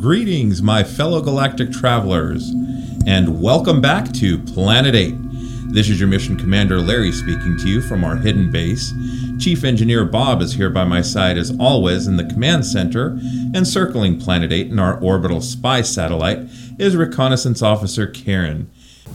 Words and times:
Greetings, 0.00 0.62
my 0.62 0.84
fellow 0.84 1.20
galactic 1.20 1.72
travelers, 1.72 2.50
and 3.04 3.42
welcome 3.42 3.80
back 3.80 4.12
to 4.12 4.38
Planet 4.38 4.94
8. 4.94 5.12
This 5.72 5.90
is 5.90 5.98
your 5.98 6.08
mission 6.08 6.36
commander 6.36 6.80
Larry 6.80 7.10
speaking 7.10 7.58
to 7.58 7.68
you 7.68 7.80
from 7.80 8.04
our 8.04 8.14
hidden 8.14 8.52
base. 8.52 8.92
Chief 9.40 9.64
Engineer 9.64 10.04
Bob 10.04 10.40
is 10.40 10.52
here 10.52 10.70
by 10.70 10.84
my 10.84 11.02
side 11.02 11.36
as 11.36 11.52
always 11.58 12.06
in 12.06 12.16
the 12.16 12.24
command 12.24 12.64
center, 12.64 13.18
and 13.52 13.66
circling 13.66 14.20
Planet 14.20 14.52
8 14.52 14.68
in 14.68 14.78
our 14.78 15.00
orbital 15.00 15.40
spy 15.40 15.82
satellite 15.82 16.48
is 16.78 16.94
Reconnaissance 16.94 17.60
Officer 17.60 18.06
Karen. 18.06 18.70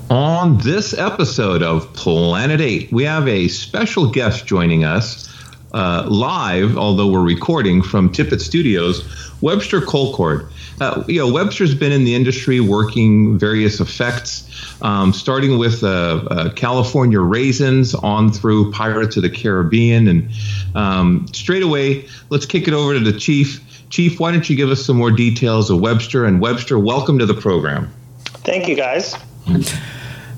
On 0.09 0.57
this 0.57 0.93
episode 0.93 1.63
of 1.63 1.93
Planet 1.93 2.59
8, 2.59 2.91
we 2.91 3.05
have 3.05 3.29
a 3.29 3.47
special 3.47 4.11
guest 4.11 4.45
joining 4.45 4.83
us 4.83 5.33
uh, 5.73 6.05
live, 6.09 6.77
although 6.77 7.07
we're 7.07 7.23
recording 7.23 7.81
from 7.81 8.11
Tippett 8.11 8.41
Studios, 8.41 9.03
Webster 9.41 9.81
Colcord. 9.81 10.49
Uh, 10.79 11.03
you 11.07 11.19
know, 11.19 11.31
Webster's 11.31 11.75
been 11.75 11.91
in 11.91 12.03
the 12.03 12.15
industry 12.15 12.59
working 12.59 13.37
various 13.37 13.79
effects, 13.79 14.49
um, 14.81 15.13
starting 15.13 15.57
with 15.57 15.83
uh, 15.83 15.87
uh, 16.29 16.53
California 16.53 17.19
Raisins 17.19 17.93
on 17.95 18.31
through 18.31 18.71
Pirates 18.71 19.17
of 19.17 19.23
the 19.23 19.29
Caribbean. 19.29 20.07
And 20.07 20.29
um, 20.75 21.27
straight 21.31 21.63
away, 21.63 22.07
let's 22.29 22.45
kick 22.45 22.67
it 22.67 22.73
over 22.73 22.93
to 22.93 22.99
the 22.99 23.17
Chief. 23.17 23.61
Chief, 23.89 24.19
why 24.19 24.31
don't 24.31 24.49
you 24.49 24.55
give 24.55 24.69
us 24.69 24.83
some 24.83 24.97
more 24.97 25.11
details 25.11 25.69
of 25.69 25.79
Webster? 25.79 26.25
And 26.25 26.41
Webster, 26.41 26.79
welcome 26.79 27.19
to 27.19 27.25
the 27.25 27.35
program. 27.35 27.93
Thank 28.25 28.67
you, 28.67 28.75
guys. 28.75 29.15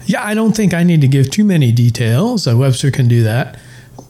Yeah, 0.06 0.24
I 0.24 0.34
don't 0.34 0.56
think 0.56 0.74
I 0.74 0.84
need 0.84 1.02
to 1.02 1.08
give 1.08 1.32
too 1.32 1.44
many 1.44 1.72
details. 1.72 2.48
Uh, 2.48 2.56
Webster 2.56 2.92
can 2.92 3.08
do 3.08 3.24
that. 3.24 3.58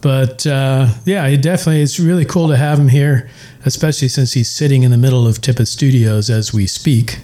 But 0.06 0.46
uh, 0.46 0.86
yeah, 1.04 1.26
it 1.26 1.42
definitely 1.42 1.82
it's 1.82 1.98
really 1.98 2.24
cool 2.24 2.46
to 2.46 2.56
have 2.56 2.78
him 2.78 2.86
here, 2.86 3.28
especially 3.64 4.06
since 4.06 4.34
he's 4.34 4.48
sitting 4.48 4.84
in 4.84 4.92
the 4.92 4.96
middle 4.96 5.26
of 5.26 5.40
Tippett 5.40 5.66
Studios 5.66 6.30
as 6.30 6.52
we 6.52 6.68
speak. 6.68 7.18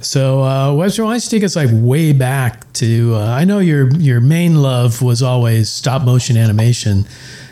So 0.00 0.42
uh, 0.42 0.74
Webster, 0.74 1.04
why 1.04 1.12
don't 1.12 1.24
you 1.24 1.30
take 1.30 1.44
us 1.44 1.54
like 1.54 1.68
way 1.70 2.12
back 2.12 2.72
to? 2.72 3.14
Uh, 3.14 3.26
I 3.26 3.44
know 3.44 3.60
your 3.60 3.96
your 3.98 4.20
main 4.20 4.60
love 4.60 5.02
was 5.02 5.22
always 5.22 5.70
stop 5.70 6.02
motion 6.02 6.36
animation. 6.36 7.06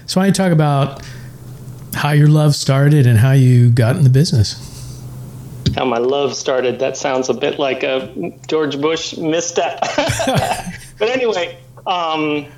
So 0.07 0.19
why 0.19 0.27
don't 0.27 0.31
you 0.31 0.45
talk 0.45 0.51
about 0.51 1.07
how 1.95 2.11
your 2.11 2.27
love 2.27 2.57
started 2.57 3.07
and 3.07 3.17
how 3.17 3.35
you 3.35 3.71
got 3.71 3.95
in 3.95 4.03
the 4.03 4.11
business? 4.11 4.57
How 5.77 5.85
my 5.85 5.99
love 5.99 6.35
started. 6.35 6.81
That 6.81 6.97
sounds 6.97 7.29
a 7.29 7.35
bit 7.35 7.61
like 7.61 7.85
a 7.85 8.33
George 8.49 8.81
Bush 8.81 9.17
misstep. 9.17 9.79
but 10.99 11.09
anyway, 11.11 11.57
um, 11.87 12.49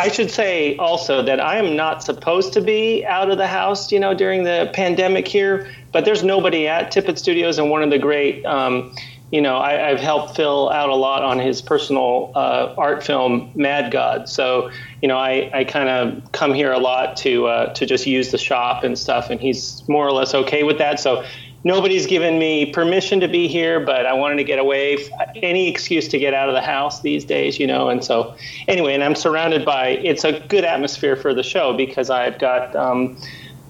I 0.00 0.08
should 0.08 0.30
say 0.30 0.76
also 0.76 1.22
that 1.22 1.40
I 1.40 1.58
am 1.58 1.76
not 1.76 2.02
supposed 2.02 2.54
to 2.54 2.62
be 2.62 3.04
out 3.04 3.30
of 3.30 3.36
the 3.36 3.46
house, 3.46 3.92
you 3.92 4.00
know, 4.00 4.14
during 4.14 4.44
the 4.44 4.70
pandemic 4.72 5.28
here. 5.28 5.68
But 5.92 6.06
there's 6.06 6.24
nobody 6.24 6.66
at 6.66 6.90
Tippett 6.90 7.18
Studios, 7.18 7.58
and 7.58 7.70
one 7.70 7.82
of 7.82 7.90
the 7.90 7.98
great, 7.98 8.42
um, 8.46 8.94
you 9.30 9.42
know, 9.42 9.58
I, 9.58 9.72
have 9.90 10.00
helped 10.00 10.36
Phil 10.36 10.70
out 10.70 10.88
a 10.88 10.94
lot 10.94 11.22
on 11.22 11.38
his 11.38 11.60
personal 11.60 12.32
uh, 12.34 12.74
art 12.78 13.04
film 13.04 13.50
Mad 13.54 13.92
God. 13.92 14.26
So, 14.26 14.70
you 15.02 15.08
know, 15.08 15.18
I, 15.18 15.50
I 15.52 15.64
kind 15.64 15.90
of 15.90 16.32
come 16.32 16.54
here 16.54 16.72
a 16.72 16.78
lot 16.78 17.18
to 17.18 17.46
uh, 17.48 17.74
to 17.74 17.84
just 17.84 18.06
use 18.06 18.30
the 18.30 18.38
shop 18.38 18.84
and 18.84 18.98
stuff, 18.98 19.28
and 19.28 19.38
he's 19.38 19.86
more 19.86 20.06
or 20.06 20.12
less 20.12 20.34
okay 20.34 20.62
with 20.62 20.78
that. 20.78 20.98
So 20.98 21.26
nobody's 21.64 22.06
given 22.06 22.38
me 22.38 22.72
permission 22.72 23.20
to 23.20 23.28
be 23.28 23.48
here, 23.48 23.80
but 23.80 24.06
I 24.06 24.12
wanted 24.12 24.36
to 24.36 24.44
get 24.44 24.58
away. 24.58 24.98
Any 25.36 25.68
excuse 25.68 26.08
to 26.08 26.18
get 26.18 26.34
out 26.34 26.48
of 26.48 26.54
the 26.54 26.60
house 26.60 27.02
these 27.02 27.24
days, 27.24 27.58
you 27.58 27.66
know. 27.66 27.88
And 27.88 28.04
so, 28.04 28.34
anyway, 28.68 28.94
and 28.94 29.04
I'm 29.04 29.14
surrounded 29.14 29.64
by. 29.64 29.88
It's 29.88 30.24
a 30.24 30.40
good 30.40 30.64
atmosphere 30.64 31.16
for 31.16 31.34
the 31.34 31.42
show 31.42 31.76
because 31.76 32.10
I've 32.10 32.38
got 32.38 32.74
um, 32.74 33.16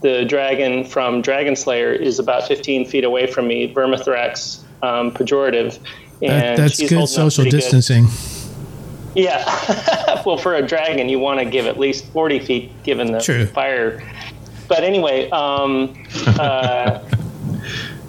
the 0.02 0.24
dragon 0.24 0.84
from 0.84 1.22
Dragon 1.22 1.56
Slayer 1.56 1.92
is 1.92 2.18
about 2.18 2.46
15 2.46 2.86
feet 2.86 3.04
away 3.04 3.26
from 3.26 3.46
me, 3.48 3.72
Vermithrax 3.72 4.62
um, 4.82 5.10
pejorative, 5.12 5.78
and 6.22 6.30
that, 6.30 6.56
that's 6.56 6.88
good 6.88 7.08
social 7.08 7.44
distancing. 7.44 8.04
Good. 8.04 8.14
Yeah, 9.12 10.22
well, 10.26 10.36
for 10.36 10.54
a 10.54 10.62
dragon, 10.62 11.08
you 11.08 11.18
want 11.18 11.40
to 11.40 11.44
give 11.44 11.66
at 11.66 11.80
least 11.80 12.06
40 12.12 12.38
feet, 12.38 12.82
given 12.84 13.10
the 13.10 13.20
True. 13.20 13.44
fire. 13.46 14.00
But 14.68 14.84
anyway, 14.84 15.28
um, 15.30 16.00
uh, 16.26 17.00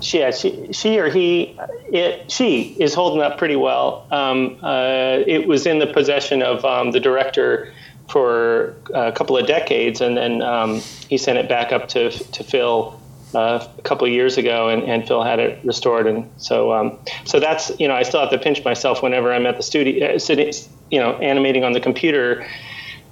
she, 0.01 0.19
yeah, 0.19 0.31
she, 0.31 0.73
she 0.73 0.99
or 0.99 1.09
he, 1.09 1.57
it, 1.91 2.31
she 2.31 2.75
is 2.79 2.93
holding 2.93 3.21
up 3.21 3.37
pretty 3.37 3.55
well. 3.55 4.07
Um, 4.11 4.57
uh, 4.61 5.19
it 5.25 5.47
was 5.47 5.65
in 5.65 5.79
the 5.79 5.87
possession 5.87 6.41
of 6.41 6.65
um, 6.65 6.91
the 6.91 6.99
director 6.99 7.73
for 8.09 8.75
a 8.93 9.11
couple 9.11 9.37
of 9.37 9.47
decades, 9.47 10.01
and 10.01 10.17
then 10.17 10.41
um, 10.41 10.81
he 11.07 11.17
sent 11.17 11.37
it 11.37 11.47
back 11.47 11.71
up 11.71 11.87
to 11.89 12.09
to 12.09 12.43
Phil 12.43 12.99
uh, 13.33 13.65
a 13.77 13.81
couple 13.83 14.05
of 14.05 14.13
years 14.13 14.37
ago, 14.37 14.69
and, 14.69 14.83
and 14.83 15.07
Phil 15.07 15.23
had 15.23 15.39
it 15.39 15.63
restored. 15.63 16.07
And 16.07 16.29
so, 16.37 16.73
um, 16.73 16.99
so 17.23 17.39
that's 17.39 17.71
you 17.79 17.87
know, 17.87 17.95
I 17.95 18.03
still 18.03 18.19
have 18.19 18.31
to 18.31 18.37
pinch 18.37 18.63
myself 18.65 19.01
whenever 19.01 19.31
I'm 19.31 19.45
at 19.45 19.57
the 19.57 19.63
studio, 19.63 20.15
uh, 20.15 20.19
sitting, 20.19 20.53
you 20.89 20.99
know, 20.99 21.13
animating 21.17 21.63
on 21.63 21.73
the 21.73 21.81
computer, 21.81 22.47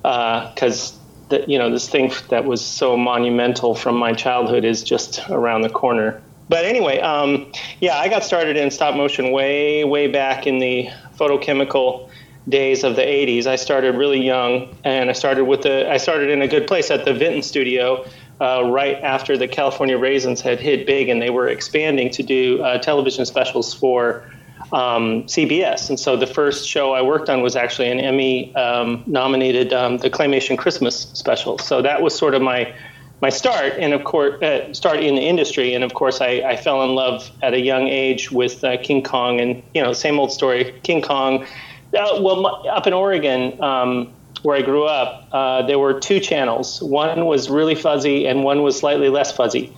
because. 0.02 0.94
Uh, 0.94 0.96
that 1.30 1.48
you 1.48 1.60
know 1.60 1.70
this 1.70 1.88
thing 1.88 2.12
that 2.30 2.46
was 2.46 2.60
so 2.60 2.98
monumental 2.98 3.76
from 3.76 3.96
my 3.96 4.14
childhood 4.14 4.66
is 4.66 4.84
just 4.84 5.20
around 5.30 5.62
the 5.62 5.70
corner 5.70 6.20
but 6.50 6.66
anyway, 6.66 7.00
um, 7.00 7.52
yeah, 7.80 7.98
I 7.98 8.10
got 8.10 8.24
started 8.24 8.58
in 8.58 8.72
stop 8.72 8.96
motion 8.96 9.32
way, 9.32 9.84
way 9.84 10.08
back 10.08 10.48
in 10.48 10.60
the 10.60 10.90
photochemical 11.16 12.10
days 12.48 12.84
of 12.84 12.96
the 12.96 13.04
80s. 13.04 13.46
I 13.46 13.56
started 13.56 13.96
really 13.96 14.22
young, 14.22 14.76
and 14.84 15.10
I 15.10 15.14
started 15.14 15.46
with 15.46 15.62
the 15.62 15.90
I 15.90 15.98
started 15.98 16.30
in 16.30 16.42
a 16.42 16.48
good 16.48 16.68
place 16.68 16.90
at 16.92 17.06
the 17.06 17.14
Vinton 17.14 17.44
Studio. 17.44 18.06
Uh, 18.42 18.64
right 18.72 18.96
after 19.04 19.38
the 19.38 19.50
California 19.50 19.98
Raisins 19.98 20.40
had 20.40 20.62
hit 20.62 20.88
big 20.88 21.10
and 21.10 21.22
they 21.22 21.30
were 21.30 21.50
expanding 21.50 22.10
to 22.12 22.24
do 22.24 22.64
uh, 22.64 22.78
television 22.78 23.26
specials 23.26 23.74
for 23.74 24.24
um, 24.72 25.24
CBS. 25.24 25.90
And 25.90 26.00
so 26.00 26.16
the 26.16 26.26
first 26.26 26.68
show 26.68 26.94
I 26.94 27.02
worked 27.02 27.30
on 27.30 27.42
was 27.42 27.56
actually 27.56 27.92
an 27.92 28.00
Emmy 28.00 28.56
um, 28.56 29.04
nominated 29.08 29.74
um, 29.74 29.98
the 29.98 30.10
Claymation 30.10 30.58
Christmas 30.58 31.08
special. 31.14 31.58
So 31.58 31.82
that 31.82 32.02
was 32.02 32.18
sort 32.18 32.34
of 32.34 32.42
my 32.42 32.74
my 33.22 33.30
start, 33.30 33.74
and 33.78 33.94
of 33.94 34.04
course, 34.04 34.42
uh, 34.42 34.74
start 34.74 35.00
in 35.02 35.16
the 35.16 35.22
industry. 35.22 35.74
And 35.74 35.84
of 35.84 35.94
course, 35.94 36.22
I, 36.22 36.42
I 36.42 36.56
fell 36.56 36.84
in 36.84 36.96
love 36.96 37.30
at 37.42 37.54
a 37.54 37.60
young 37.60 37.88
age 37.88 38.32
with 38.32 38.64
uh, 38.64 38.78
King 38.78 39.04
Kong, 39.04 39.42
and 39.42 39.62
you 39.74 39.82
know, 39.82 39.94
same 39.94 40.20
old 40.20 40.32
story. 40.32 40.74
King 40.84 41.02
Kong. 41.02 41.46
Uh, 41.94 42.20
well, 42.22 42.68
up 42.70 42.86
in 42.86 42.94
Oregon, 42.94 43.62
um, 43.62 44.14
where 44.44 44.56
I 44.56 44.62
grew 44.62 44.86
up, 44.86 45.28
uh, 45.32 45.64
there 45.64 45.80
were 45.80 46.00
two 46.00 46.20
channels. 46.20 46.82
One 46.82 47.26
was 47.26 47.50
really 47.50 47.76
fuzzy, 47.76 48.28
and 48.28 48.44
one 48.44 48.64
was 48.64 48.78
slightly 48.78 49.10
less 49.10 49.36
fuzzy. 49.36 49.74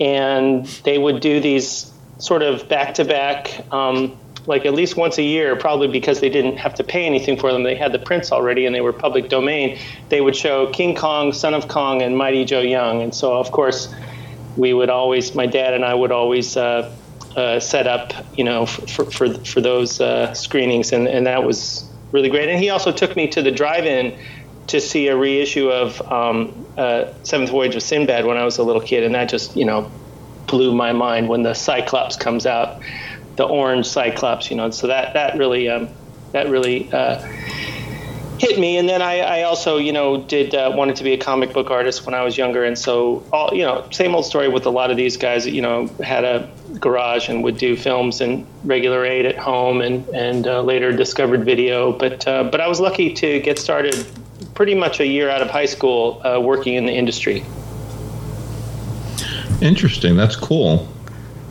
And 0.00 0.64
they 0.84 0.98
would 0.98 1.20
do 1.20 1.40
these 1.40 1.90
sort 2.18 2.42
of 2.42 2.68
back-to-back 2.68 3.72
um, 3.72 4.16
like 4.46 4.64
at 4.64 4.74
least 4.74 4.96
once 4.96 5.18
a 5.18 5.22
year, 5.22 5.56
probably 5.56 5.88
because 5.88 6.20
they 6.20 6.28
didn't 6.28 6.56
have 6.56 6.74
to 6.74 6.84
pay 6.84 7.04
anything 7.04 7.36
for 7.36 7.52
them. 7.52 7.62
They 7.62 7.74
had 7.74 7.92
the 7.92 7.98
prints 7.98 8.32
already 8.32 8.66
and 8.66 8.74
they 8.74 8.80
were 8.80 8.92
public 8.92 9.28
domain. 9.28 9.78
They 10.08 10.20
would 10.20 10.36
show 10.36 10.70
King 10.70 10.94
Kong, 10.94 11.32
Son 11.32 11.54
of 11.54 11.68
Kong, 11.68 12.02
and 12.02 12.16
Mighty 12.16 12.44
Joe 12.44 12.60
Young. 12.60 13.02
And 13.02 13.14
so, 13.14 13.36
of 13.36 13.50
course, 13.50 13.92
we 14.56 14.72
would 14.72 14.90
always, 14.90 15.34
my 15.34 15.46
dad 15.46 15.74
and 15.74 15.84
I 15.84 15.94
would 15.94 16.12
always 16.12 16.56
uh, 16.56 16.94
uh, 17.36 17.60
set 17.60 17.86
up, 17.86 18.12
you 18.36 18.44
know, 18.44 18.66
for, 18.66 19.04
for, 19.10 19.34
for 19.34 19.60
those 19.60 20.00
uh, 20.00 20.32
screenings. 20.32 20.92
And, 20.92 21.08
and 21.08 21.26
that 21.26 21.44
was 21.44 21.88
really 22.12 22.30
great. 22.30 22.48
And 22.48 22.58
he 22.58 22.70
also 22.70 22.92
took 22.92 23.16
me 23.16 23.28
to 23.28 23.42
the 23.42 23.50
drive 23.50 23.84
in 23.84 24.16
to 24.68 24.80
see 24.80 25.08
a 25.08 25.16
reissue 25.16 25.70
of 25.70 26.00
um, 26.10 26.66
uh, 26.76 27.12
Seventh 27.22 27.50
Voyage 27.50 27.76
of 27.76 27.82
Sinbad 27.82 28.24
when 28.24 28.36
I 28.36 28.44
was 28.44 28.58
a 28.58 28.62
little 28.62 28.82
kid. 28.82 29.04
And 29.04 29.14
that 29.14 29.28
just, 29.28 29.56
you 29.56 29.64
know, 29.64 29.90
blew 30.46 30.72
my 30.72 30.92
mind 30.92 31.28
when 31.28 31.42
the 31.42 31.54
Cyclops 31.54 32.16
comes 32.16 32.46
out 32.46 32.80
the 33.36 33.44
orange 33.44 33.86
Cyclops, 33.86 34.50
you 34.50 34.56
know. 34.56 34.70
So 34.70 34.86
that 34.88 35.14
that 35.14 35.36
really 35.38 35.68
um, 35.68 35.88
that 36.32 36.48
really 36.48 36.92
uh, 36.92 37.18
hit 38.38 38.58
me. 38.58 38.76
And 38.76 38.88
then 38.88 39.02
I, 39.02 39.20
I 39.20 39.42
also, 39.42 39.78
you 39.78 39.92
know, 39.92 40.22
did 40.22 40.54
uh, 40.54 40.72
wanted 40.74 40.96
to 40.96 41.04
be 41.04 41.12
a 41.12 41.18
comic 41.18 41.52
book 41.52 41.70
artist 41.70 42.04
when 42.04 42.14
I 42.14 42.22
was 42.22 42.36
younger, 42.36 42.64
and 42.64 42.78
so 42.78 43.24
all 43.32 43.54
you 43.54 43.62
know, 43.62 43.86
same 43.90 44.14
old 44.14 44.24
story 44.24 44.48
with 44.48 44.66
a 44.66 44.70
lot 44.70 44.90
of 44.90 44.96
these 44.96 45.16
guys. 45.16 45.46
You 45.46 45.62
know, 45.62 45.86
had 46.02 46.24
a 46.24 46.50
garage 46.80 47.28
and 47.28 47.42
would 47.44 47.58
do 47.58 47.76
films 47.76 48.20
in 48.20 48.46
regular 48.64 49.04
8 49.04 49.26
at 49.26 49.38
home, 49.38 49.80
and 49.80 50.06
and 50.10 50.46
uh, 50.46 50.62
later 50.62 50.92
discovered 50.92 51.44
video. 51.44 51.92
But 51.92 52.26
uh, 52.26 52.44
but 52.44 52.60
I 52.60 52.68
was 52.68 52.80
lucky 52.80 53.12
to 53.14 53.40
get 53.40 53.58
started 53.58 54.06
pretty 54.54 54.74
much 54.74 55.00
a 55.00 55.06
year 55.06 55.28
out 55.28 55.42
of 55.42 55.50
high 55.50 55.66
school 55.66 56.20
uh, 56.26 56.40
working 56.40 56.74
in 56.74 56.86
the 56.86 56.92
industry. 56.92 57.44
Interesting. 59.60 60.16
That's 60.16 60.36
cool. 60.36 60.88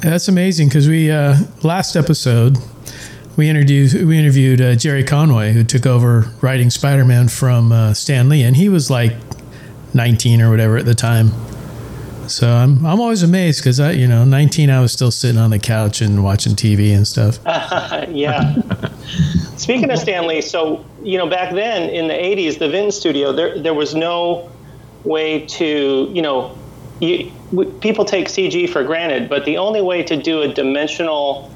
That's 0.06 0.28
amazing 0.28 0.68
because 0.68 0.88
we 0.88 1.10
uh, 1.10 1.36
last 1.64 1.96
episode 1.96 2.60
we 3.38 3.50
interviewed 3.50 3.92
we 4.06 4.20
interviewed 4.20 4.62
uh, 4.62 4.76
Gerry 4.76 5.04
Conway 5.04 5.52
who 5.52 5.64
took 5.64 5.88
over 5.88 6.32
writing 6.42 6.70
Spider 6.70 7.04
Man 7.04 7.28
from 7.28 7.72
uh, 7.72 7.96
Stan 7.96 8.30
Lee, 8.30 8.44
and 8.44 8.56
he 8.56 8.70
was 8.70 8.92
like 8.92 9.14
19 9.96 10.44
or 10.44 10.52
whatever 10.52 10.78
at 10.78 10.86
the 10.86 10.94
time. 10.94 11.32
So 12.28 12.52
I'm 12.52 12.86
I'm 12.86 13.02
always 13.02 13.24
amazed 13.24 13.62
because 13.62 13.80
I 13.80 13.94
you 13.94 14.08
know 14.08 14.24
19 14.24 14.70
I 14.70 14.80
was 14.80 14.92
still 14.92 15.10
sitting 15.10 15.40
on 15.40 15.50
the 15.50 15.58
couch 15.58 16.02
and 16.02 16.24
watching 16.24 16.54
TV 16.54 16.96
and 16.96 17.08
stuff. 17.08 17.40
yeah. 18.10 18.56
Speaking 19.58 19.90
of 19.90 19.98
Stan 19.98 20.28
Lee, 20.28 20.42
so 20.42 20.86
you 21.02 21.18
know 21.18 21.28
back 21.28 21.52
then 21.52 21.90
in 21.90 22.08
the 22.08 22.14
80s, 22.14 22.60
the 22.60 22.70
Vinton 22.70 22.92
Studio, 22.92 23.34
there 23.34 23.60
there 23.60 23.74
was 23.74 23.96
no 23.96 24.52
way 25.04 25.48
to 25.48 26.12
you 26.14 26.22
know 26.22 26.56
you, 27.00 27.32
people 27.82 28.06
take 28.06 28.28
CG 28.28 28.70
for 28.70 28.84
granted, 28.84 29.30
but 29.30 29.46
the 29.46 29.58
only 29.58 29.82
way 29.82 30.04
to 30.04 30.22
do 30.22 30.42
a 30.42 30.54
dimensional 30.54 31.52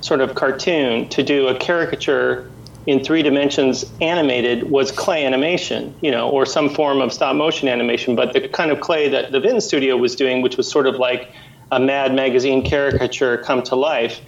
sort 0.00 0.20
of 0.20 0.34
cartoon, 0.34 1.08
to 1.08 1.22
do 1.22 1.48
a 1.48 1.58
caricature 1.58 2.50
in 2.86 3.02
three 3.02 3.22
dimensions 3.22 3.90
animated 4.00 4.70
was 4.70 4.92
clay 4.92 5.24
animation, 5.24 5.94
you 6.02 6.10
know, 6.10 6.28
or 6.28 6.44
some 6.44 6.68
form 6.68 7.00
of 7.00 7.12
stop 7.12 7.34
motion 7.34 7.68
animation. 7.68 8.14
But 8.14 8.34
the 8.34 8.46
kind 8.48 8.70
of 8.70 8.80
clay 8.80 9.08
that 9.08 9.32
the 9.32 9.40
Vinton 9.40 9.62
Studio 9.62 9.96
was 9.96 10.14
doing, 10.14 10.42
which 10.42 10.56
was 10.56 10.70
sort 10.70 10.86
of 10.86 10.96
like 10.96 11.32
a 11.72 11.80
Mad 11.80 12.14
Magazine 12.14 12.62
caricature 12.62 13.38
come 13.38 13.62
to 13.64 13.74
life, 13.74 14.20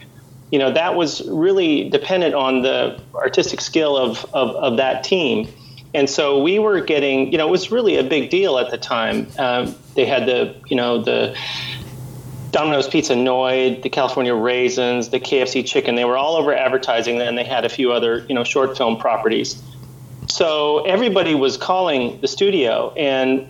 you 0.50 0.58
know, 0.58 0.72
that 0.72 0.94
was 0.94 1.26
really 1.28 1.90
dependent 1.90 2.34
on 2.34 2.62
the 2.62 3.00
artistic 3.14 3.60
skill 3.60 3.96
of, 3.96 4.24
of, 4.32 4.50
of 4.56 4.76
that 4.78 5.04
team. 5.04 5.48
And 5.94 6.10
so 6.10 6.42
we 6.42 6.58
were 6.58 6.80
getting, 6.80 7.32
you 7.32 7.38
know, 7.38 7.48
it 7.48 7.50
was 7.50 7.70
really 7.70 7.96
a 7.96 8.04
big 8.04 8.30
deal 8.30 8.58
at 8.58 8.70
the 8.70 8.78
time. 8.78 9.28
Um, 9.38 9.74
they 9.94 10.04
had 10.04 10.26
the, 10.26 10.54
you 10.66 10.76
know, 10.76 11.02
the 11.02 11.36
Domino's 12.50 12.88
Pizza 12.88 13.14
Noid, 13.14 13.82
the 13.82 13.90
California 13.90 14.34
Raisins, 14.34 15.10
the 15.10 15.20
KFC 15.20 15.66
Chicken. 15.66 15.94
They 15.94 16.04
were 16.04 16.16
all 16.16 16.36
over 16.36 16.54
advertising, 16.54 17.20
and 17.20 17.36
they 17.36 17.44
had 17.44 17.64
a 17.64 17.68
few 17.68 17.92
other, 17.92 18.24
you 18.28 18.34
know, 18.34 18.44
short 18.44 18.76
film 18.76 18.96
properties. 18.96 19.62
So 20.28 20.84
everybody 20.84 21.34
was 21.34 21.56
calling 21.56 22.20
the 22.20 22.28
studio, 22.28 22.92
and 22.96 23.46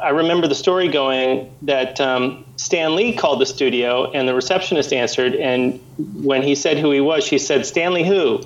I 0.00 0.10
remember 0.10 0.46
the 0.46 0.54
story 0.54 0.88
going 0.88 1.52
that 1.62 2.00
um, 2.00 2.44
Stan 2.56 2.94
Lee 2.94 3.14
called 3.14 3.40
the 3.40 3.46
studio, 3.46 4.10
and 4.12 4.28
the 4.28 4.34
receptionist 4.34 4.92
answered, 4.92 5.34
and 5.34 5.80
when 6.22 6.42
he 6.42 6.54
said 6.54 6.78
who 6.78 6.90
he 6.90 7.00
was, 7.00 7.24
she 7.24 7.38
said, 7.38 7.66
"Stanley 7.66 8.04
who?" 8.04 8.42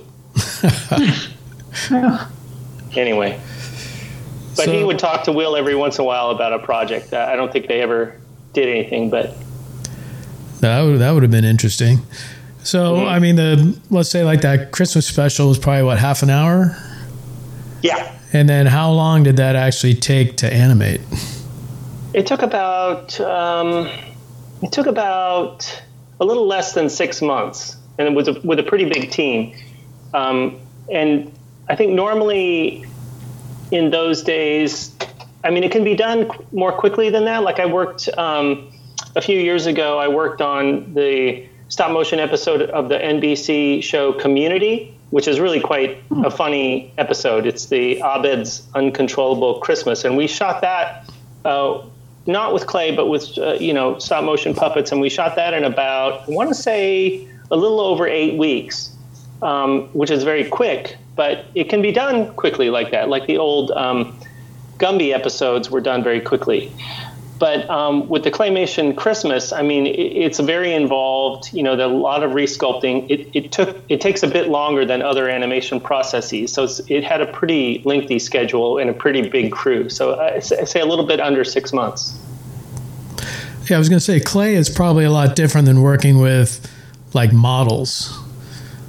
anyway. 2.97 3.41
But 4.57 4.67
so, 4.67 4.73
he 4.73 4.85
would 4.85 4.99
talk 4.99 5.25
to 5.25 5.33
Will 5.33 5.57
every 5.57 5.75
once 5.75 5.99
in 5.99 6.03
a 6.03 6.05
while 6.05 6.31
about 6.31 6.53
a 6.53 6.59
project. 6.59 7.13
I 7.13 7.37
don't 7.37 7.53
think 7.53 7.69
they 7.69 7.81
ever 7.81 8.17
did 8.53 8.69
anything, 8.69 9.11
but 9.11 9.35
that 10.61 10.83
would 10.83 10.99
that 10.99 11.13
would 11.13 11.23
have 11.23 11.33
been 11.33 11.45
interesting. 11.45 12.01
So 12.63 12.97
mm-hmm. 12.97 13.09
I 13.09 13.19
mean, 13.19 13.37
the 13.37 13.79
let's 13.91 14.11
say 14.11 14.25
like 14.25 14.43
that 14.43 14.73
Christmas 14.73 15.07
special 15.07 15.49
was 15.49 15.59
probably 15.59 15.85
what 15.85 15.99
half 15.99 16.23
an 16.23 16.31
hour. 16.31 16.77
Yeah. 17.83 18.17
And 18.33 18.49
then 18.49 18.67
how 18.67 18.91
long 18.91 19.23
did 19.23 19.37
that 19.39 19.57
actually 19.57 19.95
take 19.95 20.37
to 20.39 20.53
animate? 20.53 21.01
It 22.13 22.27
took 22.27 22.43
about 22.43 23.19
um, 23.21 23.89
it 24.63 24.73
took 24.73 24.87
about 24.87 25.83
a 26.21 26.25
little 26.25 26.47
less 26.47 26.75
than 26.75 26.89
six 26.89 27.23
months, 27.23 27.77
and 27.99 28.07
it 28.09 28.15
was 28.15 28.29
a, 28.29 28.39
with 28.41 28.59
a 28.59 28.63
pretty 28.63 28.85
big 28.85 29.11
team. 29.11 29.55
Um, 30.13 30.61
and 30.93 31.33
I 31.71 31.77
think 31.77 31.93
normally 31.93 32.85
in 33.71 33.91
those 33.91 34.25
days, 34.25 34.93
I 35.45 35.51
mean, 35.51 35.63
it 35.63 35.71
can 35.71 35.85
be 35.85 35.95
done 35.95 36.29
more 36.51 36.73
quickly 36.73 37.11
than 37.11 37.27
that. 37.27 37.45
Like 37.45 37.61
I 37.61 37.67
worked 37.67 38.09
um, 38.19 38.73
a 39.15 39.23
few 39.23 39.39
years 39.39 39.67
ago, 39.67 39.97
I 39.97 40.09
worked 40.09 40.43
on 40.43 40.95
the 40.95 41.47
stop 41.69 41.93
motion 41.93 42.19
episode 42.19 42.63
of 42.63 42.89
the 42.89 42.99
NBC 42.99 43.85
show 43.85 44.13
Community, 44.13 44.93
which 45.11 45.29
is 45.29 45.39
really 45.39 45.61
quite 45.61 46.03
a 46.25 46.31
funny 46.33 46.93
episode. 46.99 47.47
It's 47.47 47.67
the 47.67 48.03
Abed's 48.03 48.67
Uncontrollable 48.75 49.61
Christmas, 49.61 50.05
and 50.05 50.17
we 50.17 50.27
shot 50.27 50.63
that 50.63 51.09
uh, 51.45 51.85
not 52.27 52.53
with 52.53 52.67
clay, 52.67 52.97
but 52.97 53.07
with 53.07 53.39
uh, 53.39 53.53
you 53.53 53.73
know 53.73 53.97
stop 54.01 54.25
motion 54.25 54.55
puppets, 54.55 54.91
and 54.91 55.01
we 55.01 55.09
shot 55.09 55.37
that 55.37 55.55
in 55.55 55.63
about 55.63 56.29
I 56.29 56.33
want 56.33 56.49
to 56.49 56.55
say 56.57 57.29
a 57.49 57.57
little 57.57 57.79
over 57.79 58.09
eight 58.09 58.37
weeks, 58.37 58.91
um, 59.41 59.83
which 59.93 60.11
is 60.11 60.25
very 60.25 60.45
quick 60.51 60.97
but 61.21 61.45
it 61.55 61.69
can 61.69 61.83
be 61.83 61.93
done 61.93 62.35
quickly 62.37 62.71
like 62.71 62.93
that. 62.93 63.11
Like 63.11 63.27
the 63.27 63.37
old 63.37 63.73
um, 63.73 64.19
Gumby 64.79 65.13
episodes 65.13 65.71
were 65.71 65.83
done 65.83 66.03
very 66.03 66.19
quickly. 66.19 66.73
But 67.39 67.69
um, 67.69 68.09
with 68.09 68.25
the 68.25 68.31
claymation 68.31 68.97
Christmas, 68.97 69.53
I 69.53 69.61
mean, 69.61 69.87
it, 69.87 69.99
it's 69.99 70.41
very 70.41 70.73
involved. 70.73 71.53
You 71.53 71.63
know, 71.63 71.75
a 71.75 71.93
lot 71.95 72.23
of 72.23 72.31
resculpting. 72.31 73.11
It, 73.11 73.29
it 73.35 73.53
took 73.53 73.77
it 73.91 74.01
takes 74.01 74.23
a 74.23 74.29
bit 74.29 74.49
longer 74.49 74.87
than 74.87 75.03
other 75.03 75.29
animation 75.29 75.79
processes, 75.79 76.55
so 76.55 76.67
it 76.89 77.05
had 77.05 77.21
a 77.21 77.27
pretty 77.27 77.83
lengthy 77.85 78.19
schedule 78.19 78.79
and 78.79 78.89
a 78.89 78.95
pretty 78.95 79.29
big 79.29 79.53
crew. 79.53 79.91
So 79.91 80.15
I, 80.15 80.37
I 80.37 80.39
say 80.41 80.81
a 80.81 80.87
little 80.87 81.05
bit 81.05 81.21
under 81.21 81.45
six 81.45 81.71
months. 81.71 82.19
Yeah, 83.69 83.77
I 83.77 83.79
was 83.79 83.91
going 83.91 83.99
to 83.99 84.05
say 84.05 84.21
clay 84.21 84.55
is 84.55 84.71
probably 84.71 85.05
a 85.05 85.11
lot 85.11 85.37
different 85.37 85.67
than 85.67 85.83
working 85.83 86.19
with 86.19 86.67
like 87.13 87.31
models. 87.31 88.19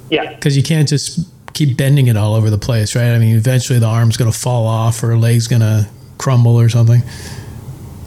Yeah, 0.08 0.32
because 0.32 0.56
you 0.56 0.62
can't 0.62 0.88
just 0.88 1.28
keep 1.54 1.76
bending 1.76 2.06
it 2.06 2.16
all 2.16 2.34
over 2.34 2.50
the 2.50 2.58
place, 2.58 2.94
right? 2.96 3.12
I 3.12 3.18
mean, 3.18 3.36
eventually 3.36 3.78
the 3.78 3.86
arm's 3.86 4.16
going 4.16 4.30
to 4.30 4.36
fall 4.36 4.66
off 4.66 5.02
or 5.02 5.12
a 5.12 5.18
leg's 5.18 5.48
going 5.48 5.60
to 5.60 5.88
crumble 6.18 6.58
or 6.58 6.68
something. 6.68 7.02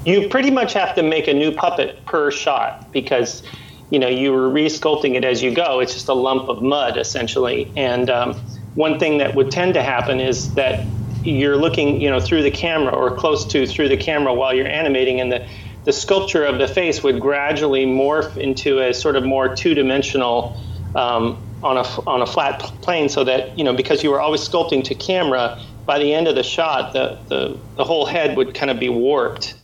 You 0.05 0.29
pretty 0.29 0.51
much 0.51 0.73
have 0.73 0.95
to 0.95 1.03
make 1.03 1.27
a 1.27 1.33
new 1.33 1.51
puppet 1.51 2.05
per 2.05 2.31
shot 2.31 2.91
because, 2.91 3.43
you 3.89 3.99
know, 3.99 4.07
you 4.07 4.31
were 4.31 4.49
resculpting 4.49 5.15
it 5.15 5.25
as 5.25 5.41
you 5.41 5.53
go. 5.53 5.79
It's 5.79 5.93
just 5.93 6.07
a 6.07 6.13
lump 6.13 6.47
of 6.47 6.61
mud 6.61 6.97
essentially. 6.97 7.71
And 7.75 8.09
um, 8.09 8.35
one 8.75 8.99
thing 8.99 9.17
that 9.19 9.35
would 9.35 9.51
tend 9.51 9.73
to 9.73 9.83
happen 9.83 10.19
is 10.19 10.53
that 10.55 10.85
you're 11.23 11.57
looking, 11.57 12.01
you 12.01 12.09
know, 12.09 12.19
through 12.19 12.43
the 12.43 12.51
camera 12.51 12.93
or 12.93 13.15
close 13.15 13.45
to 13.45 13.65
through 13.65 13.89
the 13.89 13.97
camera 13.97 14.33
while 14.33 14.53
you're 14.53 14.67
animating, 14.67 15.19
and 15.19 15.31
the 15.31 15.47
the 15.83 15.93
sculpture 15.93 16.43
of 16.43 16.57
the 16.57 16.67
face 16.67 17.03
would 17.03 17.19
gradually 17.19 17.85
morph 17.85 18.37
into 18.37 18.79
a 18.79 18.93
sort 18.93 19.15
of 19.15 19.23
more 19.23 19.55
two-dimensional 19.55 20.59
um, 20.95 21.37
on 21.65 21.77
a 21.77 21.83
on 22.07 22.21
a 22.21 22.27
flat 22.27 22.59
plane 22.81 23.09
so 23.09 23.23
that 23.23 23.57
you 23.57 23.63
know 23.63 23.73
because 23.73 24.03
you 24.03 24.11
were 24.11 24.21
always 24.21 24.47
sculpting 24.47 24.83
to 24.83 24.93
camera 24.93 25.59
by 25.85 25.97
the 25.97 26.13
end 26.13 26.27
of 26.27 26.35
the 26.35 26.43
shot 26.43 26.93
the 26.93 27.17
the, 27.27 27.57
the 27.75 27.83
whole 27.83 28.05
head 28.05 28.37
would 28.37 28.53
kind 28.53 28.71
of 28.71 28.79
be 28.79 28.87
warped. 28.87 29.55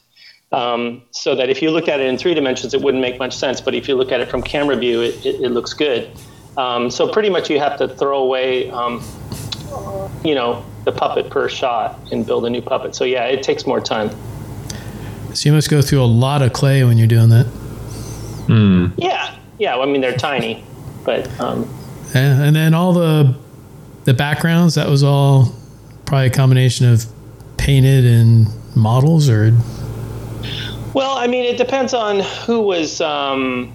Um, 0.52 1.04
so 1.12 1.34
that 1.36 1.50
if 1.50 1.62
you 1.62 1.72
looked 1.72 1.88
at 1.88 2.02
it 2.02 2.08
in 2.08 2.18
three 2.18 2.34
dimensions 2.34 2.74
it 2.74 2.82
wouldn't 2.82 3.00
make 3.00 3.18
much 3.20 3.34
sense 3.34 3.62
but 3.62 3.74
if 3.74 3.88
you 3.88 3.96
look 3.96 4.12
at 4.12 4.20
it 4.20 4.28
from 4.28 4.42
camera 4.42 4.76
view 4.76 5.00
it, 5.00 5.26
it, 5.26 5.36
it 5.36 5.50
looks 5.52 5.74
good. 5.74 6.12
Um, 6.58 6.90
so 6.92 7.08
pretty 7.08 7.30
much 7.30 7.50
you 7.50 7.58
have 7.60 7.78
to 7.78 7.88
throw 7.88 8.22
away 8.22 8.70
um, 8.72 9.02
you 10.26 10.36
know 10.36 10.66
the 10.84 10.92
puppet 10.92 11.30
per 11.30 11.48
shot 11.48 11.98
and 12.12 12.26
build 12.26 12.46
a 12.46 12.50
new 12.50 12.62
puppet. 12.62 12.96
So 12.96 13.06
yeah 13.06 13.26
it 13.26 13.44
takes 13.44 13.66
more 13.68 13.80
time. 13.80 14.10
So 15.34 15.48
you 15.48 15.54
must 15.54 15.70
go 15.70 15.82
through 15.82 16.02
a 16.02 16.12
lot 16.26 16.42
of 16.42 16.52
clay 16.52 16.84
when 16.84 16.98
you're 16.98 17.08
doing 17.08 17.30
that. 17.30 17.46
Hmm. 18.48 18.88
yeah. 18.98 19.38
Yeah. 19.60 19.76
Well, 19.76 19.88
i 19.88 19.92
mean 19.92 20.02
they're 20.02 20.18
tiny 20.18 20.64
but 21.04 21.28
um, 21.40 21.68
yeah, 22.14 22.44
and 22.44 22.56
then 22.56 22.74
all 22.74 22.94
the 22.94 23.36
the 24.04 24.14
backgrounds 24.14 24.76
that 24.76 24.90
was 24.90 25.04
all 25.04 25.54
probably 26.06 26.28
a 26.28 26.32
combination 26.32 26.92
of 26.92 27.06
painted 27.58 28.06
and 28.06 28.48
models 28.76 29.30
or? 29.30 29.52
Well 30.94 31.18
i 31.18 31.28
mean 31.28 31.46
it 31.46 31.58
depends 31.58 31.94
on 31.94 32.20
who 32.20 32.62
was 32.62 33.00
um, 33.00 33.74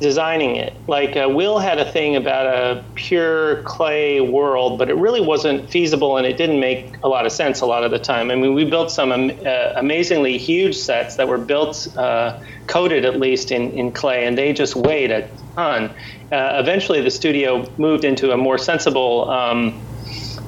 designing 0.00 0.56
it. 0.56 0.74
Like 0.88 1.16
uh, 1.16 1.28
will 1.28 1.58
had 1.58 1.78
a 1.78 1.90
thing 1.90 2.16
about 2.16 2.46
a 2.46 2.84
pure 2.94 3.62
clay 3.62 4.20
world 4.20 4.78
but 4.78 4.88
it 4.88 4.96
really 4.96 5.20
wasn't 5.20 5.70
feasible 5.70 6.16
and 6.16 6.26
it 6.26 6.36
didn't 6.36 6.60
make 6.60 6.96
a 7.02 7.08
lot 7.08 7.26
of 7.26 7.32
sense 7.32 7.60
a 7.60 7.66
lot 7.66 7.84
of 7.84 7.90
the 7.90 7.98
time. 7.98 8.30
I 8.30 8.34
mean 8.34 8.54
we 8.54 8.64
built 8.64 8.90
some 8.90 9.12
um, 9.12 9.30
uh, 9.44 9.72
amazingly 9.76 10.38
huge 10.38 10.76
sets 10.76 11.16
that 11.16 11.28
were 11.28 11.38
built 11.38 11.88
uh, 11.96 12.40
coated 12.66 13.04
at 13.04 13.20
least 13.20 13.52
in, 13.52 13.70
in 13.72 13.92
clay 13.92 14.26
and 14.26 14.36
they 14.36 14.52
just 14.52 14.74
weighed 14.74 15.10
a 15.10 15.28
ton 15.56 15.90
uh, 16.32 16.58
eventually 16.60 17.00
the 17.00 17.10
studio 17.10 17.68
moved 17.78 18.04
into 18.04 18.32
a 18.32 18.36
more 18.36 18.58
sensible, 18.58 19.30
um, 19.30 19.80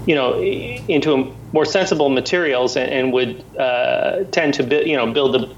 you 0.07 0.15
know, 0.15 0.41
into 0.41 1.35
more 1.53 1.65
sensible 1.65 2.09
materials 2.09 2.77
and, 2.77 2.91
and 2.91 3.13
would 3.13 3.45
uh, 3.59 4.25
tend 4.33 4.55
to 4.55 4.89
you 4.89 4.97
know, 4.97 5.13
build 5.13 5.35
the 5.35 5.55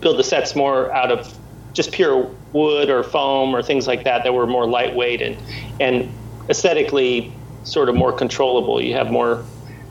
build 0.00 0.18
the 0.18 0.24
sets 0.24 0.54
more 0.54 0.92
out 0.92 1.10
of 1.10 1.36
just 1.72 1.92
pure 1.92 2.30
wood 2.52 2.88
or 2.88 3.02
foam 3.02 3.54
or 3.54 3.62
things 3.62 3.86
like 3.86 4.04
that 4.04 4.22
that 4.22 4.32
were 4.32 4.46
more 4.46 4.66
lightweight 4.66 5.20
and 5.20 5.36
and 5.80 6.08
aesthetically 6.48 7.32
sort 7.64 7.88
of 7.88 7.94
more 7.94 8.12
controllable. 8.12 8.80
You 8.80 8.94
have 8.94 9.10
more 9.10 9.44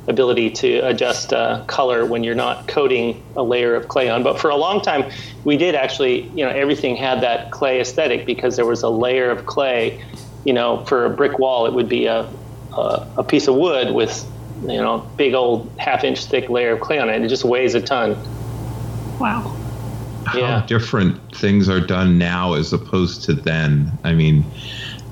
ability 0.07 0.49
to 0.51 0.79
adjust 0.79 1.31
uh, 1.33 1.63
color 1.65 2.05
when 2.05 2.23
you're 2.23 2.35
not 2.35 2.67
coating 2.67 3.23
a 3.35 3.43
layer 3.43 3.75
of 3.75 3.87
clay 3.87 4.09
on. 4.09 4.23
But 4.23 4.39
for 4.39 4.49
a 4.49 4.55
long 4.57 4.81
time, 4.81 5.09
we 5.45 5.57
did 5.57 5.75
actually, 5.75 6.27
you 6.29 6.43
know, 6.43 6.49
everything 6.49 6.95
had 6.95 7.21
that 7.21 7.51
clay 7.51 7.79
aesthetic 7.79 8.25
because 8.25 8.55
there 8.55 8.65
was 8.65 8.83
a 8.83 8.89
layer 8.89 9.29
of 9.31 9.45
clay. 9.45 10.03
You 10.45 10.53
know, 10.53 10.83
for 10.85 11.05
a 11.05 11.09
brick 11.09 11.39
wall, 11.39 11.65
it 11.65 11.73
would 11.73 11.87
be 11.87 12.05
a 12.07 12.29
a, 12.77 13.07
a 13.17 13.23
piece 13.23 13.47
of 13.47 13.55
wood 13.55 13.93
with, 13.93 14.25
you 14.61 14.77
know, 14.81 15.09
big 15.15 15.33
old 15.33 15.73
half 15.79 16.03
inch 16.03 16.25
thick 16.25 16.49
layer 16.49 16.73
of 16.73 16.81
clay 16.81 16.99
on 16.99 17.09
it. 17.09 17.21
It 17.23 17.29
just 17.29 17.45
weighs 17.45 17.75
a 17.75 17.81
ton. 17.81 18.17
Wow. 19.19 19.55
how 20.25 20.39
Yeah. 20.39 20.65
different 20.67 21.35
things 21.35 21.69
are 21.69 21.79
done 21.79 22.17
now 22.17 22.53
as 22.53 22.73
opposed 22.73 23.23
to 23.25 23.33
then. 23.33 23.97
I 24.03 24.13
mean, 24.13 24.43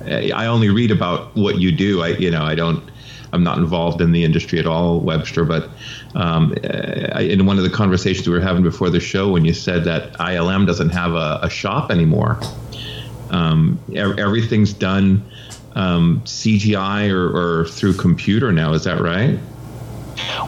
I 0.06 0.32
I 0.32 0.48
only 0.48 0.70
read 0.70 0.92
about 0.92 1.36
what 1.36 1.60
you 1.60 1.72
do. 1.72 2.02
I, 2.02 2.10
you 2.10 2.32
know, 2.32 2.44
I 2.44 2.56
don't. 2.56 2.91
I'm 3.34 3.44
not 3.44 3.58
involved 3.58 4.02
in 4.02 4.12
the 4.12 4.24
industry 4.24 4.60
at 4.60 4.66
all, 4.66 5.00
Webster. 5.00 5.46
But 5.46 5.70
um, 6.16 6.54
I, 6.64 7.22
in 7.22 7.46
one 7.46 7.58
of 7.58 7.64
the 7.64 7.70
conversations 7.70 8.28
we 8.28 8.34
were 8.34 8.42
having 8.42 8.64
before 8.64 8.90
the 8.90 9.00
show, 9.00 9.32
when 9.32 9.46
you 9.46 9.54
said 9.54 9.84
that 9.86 10.14
ILM 10.14 10.68
doesn't 10.68 10.90
have 10.90 11.14
a, 11.14 11.40
a 11.44 11.50
shop 11.50 11.92
anymore, 11.92 12.40
um, 13.30 13.80
ev- 13.96 14.20
everything's 14.20 14.74
done 14.74 15.24
um, 15.76 16.22
CGI 16.26 17.10
or, 17.12 17.62
or 17.62 17.66
through 17.66 17.94
computer 17.94 18.52
now. 18.52 18.74
Is 18.74 18.84
that 18.84 19.00
right? 19.00 19.40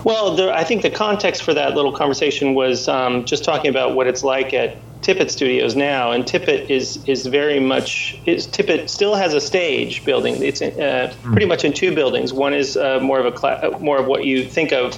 Well, 0.04 0.36
there, 0.36 0.54
I 0.54 0.64
think 0.64 0.82
the 0.82 0.90
context 0.90 1.44
for 1.44 1.54
that 1.54 1.76
little 1.76 1.94
conversation 1.94 2.54
was 2.54 2.88
um, 2.88 3.24
just 3.26 3.44
talking 3.44 3.70
about 3.70 3.96
what 3.96 4.08
it's 4.08 4.24
like 4.24 4.54
at 4.54 4.78
Tippett 5.04 5.30
Studios 5.30 5.76
now, 5.76 6.12
and 6.12 6.24
Tippett 6.24 6.70
is 6.70 7.04
is 7.06 7.26
very 7.26 7.60
much 7.60 8.18
is 8.26 8.48
Tippett 8.48 8.90
still 8.90 9.16
has 9.16 9.34
a 9.34 9.42
stage 9.42 10.06
building. 10.06 10.42
It's 10.42 10.62
uh, 10.62 11.14
pretty 11.22 11.46
much 11.46 11.66
in 11.66 11.74
two 11.74 11.94
buildings. 11.94 12.32
One 12.32 12.54
is 12.54 12.78
uh, 12.78 13.00
more 13.02 13.20
of 13.20 13.26
a 13.26 13.32
cla- 13.32 13.60
uh, 13.62 13.78
more 13.80 14.00
of 14.00 14.08
what 14.08 14.24
you 14.24 14.46
think 14.46 14.72
of 14.72 14.98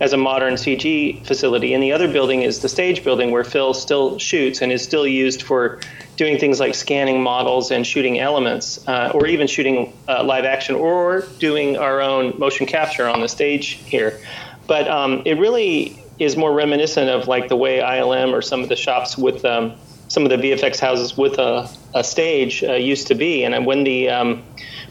as 0.00 0.12
a 0.12 0.18
modern 0.18 0.54
CG 0.54 1.26
facility, 1.26 1.72
and 1.72 1.82
the 1.82 1.92
other 1.92 2.12
building 2.12 2.42
is 2.42 2.60
the 2.60 2.68
stage 2.68 3.02
building 3.02 3.30
where 3.30 3.42
Phil 3.42 3.72
still 3.72 4.18
shoots 4.18 4.60
and 4.60 4.70
is 4.70 4.84
still 4.84 5.06
used 5.06 5.42
for 5.42 5.80
doing 6.16 6.38
things 6.38 6.60
like 6.60 6.74
scanning 6.74 7.22
models 7.22 7.70
and 7.70 7.86
shooting 7.86 8.18
elements, 8.18 8.86
uh, 8.86 9.10
or 9.14 9.26
even 9.26 9.46
shooting 9.46 9.92
uh, 10.08 10.22
live 10.22 10.44
action, 10.44 10.74
or 10.74 11.22
doing 11.38 11.78
our 11.78 12.02
own 12.02 12.38
motion 12.38 12.66
capture 12.66 13.08
on 13.08 13.22
the 13.22 13.28
stage 13.28 13.80
here. 13.86 14.20
But 14.66 14.88
um, 14.88 15.22
it 15.24 15.38
really 15.38 15.98
is 16.18 16.36
more 16.36 16.52
reminiscent 16.52 17.08
of 17.08 17.28
like 17.28 17.48
the 17.48 17.56
way 17.56 17.78
ILM 17.78 18.32
or 18.32 18.42
some 18.42 18.62
of 18.62 18.68
the 18.68 18.76
shops 18.76 19.16
with 19.16 19.44
um, 19.44 19.74
some 20.08 20.24
of 20.24 20.30
the 20.30 20.36
VFX 20.36 20.80
houses 20.80 21.16
with 21.16 21.38
a, 21.38 21.68
a 21.94 22.02
stage 22.02 22.64
uh, 22.64 22.72
used 22.72 23.08
to 23.08 23.14
be. 23.14 23.44
And 23.44 23.66
when 23.66 23.84
the 23.84 24.08
um, 24.08 24.42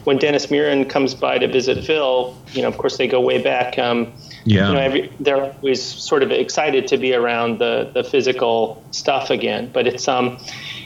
when 0.04 0.16
Dennis 0.16 0.46
Muren 0.46 0.88
comes 0.88 1.14
by 1.14 1.38
to 1.38 1.48
visit 1.48 1.84
Phil, 1.84 2.36
you 2.52 2.62
know, 2.62 2.68
of 2.68 2.78
course 2.78 2.96
they 2.96 3.08
go 3.08 3.20
way 3.20 3.42
back. 3.42 3.78
Um, 3.78 4.12
Yeah. 4.44 4.68
You 4.68 4.74
know, 4.74 4.80
every, 4.80 5.12
they're 5.20 5.52
always 5.52 5.82
sort 5.82 6.22
of 6.22 6.30
excited 6.30 6.88
to 6.88 6.96
be 6.96 7.12
around 7.14 7.58
the 7.58 7.90
the 7.92 8.04
physical 8.04 8.82
stuff 8.92 9.30
again. 9.30 9.70
But 9.72 9.86
it's 9.86 10.08
um, 10.08 10.38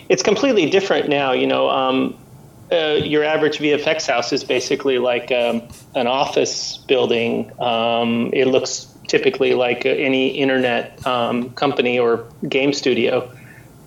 it's 0.09 0.23
completely 0.23 0.69
different 0.71 1.09
now. 1.09 1.33
You 1.33 1.47
know, 1.47 1.71
um, 1.71 2.19
uh, 2.73 2.99
your 3.05 3.23
average 3.23 3.59
VFX 3.59 4.09
house 4.09 4.33
is 4.33 4.45
basically 4.45 4.99
like 4.99 5.31
um, 5.31 5.63
an 5.95 6.07
office 6.07 6.79
building. 6.79 7.53
Um, 7.61 8.31
it 8.33 8.47
looks 8.47 8.92
typically 9.13 9.53
like 9.53 9.85
any 9.85 10.29
internet 10.29 11.07
um, 11.07 11.51
company 11.51 11.99
or 11.99 12.25
game 12.49 12.73
studio. 12.73 13.31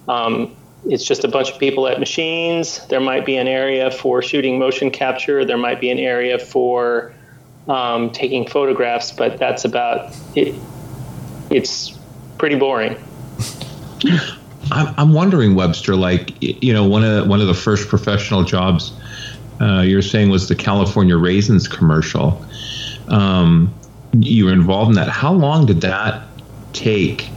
Um, 0.08 0.56
it's 0.86 1.04
just 1.04 1.24
a 1.24 1.28
bunch 1.28 1.50
of 1.52 1.58
people 1.58 1.88
at 1.88 2.00
machines. 2.00 2.86
There 2.90 3.00
might 3.00 3.26
be 3.26 3.36
an 3.36 3.48
area 3.48 3.90
for 3.90 4.22
shooting 4.22 4.60
motion 4.60 4.92
capture. 4.92 5.44
There 5.44 5.58
might 5.58 5.82
be 5.82 5.90
an 5.90 5.98
area 5.98 6.38
for 6.38 7.12
um, 7.68 8.12
taking 8.12 8.46
photographs, 8.48 9.12
but 9.12 9.40
that's 9.40 9.66
about 9.66 10.16
it. 10.36 10.54
It's 11.50 11.98
pretty 12.38 12.58
boring. 12.58 12.96
I'm, 14.72 15.12
wondering, 15.12 15.56
Webster. 15.56 15.96
Like, 15.96 16.36
you 16.40 16.72
know, 16.72 16.88
one 16.88 17.04
of 17.04 17.28
one 17.28 17.42
of 17.42 17.48
the 17.48 17.56
first 17.56 17.88
professional 17.88 18.44
jobs 18.44 18.94
uh, 19.60 19.82
you're 19.82 20.04
saying 20.04 20.30
was 20.30 20.50
the 20.50 20.56
California 20.56 21.18
Raisins 21.18 21.68
commercial. 21.68 22.46
Um, 23.08 23.74
you 24.24 24.46
were 24.46 24.54
involved 24.54 24.90
in 24.90 24.96
that. 24.96 25.10
How 25.10 25.34
long 25.34 25.66
did 25.66 25.82
that 25.82 26.28
take? 26.74 27.30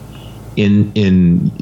In 0.56 0.90
in 0.96 1.52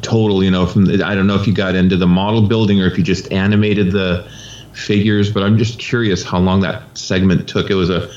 total, 0.00 0.42
you 0.42 0.50
know, 0.50 0.64
from 0.66 0.86
the, 0.86 1.04
I 1.06 1.14
don't 1.14 1.26
know 1.26 1.34
if 1.34 1.46
you 1.46 1.52
got 1.52 1.74
into 1.74 1.96
the 1.96 2.06
model 2.06 2.40
building 2.48 2.80
or 2.80 2.86
if 2.86 2.96
you 2.96 3.04
just 3.04 3.30
animated 3.30 3.92
the 3.92 4.26
figures, 4.72 5.30
but 5.30 5.42
I'm 5.42 5.58
just 5.58 5.78
curious 5.78 6.24
how 6.24 6.38
long 6.38 6.60
that 6.60 6.96
segment 6.96 7.46
took. 7.48 7.70
It 7.70 7.74
was 7.74 7.90
a 7.90 8.08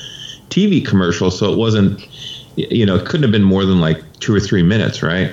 TV 0.48 0.84
commercial, 0.84 1.30
so 1.30 1.52
it 1.52 1.58
wasn't, 1.58 2.00
you 2.56 2.86
know, 2.86 2.96
it 2.96 3.04
couldn't 3.04 3.22
have 3.24 3.32
been 3.32 3.42
more 3.44 3.66
than 3.66 3.80
like 3.82 4.02
two 4.20 4.34
or 4.34 4.40
three 4.40 4.62
minutes, 4.62 5.02
right? 5.02 5.30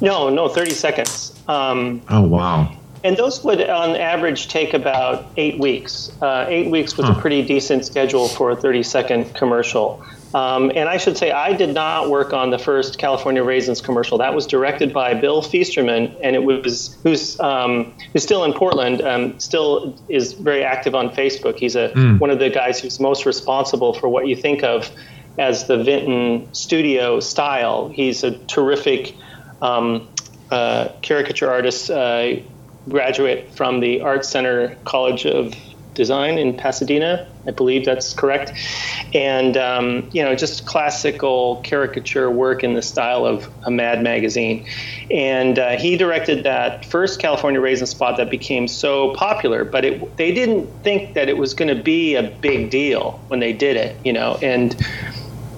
No, 0.00 0.30
no, 0.30 0.48
30 0.48 0.72
seconds. 0.74 1.38
Um, 1.46 2.00
Oh 2.08 2.22
wow. 2.22 2.74
and 3.04 3.18
those 3.18 3.44
would, 3.44 3.60
on 3.68 3.94
average, 3.96 4.48
take 4.48 4.72
about 4.72 5.26
eight 5.36 5.58
weeks. 5.58 6.10
Uh, 6.22 6.46
eight 6.48 6.70
weeks 6.70 6.96
was 6.96 7.06
Huh. 7.06 7.14
a 7.16 7.20
pretty 7.20 7.42
decent 7.42 7.84
schedule 7.84 8.28
for 8.30 8.50
a 8.50 8.56
30 8.56 8.82
second 8.82 9.34
commercial. 9.34 10.02
Um, 10.34 10.72
and 10.74 10.88
I 10.88 10.96
should 10.96 11.16
say, 11.16 11.30
I 11.30 11.52
did 11.52 11.72
not 11.72 12.10
work 12.10 12.32
on 12.32 12.50
the 12.50 12.58
first 12.58 12.98
California 12.98 13.44
Raisins 13.44 13.80
commercial. 13.80 14.18
That 14.18 14.34
was 14.34 14.48
directed 14.48 14.92
by 14.92 15.14
Bill 15.14 15.42
Feasterman, 15.42 16.16
and 16.20 16.34
it 16.34 16.42
was 16.42 16.98
who's 17.04 17.38
um, 17.38 17.94
who's 18.12 18.24
still 18.24 18.42
in 18.42 18.52
Portland, 18.52 19.00
um, 19.00 19.38
still 19.38 19.96
is 20.08 20.32
very 20.32 20.64
active 20.64 20.96
on 20.96 21.10
Facebook. 21.10 21.56
He's 21.56 21.76
a 21.76 21.90
one 22.18 22.30
of 22.30 22.40
the 22.40 22.50
guys 22.50 22.80
who's 22.80 22.98
most 22.98 23.26
responsible 23.26 23.94
for 23.94 24.08
what 24.08 24.26
you 24.26 24.34
think 24.34 24.64
of 24.64 24.90
as 25.38 25.68
the 25.68 25.82
Vinton 25.82 26.52
Studio 26.52 27.20
style. 27.20 27.88
He's 27.88 28.24
a 28.24 28.32
terrific 28.32 29.14
um, 29.62 30.08
uh, 30.50 30.88
caricature 31.00 31.48
artist, 31.48 31.90
uh, 31.90 32.36
graduate 32.88 33.54
from 33.54 33.78
the 33.78 34.00
Art 34.00 34.24
Center 34.24 34.76
College 34.84 35.26
of 35.26 35.54
Design 35.94 36.38
in 36.38 36.56
Pasadena. 36.56 37.26
I 37.46 37.50
believe 37.50 37.84
that's 37.84 38.14
correct. 38.14 38.52
And, 39.14 39.56
um, 39.56 40.08
you 40.12 40.22
know, 40.22 40.34
just 40.34 40.66
classical 40.66 41.60
caricature 41.62 42.30
work 42.30 42.64
in 42.64 42.74
the 42.74 42.82
style 42.82 43.26
of 43.26 43.48
a 43.62 43.70
Mad 43.70 44.02
magazine. 44.02 44.66
And 45.10 45.58
uh, 45.58 45.76
he 45.76 45.96
directed 45.96 46.44
that 46.44 46.84
first 46.84 47.20
California 47.20 47.60
Raisin 47.60 47.86
spot 47.86 48.16
that 48.16 48.30
became 48.30 48.66
so 48.68 49.14
popular, 49.14 49.64
but 49.64 49.84
it, 49.84 50.16
they 50.16 50.32
didn't 50.32 50.66
think 50.82 51.14
that 51.14 51.28
it 51.28 51.36
was 51.36 51.54
going 51.54 51.74
to 51.74 51.82
be 51.82 52.14
a 52.14 52.22
big 52.22 52.70
deal 52.70 53.20
when 53.28 53.40
they 53.40 53.52
did 53.52 53.76
it, 53.76 53.96
you 54.04 54.12
know. 54.12 54.38
And 54.42 54.76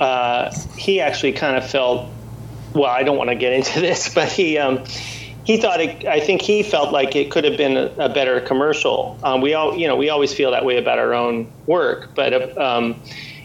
uh, 0.00 0.54
he 0.76 1.00
actually 1.00 1.32
kind 1.32 1.56
of 1.56 1.68
felt 1.68 2.10
well, 2.76 2.90
I 2.90 3.04
don't 3.04 3.16
want 3.16 3.30
to 3.30 3.36
get 3.36 3.52
into 3.54 3.80
this, 3.80 4.12
but 4.14 4.30
he 4.30 4.58
um, 4.58 4.84
he 5.46 5.56
thought 5.58 5.80
it, 5.80 6.04
I 6.04 6.18
think 6.18 6.42
he 6.42 6.64
felt 6.64 6.92
like 6.92 7.14
it 7.14 7.30
could 7.30 7.44
have 7.44 7.56
been 7.56 7.76
a, 7.76 7.86
a 7.98 8.08
better 8.08 8.40
commercial. 8.40 9.16
Um, 9.22 9.40
we 9.40 9.54
all 9.54 9.76
you 9.76 9.86
know 9.86 9.94
we 9.94 10.10
always 10.10 10.34
feel 10.34 10.50
that 10.50 10.64
way 10.64 10.76
about 10.76 10.98
our 10.98 11.14
own 11.14 11.50
work, 11.66 12.14
but 12.16 12.58
um, 12.58 13.00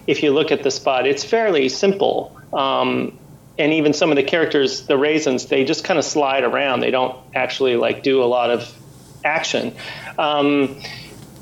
if 0.08 0.24
you 0.24 0.34
look 0.34 0.52
at 0.52 0.64
the 0.64 0.72
spot, 0.72 1.06
it's 1.06 1.24
fairly 1.24 1.70
simple. 1.70 2.36
Um, 2.54 3.18
and 3.60 3.74
even 3.74 3.94
some 3.94 4.10
of 4.10 4.16
the 4.16 4.24
characters, 4.24 4.88
the 4.88 4.98
raisins, 4.98 5.46
they 5.46 5.64
just 5.64 5.84
kind 5.84 6.00
of 6.00 6.06
slide 6.06 6.44
around. 6.44 6.80
They 6.80 6.90
don't 6.90 7.16
actually 7.36 7.76
like 7.76 8.02
do 8.02 8.24
a 8.24 8.26
lot 8.26 8.50
of 8.50 8.76
action. 9.24 9.76
Um, 10.18 10.82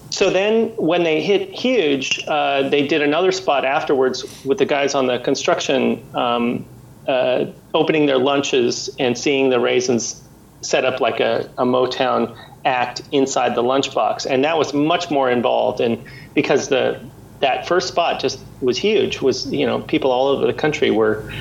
so 0.09 0.29
then, 0.29 0.75
when 0.75 1.03
they 1.03 1.21
hit 1.21 1.51
huge, 1.51 2.25
uh, 2.27 2.67
they 2.67 2.85
did 2.85 3.01
another 3.01 3.31
spot 3.31 3.63
afterwards 3.63 4.25
with 4.43 4.57
the 4.57 4.65
guys 4.65 4.93
on 4.93 5.07
the 5.07 5.19
construction, 5.19 6.03
um, 6.13 6.65
uh, 7.07 7.45
opening 7.73 8.07
their 8.07 8.17
lunches 8.17 8.89
and 8.99 9.17
seeing 9.17 9.49
the 9.49 9.59
raisins 9.59 10.21
set 10.61 10.85
up 10.85 10.99
like 10.99 11.19
a, 11.19 11.49
a 11.57 11.65
Motown 11.65 12.37
act 12.65 13.01
inside 13.11 13.55
the 13.55 13.63
lunchbox, 13.63 14.25
and 14.25 14.43
that 14.43 14.57
was 14.57 14.73
much 14.73 15.09
more 15.09 15.29
involved. 15.29 15.79
And 15.79 16.03
because 16.33 16.69
the 16.69 16.99
that 17.39 17.67
first 17.67 17.87
spot 17.87 18.19
just 18.19 18.39
was 18.61 18.77
huge, 18.77 19.21
was 19.21 19.51
you 19.51 19.65
know 19.65 19.81
people 19.81 20.11
all 20.11 20.27
over 20.27 20.45
the 20.45 20.53
country 20.53 20.91
were 20.91 21.31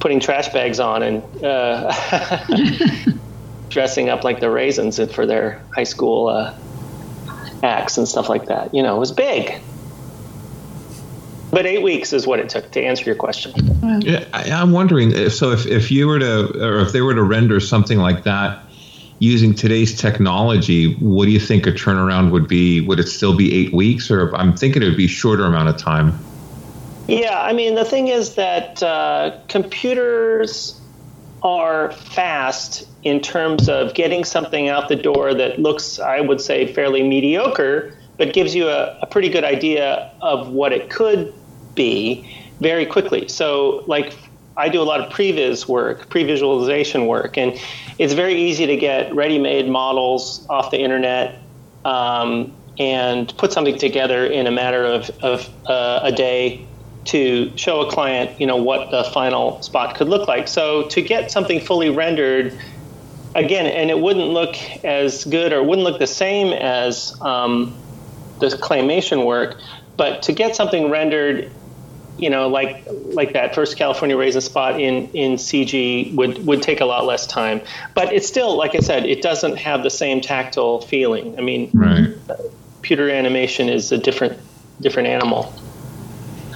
putting 0.00 0.20
trash 0.20 0.48
bags 0.50 0.78
on 0.78 1.02
and 1.02 1.44
uh, 1.44 1.92
dressing 3.68 4.08
up 4.08 4.24
like 4.24 4.40
the 4.40 4.50
raisins 4.50 5.00
for 5.12 5.26
their 5.26 5.62
high 5.74 5.84
school 5.84 6.28
uh, 6.28 6.54
acts 7.62 7.98
and 7.98 8.06
stuff 8.06 8.28
like 8.28 8.46
that. 8.46 8.74
You 8.74 8.82
know, 8.82 8.96
it 8.96 9.00
was 9.00 9.12
big. 9.12 9.60
But 11.56 11.64
eight 11.64 11.82
weeks 11.82 12.12
is 12.12 12.26
what 12.26 12.38
it 12.38 12.50
took 12.50 12.70
to 12.72 12.82
answer 12.82 13.04
your 13.06 13.14
question. 13.14 13.54
Yeah, 14.02 14.26
I, 14.34 14.50
I'm 14.50 14.72
wondering 14.72 15.12
if 15.12 15.32
so 15.32 15.52
if, 15.52 15.64
if 15.64 15.90
you 15.90 16.06
were 16.06 16.18
to 16.18 16.62
or 16.62 16.80
if 16.80 16.92
they 16.92 17.00
were 17.00 17.14
to 17.14 17.22
render 17.22 17.60
something 17.60 17.96
like 17.96 18.24
that 18.24 18.62
using 19.20 19.54
today's 19.54 19.98
technology, 19.98 20.96
what 20.96 21.24
do 21.24 21.30
you 21.30 21.40
think 21.40 21.66
a 21.66 21.72
turnaround 21.72 22.30
would 22.30 22.46
be? 22.46 22.82
Would 22.82 23.00
it 23.00 23.08
still 23.08 23.34
be 23.34 23.54
eight 23.54 23.72
weeks, 23.72 24.10
or 24.10 24.36
I'm 24.36 24.54
thinking 24.54 24.82
it 24.82 24.84
would 24.84 24.98
be 24.98 25.06
a 25.06 25.08
shorter 25.08 25.46
amount 25.46 25.70
of 25.70 25.78
time? 25.78 26.22
Yeah, 27.08 27.40
I 27.40 27.54
mean, 27.54 27.74
the 27.74 27.86
thing 27.86 28.08
is 28.08 28.34
that 28.34 28.82
uh, 28.82 29.38
computers 29.48 30.78
are 31.42 31.90
fast 31.92 32.86
in 33.02 33.20
terms 33.20 33.70
of 33.70 33.94
getting 33.94 34.26
something 34.26 34.68
out 34.68 34.90
the 34.90 34.96
door 34.96 35.32
that 35.32 35.58
looks, 35.58 35.98
I 36.00 36.20
would 36.20 36.42
say, 36.42 36.70
fairly 36.70 37.02
mediocre, 37.02 37.96
but 38.18 38.34
gives 38.34 38.54
you 38.54 38.68
a, 38.68 38.98
a 39.00 39.06
pretty 39.06 39.30
good 39.30 39.44
idea 39.44 40.12
of 40.20 40.50
what 40.50 40.74
it 40.74 40.90
could 40.90 41.32
be 41.76 42.28
very 42.60 42.86
quickly. 42.86 43.28
So, 43.28 43.84
like, 43.86 44.12
I 44.56 44.68
do 44.68 44.80
a 44.80 44.84
lot 44.84 45.00
of 45.00 45.12
previs 45.12 45.68
work, 45.68 46.08
pre-visualization 46.08 47.06
work, 47.06 47.36
and 47.36 47.60
it's 47.98 48.14
very 48.14 48.34
easy 48.34 48.66
to 48.66 48.76
get 48.76 49.14
ready-made 49.14 49.68
models 49.68 50.46
off 50.48 50.70
the 50.70 50.78
internet 50.78 51.38
um, 51.84 52.52
and 52.78 53.36
put 53.36 53.52
something 53.52 53.78
together 53.78 54.26
in 54.26 54.46
a 54.46 54.50
matter 54.50 54.84
of, 54.84 55.10
of 55.22 55.48
uh, 55.66 56.00
a 56.02 56.12
day 56.12 56.66
to 57.04 57.56
show 57.56 57.80
a 57.86 57.90
client, 57.90 58.40
you 58.40 58.46
know, 58.46 58.56
what 58.56 58.90
the 58.90 59.04
final 59.12 59.62
spot 59.62 59.94
could 59.96 60.08
look 60.08 60.26
like. 60.26 60.48
So 60.48 60.88
to 60.88 61.02
get 61.02 61.30
something 61.30 61.60
fully 61.60 61.90
rendered 61.90 62.58
again, 63.34 63.66
and 63.66 63.90
it 63.90 63.98
wouldn't 63.98 64.28
look 64.28 64.56
as 64.84 65.24
good 65.24 65.52
or 65.52 65.62
wouldn't 65.62 65.86
look 65.86 65.98
the 65.98 66.06
same 66.06 66.52
as 66.52 67.14
um, 67.20 67.76
the 68.40 68.46
claymation 68.46 69.24
work. 69.24 69.58
But 69.96 70.22
to 70.22 70.32
get 70.32 70.56
something 70.56 70.90
rendered, 70.90 71.50
you 72.18 72.30
know, 72.30 72.48
like 72.48 72.86
like 72.88 73.32
that 73.34 73.54
first 73.54 73.76
California 73.76 74.16
raisin 74.16 74.40
spot 74.40 74.80
in 74.80 75.08
in 75.10 75.34
CG 75.34 76.14
would 76.14 76.44
would 76.46 76.62
take 76.62 76.80
a 76.80 76.84
lot 76.84 77.04
less 77.04 77.26
time. 77.26 77.60
But 77.94 78.12
it's 78.12 78.26
still, 78.26 78.56
like 78.56 78.74
I 78.74 78.80
said, 78.80 79.06
it 79.06 79.22
doesn't 79.22 79.56
have 79.56 79.82
the 79.82 79.90
same 79.90 80.20
tactile 80.20 80.80
feeling. 80.80 81.38
I 81.38 81.42
mean, 81.42 81.70
Right. 81.74 82.14
computer 82.76 83.10
animation 83.10 83.68
is 83.68 83.92
a 83.92 83.98
different 83.98 84.38
different 84.80 85.08
animal. 85.08 85.52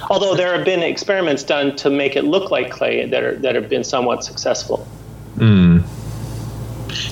Although 0.09 0.35
there 0.35 0.55
have 0.55 0.65
been 0.65 0.81
experiments 0.81 1.43
done 1.43 1.75
to 1.77 1.89
make 1.89 2.15
it 2.15 2.23
look 2.23 2.51
like 2.51 2.71
clay 2.71 3.05
that 3.05 3.23
are 3.23 3.35
that 3.37 3.55
have 3.55 3.69
been 3.69 3.83
somewhat 3.83 4.23
successful. 4.23 4.87
Mm. 5.37 5.83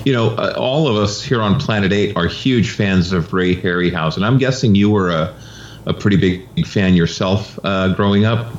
You 0.05 0.13
know, 0.13 0.29
uh, 0.31 0.55
all 0.57 0.87
of 0.87 0.97
us 0.97 1.23
here 1.23 1.41
on 1.41 1.59
Planet 1.59 1.93
8 1.93 2.17
are 2.17 2.27
huge 2.27 2.71
fans 2.71 3.13
of 3.13 3.31
Ray 3.31 3.55
Harryhausen. 3.55 4.23
I'm 4.23 4.37
guessing 4.37 4.75
you 4.75 4.89
were 4.89 5.09
a, 5.09 5.33
a 5.89 5.93
pretty 5.93 6.17
big 6.17 6.65
fan 6.67 6.93
yourself 6.95 7.59
uh, 7.63 7.93
growing 7.95 8.23
up. 8.23 8.53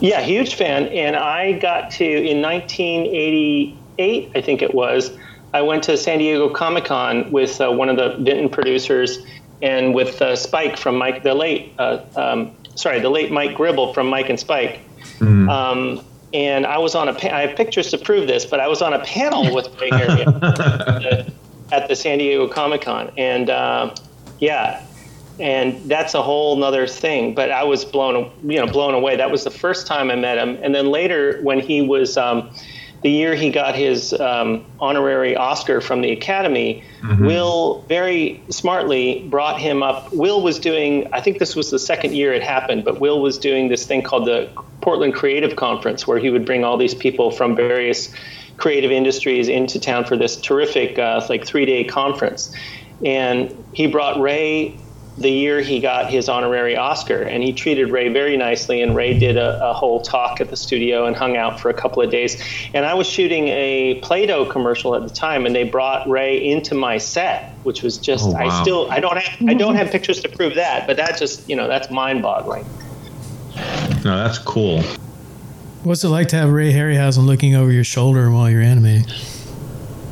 Yeah, 0.00 0.20
huge 0.20 0.54
fan. 0.54 0.86
And 0.86 1.16
I 1.16 1.52
got 1.58 1.90
to 1.92 2.04
in 2.04 2.40
1988, 2.40 4.30
I 4.34 4.40
think 4.40 4.62
it 4.62 4.74
was. 4.74 5.10
I 5.52 5.62
went 5.62 5.84
to 5.84 5.96
San 5.96 6.18
Diego 6.18 6.48
Comic 6.48 6.86
Con 6.86 7.30
with 7.30 7.60
uh, 7.60 7.70
one 7.70 7.88
of 7.88 7.96
the 7.96 8.16
Vinton 8.24 8.48
producers 8.48 9.18
and 9.60 9.94
with 9.94 10.22
uh, 10.22 10.34
Spike 10.34 10.76
from 10.76 10.96
Mike, 10.96 11.22
the 11.22 11.34
late, 11.34 11.74
uh, 11.78 12.00
um, 12.16 12.56
sorry, 12.74 13.00
the 13.00 13.10
late 13.10 13.30
Mike 13.30 13.54
Gribble 13.54 13.92
from 13.92 14.08
Mike 14.08 14.30
and 14.30 14.40
Spike. 14.40 14.80
Um, 15.48 16.04
and 16.32 16.64
I 16.64 16.78
was 16.78 16.94
on 16.94 17.08
a, 17.08 17.14
pa- 17.14 17.28
I 17.36 17.46
have 17.46 17.56
pictures 17.56 17.90
to 17.90 17.98
prove 17.98 18.26
this, 18.26 18.46
but 18.46 18.60
I 18.60 18.68
was 18.68 18.82
on 18.82 18.94
a 18.94 19.00
panel 19.04 19.54
with 19.54 19.68
Ray 19.80 19.90
Harry 19.90 20.22
at 20.22 20.40
the, 20.40 21.32
at 21.70 21.88
the 21.88 21.94
San 21.96 22.18
Diego 22.18 22.48
Comic 22.48 22.82
Con. 22.82 23.12
And 23.16 23.50
uh, 23.50 23.94
yeah, 24.40 24.84
and 25.42 25.90
that's 25.90 26.14
a 26.14 26.22
whole 26.22 26.54
nother 26.56 26.86
thing. 26.86 27.34
But 27.34 27.50
I 27.50 27.64
was 27.64 27.84
blown, 27.84 28.30
you 28.44 28.64
know, 28.64 28.66
blown 28.66 28.94
away. 28.94 29.16
That 29.16 29.32
was 29.32 29.42
the 29.42 29.50
first 29.50 29.88
time 29.88 30.08
I 30.08 30.14
met 30.14 30.38
him. 30.38 30.56
And 30.62 30.72
then 30.72 30.92
later, 30.92 31.40
when 31.42 31.58
he 31.58 31.82
was, 31.82 32.16
um, 32.16 32.48
the 33.02 33.10
year 33.10 33.34
he 33.34 33.50
got 33.50 33.74
his 33.74 34.12
um, 34.12 34.64
honorary 34.78 35.34
Oscar 35.34 35.80
from 35.80 36.00
the 36.00 36.12
Academy, 36.12 36.84
Will 37.26 37.84
very 37.88 38.40
smartly 38.50 39.26
brought 39.28 39.60
him 39.60 39.82
up. 39.82 40.12
Will 40.12 40.42
was 40.42 40.60
doing, 40.60 41.12
I 41.12 41.20
think 41.20 41.40
this 41.40 41.56
was 41.56 41.72
the 41.72 41.78
second 41.80 42.14
year 42.14 42.32
it 42.32 42.44
happened, 42.44 42.84
but 42.84 43.00
Will 43.00 43.20
was 43.20 43.36
doing 43.36 43.68
this 43.68 43.84
thing 43.84 44.02
called 44.02 44.26
the 44.28 44.48
Portland 44.80 45.14
Creative 45.14 45.56
Conference, 45.56 46.06
where 46.06 46.20
he 46.20 46.30
would 46.30 46.46
bring 46.46 46.62
all 46.62 46.76
these 46.76 46.94
people 46.94 47.32
from 47.32 47.56
various 47.56 48.14
creative 48.58 48.92
industries 48.92 49.48
into 49.48 49.80
town 49.80 50.04
for 50.04 50.16
this 50.16 50.36
terrific, 50.36 51.00
uh, 51.00 51.20
like 51.28 51.44
three 51.44 51.66
day 51.66 51.82
conference. 51.82 52.54
And 53.04 53.52
he 53.72 53.88
brought 53.88 54.20
Ray 54.20 54.76
the 55.18 55.30
year 55.30 55.60
he 55.60 55.78
got 55.80 56.10
his 56.10 56.28
honorary 56.28 56.76
Oscar, 56.76 57.22
and 57.22 57.42
he 57.42 57.52
treated 57.52 57.90
Ray 57.90 58.08
very 58.08 58.36
nicely. 58.36 58.80
And 58.80 58.96
Ray 58.96 59.18
did 59.18 59.36
a, 59.36 59.70
a 59.70 59.72
whole 59.72 60.00
talk 60.00 60.40
at 60.40 60.48
the 60.48 60.56
studio 60.56 61.04
and 61.04 61.14
hung 61.14 61.36
out 61.36 61.60
for 61.60 61.68
a 61.68 61.74
couple 61.74 62.02
of 62.02 62.10
days. 62.10 62.42
And 62.72 62.86
I 62.86 62.94
was 62.94 63.06
shooting 63.06 63.48
a 63.48 64.00
Play-Doh 64.02 64.46
commercial 64.46 64.94
at 64.94 65.02
the 65.02 65.14
time, 65.14 65.44
and 65.44 65.54
they 65.54 65.64
brought 65.64 66.08
Ray 66.08 66.42
into 66.42 66.74
my 66.74 66.98
set, 66.98 67.52
which 67.62 67.82
was 67.82 67.98
just 67.98 68.24
Oh, 68.24 68.32
wow. 68.32 68.40
I 68.40 68.62
still 68.62 68.90
I 68.90 69.00
don't 69.00 69.16
have 69.16 69.48
I 69.48 69.54
don't 69.54 69.74
have 69.74 69.90
pictures 69.90 70.20
to 70.22 70.28
prove 70.28 70.54
that, 70.54 70.86
but 70.86 70.96
that 70.96 71.18
just 71.18 71.48
you 71.48 71.56
know 71.56 71.68
that's 71.68 71.90
mind-boggling. 71.90 72.64
No, 74.04 74.16
that's 74.16 74.38
cool. 74.38 74.82
What's 75.82 76.04
it 76.04 76.08
like 76.08 76.28
to 76.28 76.36
have 76.36 76.50
Ray 76.50 76.72
Harryhausen 76.72 77.26
looking 77.26 77.54
over 77.54 77.70
your 77.72 77.84
shoulder 77.84 78.30
while 78.30 78.48
you're 78.48 78.62
animating? 78.62 79.06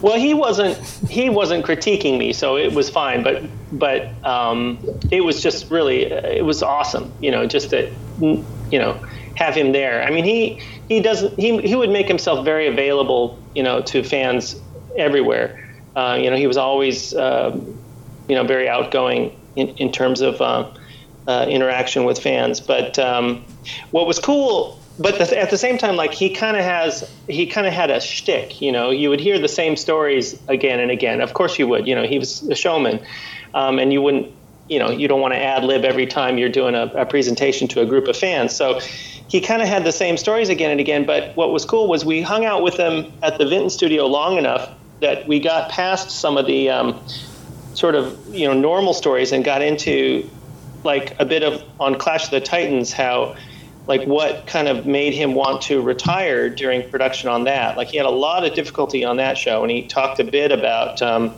Well, 0.02 0.19
he 0.19 0.35
wasn't 0.35 0.78
he 1.09 1.28
wasn't 1.28 1.64
critiquing 1.64 2.19
me, 2.19 2.33
so 2.33 2.57
it 2.57 2.73
was 2.73 2.88
fine. 2.88 3.23
But 3.23 3.45
but 3.73 4.09
um, 4.25 4.79
it 5.11 5.20
was 5.22 5.42
just 5.42 5.70
really 5.70 6.05
it 6.05 6.44
was 6.44 6.62
awesome, 6.62 7.12
you 7.20 7.31
know, 7.31 7.46
just 7.46 7.70
that 7.70 7.90
you 8.20 8.44
know 8.72 8.98
have 9.35 9.55
him 9.55 9.72
there. 9.72 10.03
I 10.03 10.11
mean, 10.11 10.25
he 10.25 10.62
he 10.88 11.01
doesn't 11.01 11.38
he 11.38 11.61
he 11.61 11.77
would 11.77 11.90
make 11.90 12.09
himself 12.09 12.44
very 12.44 12.66
available, 12.66 13.38
you 13.55 13.62
know, 13.62 13.83
to 13.83 14.03
fans 14.03 14.61
everywhere. 14.96 15.66
Uh, 15.94 16.18
you 16.20 16.31
know, 16.31 16.37
he 16.37 16.46
was 16.46 16.57
always 16.57 17.14
um, 17.14 17.79
you 18.29 18.35
know 18.35 18.44
very 18.44 18.68
outgoing 18.68 19.38
in 19.57 19.68
in 19.77 19.92
terms 19.92 20.22
of 20.22 20.40
uh, 20.40 20.70
uh, 21.29 21.46
interaction 21.48 22.05
with 22.05 22.18
fans. 22.18 22.59
But 22.61 22.98
um, 22.98 23.44
what 23.90 24.07
was 24.07 24.18
cool 24.18 24.80
but 25.01 25.19
the, 25.19 25.39
at 25.39 25.49
the 25.49 25.57
same 25.57 25.79
time, 25.79 25.97
like 25.97 26.13
he 26.13 26.29
kind 26.29 26.59
of 26.59 26.63
has, 26.63 27.11
he 27.27 27.47
kind 27.47 27.67
of 27.67 27.73
had 27.73 27.91
a 27.91 28.01
shtick. 28.01 28.61
You 28.61 28.71
know, 28.71 28.91
you 28.91 29.09
would 29.09 29.21
hear 29.21 29.39
the 29.39 29.49
same 29.49 29.77
stories 29.77 30.39
again 30.47 30.79
and 30.79 30.91
again. 30.91 31.23
Of 31.23 31.33
course, 31.33 31.59
you 31.59 31.67
would. 31.69 31.89
You 31.89 31.95
know, 31.95 32.05
he 32.05 32.19
was 32.19 32.43
a 32.43 32.55
showman, 32.55 33.01
um, 33.55 33.79
and 33.79 33.95
you 33.95 34.03
wouldn't, 34.03 34.31
you 34.69 34.79
know, 34.79 34.91
you 34.91 35.09
don't 35.09 35.23
want 35.23 35.33
to 35.33 35.41
ad 35.41 35.65
lib 35.65 35.87
every 35.87 36.07
time 36.07 36.37
you're 36.37 36.51
doing 36.51 36.75
a, 36.75 36.83
a 36.95 37.07
presentation 37.07 37.67
to 37.69 37.81
a 37.81 37.87
group 37.87 38.09
of 38.09 38.17
fans. 38.17 38.55
So 38.55 38.81
he 39.27 39.41
kind 39.41 39.63
of 39.63 39.69
had 39.69 39.85
the 39.85 39.93
same 39.93 40.19
stories 40.19 40.51
again 40.51 40.71
and 40.71 40.81
again. 40.81 41.07
But 41.07 41.35
what 41.35 41.51
was 41.51 41.65
cool 41.65 41.89
was 41.89 42.05
we 42.05 42.21
hung 42.21 42.45
out 42.45 42.63
with 42.63 42.77
him 42.77 43.11
at 43.23 43.39
the 43.39 43.47
Vinton 43.47 43.71
studio 43.71 44.07
long 44.07 44.37
enough 44.37 44.69
that 45.01 45.27
we 45.27 45.41
got 45.41 45.71
past 45.71 46.11
some 46.11 46.37
of 46.37 46.45
the 46.45 46.69
um, 46.69 47.01
sort 47.73 47.95
of 47.95 48.35
you 48.35 48.47
know 48.47 48.53
normal 48.53 48.93
stories 48.93 49.33
and 49.33 49.45
got 49.45 49.63
into 49.63 50.29
like 50.85 51.19
a 51.19 51.25
bit 51.25 51.43
of 51.43 51.63
on 51.81 51.99
Clash 51.99 52.27
of 52.27 52.31
the 52.33 52.41
Titans 52.41 52.93
how 52.93 53.37
like 53.90 54.07
what 54.07 54.46
kind 54.46 54.68
of 54.68 54.87
made 54.87 55.12
him 55.12 55.35
want 55.35 55.62
to 55.62 55.83
retire 55.83 56.48
during 56.48 56.88
production 56.88 57.29
on 57.29 57.42
that. 57.44 57.76
Like 57.76 57.88
he 57.88 57.96
had 57.96 58.07
a 58.07 58.16
lot 58.29 58.46
of 58.46 58.55
difficulty 58.55 59.05
on 59.05 59.16
that 59.16 59.37
show, 59.37 59.62
and 59.62 59.70
he 59.70 59.88
talked 59.88 60.20
a 60.20 60.24
bit 60.24 60.53
about 60.53 61.03
um, 61.03 61.35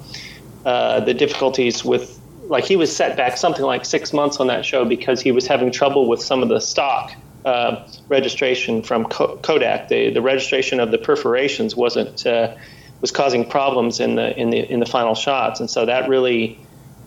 uh, 0.65 1.01
the 1.01 1.15
difficulties 1.15 1.83
with. 1.85 2.21
Like 2.45 2.65
he 2.65 2.77
was 2.77 2.95
set 2.95 3.17
back 3.17 3.39
something 3.39 3.65
like 3.65 3.87
six 3.87 4.13
months 4.13 4.39
on 4.39 4.49
that 4.49 4.67
show 4.67 4.85
because 4.85 5.23
he 5.23 5.33
was 5.33 5.47
having 5.47 5.73
trouble 5.73 6.07
with 6.07 6.21
some 6.21 6.43
of 6.43 6.51
the 6.51 6.61
stock 6.61 7.13
uh, 7.47 7.89
registration 8.09 8.83
from 8.83 9.07
Kodak. 9.07 9.89
The 9.89 10.11
the 10.11 10.21
registration 10.21 10.79
of 10.79 10.91
the 10.91 10.99
perforations 10.99 11.75
wasn't 11.75 12.27
uh, 12.27 12.55
was 13.01 13.11
causing 13.11 13.49
problems 13.49 13.99
in 13.99 14.17
the 14.17 14.39
in 14.39 14.51
the 14.51 14.71
in 14.71 14.81
the 14.81 14.87
final 14.87 15.15
shots, 15.15 15.59
and 15.61 15.71
so 15.71 15.87
that 15.87 16.07
really 16.07 16.59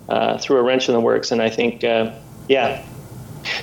uh, 0.09 0.39
threw 0.39 0.57
a 0.57 0.63
wrench 0.63 0.89
in 0.89 0.95
the 0.95 0.99
works. 0.99 1.31
And 1.31 1.39
I 1.39 1.51
think, 1.51 1.83
uh, 1.83 2.11
yeah, 2.49 2.83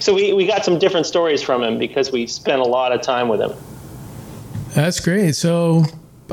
so 0.01 0.15
we, 0.15 0.33
we 0.33 0.47
got 0.47 0.65
some 0.65 0.79
different 0.79 1.07
stories 1.07 1.43
from 1.43 1.63
him 1.63 1.79
because 1.79 2.13
we 2.13 2.27
spent 2.27 2.61
a 2.61 2.65
lot 2.65 2.93
of 2.93 3.03
time 3.03 3.29
with 3.29 3.41
him. 3.41 3.53
That's 4.75 5.01
great. 5.01 5.35
So 5.37 5.85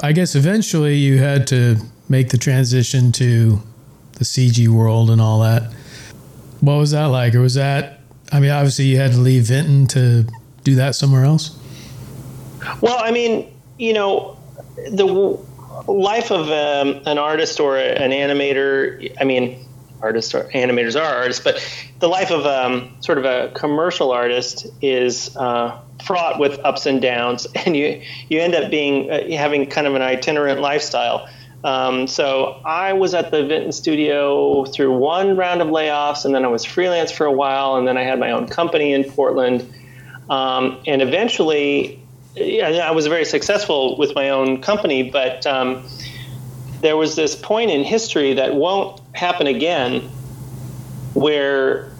I 0.01 0.11
guess 0.11 0.35
eventually 0.35 0.95
you 0.95 1.17
had 1.17 1.47
to 1.47 1.77
make 2.07 2.29
the 2.29 2.37
transition 2.37 3.11
to 3.13 3.61
the 4.13 4.23
CG 4.23 4.67
world 4.67 5.09
and 5.09 5.21
all 5.21 5.39
that. 5.41 5.71
What 6.61 6.75
was 6.75 6.91
that 6.91 7.05
like? 7.05 7.35
Or 7.35 7.41
was 7.41 7.53
that, 7.55 8.01
I 8.31 8.39
mean, 8.39 8.51
obviously 8.51 8.85
you 8.85 8.97
had 8.97 9.11
to 9.11 9.17
leave 9.17 9.43
Vinton 9.43 9.87
to 9.87 10.25
do 10.63 10.75
that 10.75 10.95
somewhere 10.95 11.23
else? 11.23 11.57
Well, 12.81 12.97
I 12.99 13.11
mean, 13.11 13.53
you 13.77 13.93
know, 13.93 14.37
the 14.75 15.07
w- 15.07 15.39
life 15.87 16.31
of 16.31 16.49
um, 16.49 17.01
an 17.05 17.17
artist 17.17 17.59
or 17.59 17.77
an 17.77 18.11
animator, 18.11 19.13
I 19.19 19.23
mean, 19.23 19.65
artists 20.01 20.33
or 20.33 20.43
animators 20.45 20.99
are 20.99 21.15
artists, 21.15 21.43
but 21.43 21.61
the 21.99 22.07
life 22.07 22.31
of 22.31 22.45
um, 22.45 22.95
sort 23.01 23.17
of 23.17 23.25
a 23.25 23.51
commercial 23.53 24.11
artist 24.11 24.67
is 24.81 25.35
uh, 25.35 25.79
fraught 26.05 26.39
with 26.39 26.59
ups 26.63 26.85
and 26.85 27.01
downs, 27.01 27.47
and 27.55 27.75
you 27.75 28.01
you 28.29 28.39
end 28.39 28.55
up 28.55 28.71
being 28.71 29.09
uh, 29.09 29.29
having 29.37 29.65
kind 29.67 29.87
of 29.87 29.95
an 29.95 30.01
itinerant 30.01 30.61
lifestyle. 30.61 31.27
Um, 31.63 32.07
so 32.07 32.61
I 32.65 32.93
was 32.93 33.13
at 33.13 33.31
the 33.31 33.45
Vinton 33.45 33.73
studio 33.73 34.63
through 34.65 34.97
one 34.97 35.35
round 35.35 35.61
of 35.61 35.67
layoffs, 35.67 36.23
and 36.23 36.33
then 36.33 36.45
I 36.45 36.47
was 36.47 36.63
freelance 36.63 37.11
for 37.11 37.25
a 37.25 37.33
while, 37.33 37.75
and 37.75 37.87
then 37.87 37.97
I 37.97 38.03
had 38.03 38.17
my 38.17 38.31
own 38.31 38.47
company 38.47 38.93
in 38.93 39.03
Portland, 39.03 39.71
um, 40.29 40.81
and 40.87 41.01
eventually, 41.01 42.01
yeah, 42.35 42.87
I 42.87 42.91
was 42.91 43.07
very 43.07 43.25
successful 43.25 43.97
with 43.97 44.15
my 44.15 44.29
own 44.29 44.61
company, 44.61 45.09
but 45.11 45.45
um, 45.45 45.85
there 46.81 46.95
was 46.95 47.15
this 47.15 47.35
point 47.35 47.71
in 47.71 47.83
history 47.83 48.35
that 48.35 48.55
won't 48.55 48.98
happen 49.13 49.47
again 49.47 50.01
where 51.13 51.91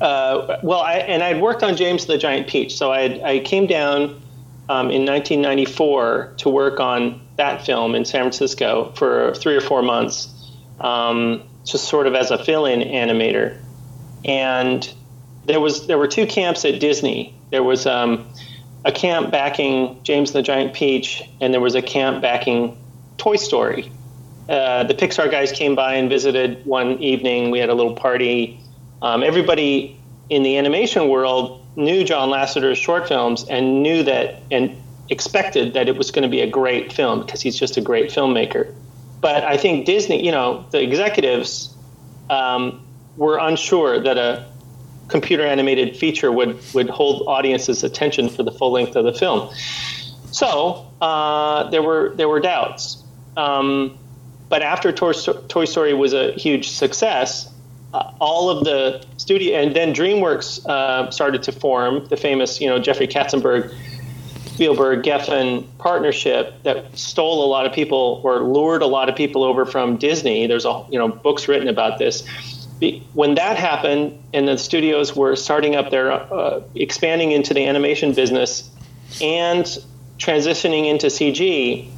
uh, 0.00 0.58
well 0.62 0.80
I, 0.80 0.94
and 0.94 1.22
i'd 1.22 1.40
worked 1.40 1.62
on 1.62 1.76
james 1.76 2.06
the 2.06 2.18
giant 2.18 2.48
peach. 2.48 2.76
So 2.76 2.92
i, 2.92 3.20
I 3.24 3.38
came 3.40 3.66
down 3.66 4.22
um, 4.68 4.90
in 4.90 5.04
1994 5.04 6.34
to 6.38 6.48
work 6.48 6.80
on 6.80 7.20
that 7.36 7.64
film 7.64 7.94
in 7.94 8.04
san 8.04 8.22
francisco 8.22 8.92
for 8.96 9.34
three 9.34 9.56
or 9.56 9.60
four 9.60 9.82
months 9.82 10.32
um, 10.80 11.42
just 11.64 11.88
sort 11.88 12.06
of 12.06 12.14
as 12.14 12.30
a 12.30 12.42
fill-in 12.42 12.80
animator. 12.80 13.60
And 14.24 14.92
there 15.44 15.60
was 15.60 15.86
there 15.86 15.98
were 15.98 16.08
two 16.08 16.26
camps 16.26 16.64
at 16.64 16.80
disney. 16.80 17.34
There 17.50 17.62
was 17.62 17.86
um, 17.86 18.26
a 18.84 18.92
camp 18.92 19.30
backing 19.30 20.00
james 20.02 20.32
the 20.32 20.42
giant 20.42 20.74
peach 20.74 21.22
and 21.40 21.52
there 21.52 21.60
was 21.60 21.74
a 21.74 21.82
camp 21.82 22.22
backing 22.22 22.76
Toy 23.18 23.36
Story. 23.36 23.90
Uh, 24.48 24.84
the 24.84 24.94
Pixar 24.94 25.30
guys 25.30 25.50
came 25.52 25.74
by 25.74 25.94
and 25.94 26.08
visited 26.08 26.64
one 26.64 27.02
evening. 27.02 27.50
We 27.50 27.58
had 27.58 27.68
a 27.68 27.74
little 27.74 27.94
party. 27.94 28.60
Um, 29.02 29.22
everybody 29.22 29.98
in 30.30 30.42
the 30.42 30.56
animation 30.56 31.08
world 31.08 31.64
knew 31.76 32.04
John 32.04 32.30
Lasseter's 32.30 32.78
short 32.78 33.08
films 33.08 33.44
and 33.48 33.82
knew 33.82 34.02
that, 34.04 34.42
and 34.50 34.76
expected 35.10 35.74
that 35.74 35.88
it 35.88 35.96
was 35.96 36.10
going 36.10 36.22
to 36.22 36.28
be 36.28 36.40
a 36.40 36.50
great 36.50 36.92
film 36.92 37.20
because 37.20 37.42
he's 37.42 37.58
just 37.58 37.76
a 37.76 37.80
great 37.80 38.10
filmmaker. 38.10 38.72
But 39.20 39.44
I 39.44 39.56
think 39.56 39.86
Disney, 39.86 40.24
you 40.24 40.30
know, 40.30 40.64
the 40.70 40.82
executives 40.82 41.74
um, 42.30 42.86
were 43.16 43.38
unsure 43.38 44.00
that 44.00 44.18
a 44.18 44.46
computer 45.08 45.44
animated 45.44 45.96
feature 45.96 46.30
would 46.32 46.58
would 46.74 46.88
hold 46.88 47.26
audiences' 47.26 47.84
attention 47.84 48.28
for 48.28 48.42
the 48.42 48.52
full 48.52 48.72
length 48.72 48.96
of 48.96 49.04
the 49.04 49.12
film. 49.12 49.52
So 50.32 50.90
uh, 51.00 51.70
there 51.70 51.82
were 51.82 52.12
there 52.16 52.28
were 52.28 52.40
doubts. 52.40 53.02
Um, 53.36 53.98
but 54.48 54.62
after 54.62 54.92
Toy, 54.92 55.12
Story 55.64 55.94
was 55.94 56.12
a 56.12 56.32
huge 56.32 56.70
success, 56.70 57.52
uh, 57.94 58.12
all 58.20 58.50
of 58.50 58.64
the 58.64 59.04
studio 59.16 59.58
and 59.58 59.74
then 59.74 59.94
DreamWorks 59.94 60.66
uh, 60.66 61.10
started 61.10 61.42
to 61.44 61.52
form 61.52 62.06
the 62.08 62.16
famous, 62.16 62.60
you 62.60 62.68
know, 62.68 62.78
Jeffrey 62.78 63.06
Katzenberg, 63.06 63.74
Spielberg, 64.56 65.02
Geffen 65.02 65.66
partnership 65.78 66.62
that 66.62 66.96
stole 66.96 67.44
a 67.44 67.48
lot 67.48 67.66
of 67.66 67.72
people 67.72 68.22
or 68.24 68.40
lured 68.40 68.82
a 68.82 68.86
lot 68.86 69.08
of 69.08 69.14
people 69.14 69.44
over 69.44 69.66
from 69.66 69.98
Disney. 69.98 70.46
There's 70.46 70.64
a 70.64 70.82
you 70.90 70.98
know 70.98 71.08
books 71.08 71.46
written 71.46 71.68
about 71.68 71.98
this. 71.98 72.26
When 73.12 73.34
that 73.34 73.56
happened, 73.56 74.18
and 74.32 74.48
the 74.48 74.56
studios 74.56 75.14
were 75.14 75.36
starting 75.36 75.76
up 75.76 75.90
their 75.90 76.10
uh, 76.10 76.62
expanding 76.74 77.32
into 77.32 77.52
the 77.52 77.66
animation 77.66 78.14
business 78.14 78.70
and 79.20 79.64
transitioning 80.18 80.86
into 80.86 81.08
CG, 81.08 81.90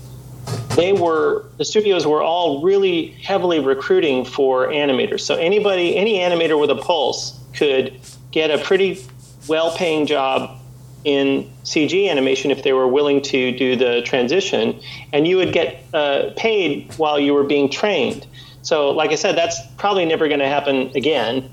they 0.79 0.93
were 0.93 1.45
the 1.57 1.65
studios 1.65 2.07
were 2.07 2.23
all 2.23 2.63
really 2.63 3.09
heavily 3.09 3.59
recruiting 3.59 4.25
for 4.25 4.69
animators. 4.69 5.21
So 5.21 5.35
anybody, 5.35 5.97
any 5.97 6.19
animator 6.19 6.59
with 6.59 6.71
a 6.71 6.77
pulse 6.77 7.39
could 7.53 8.01
get 8.31 8.53
a 8.53 8.59
pretty 8.59 9.05
well-paying 9.49 10.07
job 10.07 10.57
in 11.03 11.51
CG 11.65 12.09
animation 12.09 12.53
if 12.53 12.63
they 12.63 12.73
were 12.73 12.87
willing 12.87 13.21
to 13.23 13.51
do 13.59 13.75
the 13.75 14.03
transition, 14.03 14.79
and 15.13 15.27
you 15.27 15.37
would 15.37 15.53
get 15.53 15.83
uh, 15.95 16.31
paid 16.37 16.93
while 16.97 17.19
you 17.19 17.35
were 17.35 17.45
being 17.45 17.69
trained. 17.69 18.25
So, 18.63 18.91
like 18.91 19.11
I 19.11 19.17
said, 19.17 19.37
that's 19.37 19.61
probably 19.79 20.05
never 20.05 20.29
going 20.29 20.41
to 20.41 20.49
happen 20.49 20.93
again. 20.95 21.51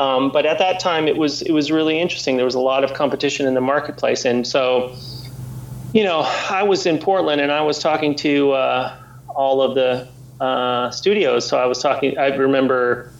Um, 0.00 0.32
but 0.32 0.46
at 0.46 0.58
that 0.58 0.80
time, 0.80 1.06
it 1.06 1.16
was 1.16 1.42
it 1.42 1.52
was 1.52 1.70
really 1.70 2.00
interesting. 2.00 2.36
There 2.36 2.44
was 2.44 2.56
a 2.56 2.66
lot 2.72 2.82
of 2.82 2.94
competition 2.94 3.46
in 3.46 3.54
the 3.54 3.60
marketplace, 3.60 4.24
and 4.24 4.44
so 4.44 4.92
you 5.94 6.02
know, 6.02 6.20
I 6.50 6.64
was 6.64 6.86
in 6.86 6.98
Portland 6.98 7.40
and 7.40 7.52
I 7.52 7.62
was 7.62 7.78
talking 7.78 8.16
to 8.16 8.50
uh, 8.50 8.96
all 9.28 9.62
of 9.62 9.76
the 9.76 10.08
uh, 10.44 10.90
studios. 10.90 11.46
So 11.46 11.56
I 11.56 11.66
was 11.66 11.78
talking, 11.78 12.18
I 12.18 12.34
remember, 12.34 13.12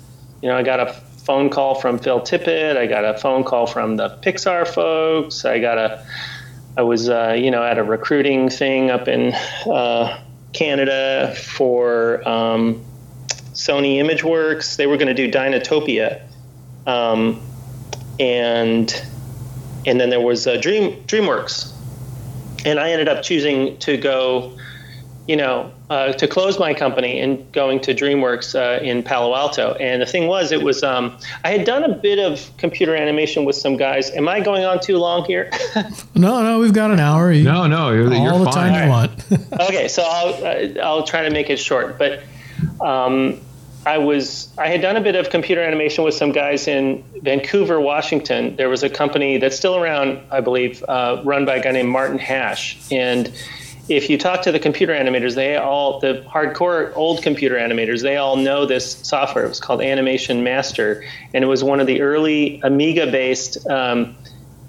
you 0.43 0.49
know, 0.49 0.57
I 0.57 0.65
got 0.65 0.81
a 0.81 0.93
phone 0.93 1.51
call 1.51 1.77
from 1.77 2.01
Phil 2.01 2.21
Tippett. 2.21 2.77
I 2.77 2.87
got 2.87 3.05
a 3.05 3.17
phone 3.17 3.45
call 3.45 3.69
from 3.69 3.97
the 3.97 4.19
Pixar 4.23 4.67
folks. 4.67 5.45
I 5.45 5.61
got 5.61 5.79
a, 5.79 6.05
I 6.77 6.83
was, 6.83 7.09
uh, 7.09 7.37
you 7.39 7.53
know, 7.53 7.63
at 7.63 7.79
a 7.79 7.85
recruiting 7.85 8.51
thing 8.51 8.91
up 8.91 9.07
in 9.07 9.35
uh, 9.71 10.21
Canada 10.53 11.33
for 11.37 12.29
um, 12.29 12.85
Sony 13.53 13.99
ImageWorks. 13.99 14.75
They 14.75 14.89
were 14.89 14.97
going 14.97 15.15
to 15.15 15.15
do 15.15 15.31
Dinotopia. 15.31 16.23
Um, 16.89 17.41
and, 18.19 18.93
and 19.87 20.01
then 20.01 20.11
there 20.11 20.21
was 20.21 20.49
uh, 20.49 20.57
Dream 20.57 21.05
DreamWorks 21.05 21.74
and 22.65 22.81
I 22.81 22.91
ended 22.91 23.09
up 23.09 23.23
choosing 23.23 23.77
to 23.79 23.97
go, 23.97 24.57
you 25.27 25.37
know, 25.37 25.73
uh, 25.91 26.13
to 26.15 26.27
close 26.27 26.59
my 26.59 26.75
company 26.75 27.21
and 27.21 27.51
going 27.53 27.81
to 27.81 27.95
DreamWorks 27.95 28.55
uh, 28.55 28.83
in 28.83 29.03
Palo 29.03 29.35
Alto. 29.35 29.75
And 29.75 30.01
the 30.03 30.07
thing 30.07 30.27
was, 30.27 30.53
it 30.53 30.63
was 30.63 30.83
um, 30.83 31.19
I 31.45 31.51
had 31.51 31.65
done 31.65 31.85
a 31.85 31.95
bit 31.95 32.19
of 32.19 32.51
computer 32.57 32.95
animation 32.95 33.45
with 33.45 33.57
some 33.57 33.77
guys. 33.77 34.11
Am 34.11 34.29
I 34.29 34.41
going 34.41 34.65
on 34.65 34.81
too 34.81 34.99
long 34.99 35.25
here? 35.25 35.51
no, 36.15 36.43
no, 36.43 36.59
we've 36.59 36.73
got 36.73 36.91
an 36.91 37.01
hour. 37.01 37.33
You, 37.33 37.45
no, 37.45 37.67
no, 37.67 37.91
you're, 37.91 38.13
all 38.13 38.23
you're 38.23 38.39
the 38.39 38.51
fine. 38.51 38.73
time 38.73 38.85
you 38.85 38.91
want. 38.91 39.61
okay, 39.69 39.89
so 39.89 40.03
I'll 40.05 40.45
uh, 40.45 40.83
I'll 40.83 41.05
try 41.05 41.23
to 41.23 41.31
make 41.31 41.51
it 41.51 41.59
short, 41.59 41.99
but. 41.99 42.23
Um, 42.81 43.41
I 43.87 43.99
was 43.99 44.49
I 44.57 44.69
had 44.69 44.81
done 44.81 44.97
a 44.97 45.01
bit 45.01 45.15
of 45.15 45.31
computer 45.31 45.63
animation 45.63 46.05
with 46.05 46.15
some 46.15 46.33
guys 46.33 46.67
in 46.67 47.05
Vancouver, 47.23 47.81
Washington. 47.81 48.57
There 48.57 48.69
was 48.69 48.83
a 48.83 48.91
company 48.91 49.39
that's 49.39 49.57
still 49.57 49.77
around, 49.77 50.21
I 50.31 50.41
believe, 50.41 50.83
uh, 50.89 51.21
run 51.25 51.45
by 51.45 51.57
a 51.57 51.63
guy 51.63 51.73
named 51.73 51.91
Martin 51.91 52.19
Hash. 52.19 52.79
And 52.91 53.33
if 53.89 54.09
you 54.09 54.17
talk 54.17 54.43
to 54.43 54.53
the 54.53 54.59
computer 54.59 54.95
animators, 54.95 55.35
they 55.35 55.57
all 55.57 56.01
the 56.01 56.25
hardcore 56.27 56.93
old 56.97 57.23
computer 57.23 57.57
animators, 57.57 58.01
they 58.03 58.17
all 58.17 58.37
know 58.37 58.65
this 58.65 58.97
software. 59.07 59.45
It 59.45 59.49
was 59.49 59.61
called 59.61 59.83
Animation 59.83 60.43
Master, 60.43 61.05
and 61.35 61.45
it 61.45 61.47
was 61.47 61.63
one 61.63 61.81
of 61.81 61.87
the 61.87 62.01
early 62.01 62.61
Amiga-based. 62.63 63.67
Um, 63.69 64.17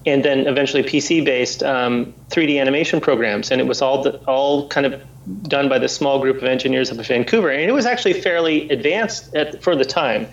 and 0.06 0.24
then 0.24 0.48
eventually 0.48 0.84
PC-based 0.84 1.64
um, 1.64 2.14
3D 2.30 2.60
animation 2.60 3.02
programs, 3.02 3.52
and 3.52 3.60
it 3.60 3.66
was 3.66 3.82
all 3.82 4.04
the, 4.04 4.18
all 4.26 4.68
kind 4.70 4.86
of 4.86 5.02
done 5.44 5.68
by 5.68 5.80
the 5.80 5.88
small 5.88 6.20
group 6.20 6.38
of 6.38 6.44
engineers 6.44 6.92
up 6.92 6.98
in 6.98 7.04
Vancouver, 7.04 7.50
and 7.50 7.62
it 7.62 7.74
was 7.74 7.86
actually 7.86 8.14
fairly 8.14 8.70
advanced 8.70 9.34
at, 9.36 9.64
for 9.64 9.76
the 9.76 9.86
time. 9.86 10.28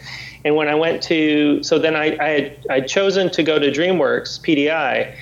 And 0.44 0.56
when 0.56 0.68
I 0.68 0.74
went 0.74 1.02
to, 1.04 1.62
so 1.62 1.78
then 1.78 1.96
I, 1.96 2.16
I 2.18 2.28
had 2.28 2.66
I'd 2.68 2.88
chosen 2.88 3.30
to 3.30 3.42
go 3.42 3.58
to 3.58 3.70
DreamWorks 3.70 4.40
PDI 4.40 5.14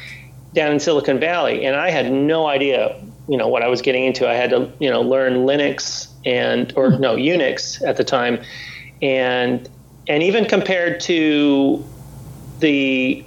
down 0.54 0.72
in 0.72 0.80
Silicon 0.80 1.20
Valley, 1.20 1.64
and 1.64 1.76
I 1.76 1.90
had 1.90 2.10
no 2.10 2.46
idea, 2.46 3.00
you 3.28 3.36
know, 3.36 3.46
what 3.46 3.62
I 3.62 3.68
was 3.68 3.82
getting 3.82 4.04
into. 4.04 4.28
I 4.28 4.34
had 4.34 4.50
to, 4.50 4.72
you 4.80 4.90
know, 4.90 5.02
learn 5.02 5.46
Linux 5.46 6.08
and 6.24 6.72
or 6.74 6.90
no 6.90 7.16
Unix 7.16 7.86
at 7.86 7.96
the 7.96 8.04
time, 8.04 8.40
and 9.00 9.68
and 10.08 10.22
even 10.22 10.46
compared 10.46 11.00
to 11.00 11.84
the 12.58 13.24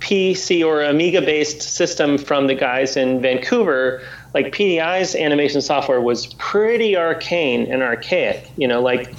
PC 0.00 0.64
or 0.64 0.82
Amiga 0.82 1.20
based 1.20 1.62
system 1.62 2.18
from 2.18 2.46
the 2.46 2.54
guys 2.54 2.96
in 2.96 3.20
Vancouver, 3.20 4.02
like 4.34 4.46
PDI's 4.46 5.14
animation 5.14 5.60
software 5.60 6.00
was 6.00 6.26
pretty 6.34 6.96
arcane 6.96 7.70
and 7.70 7.82
archaic. 7.82 8.50
You 8.56 8.66
know, 8.66 8.80
like 8.80 9.14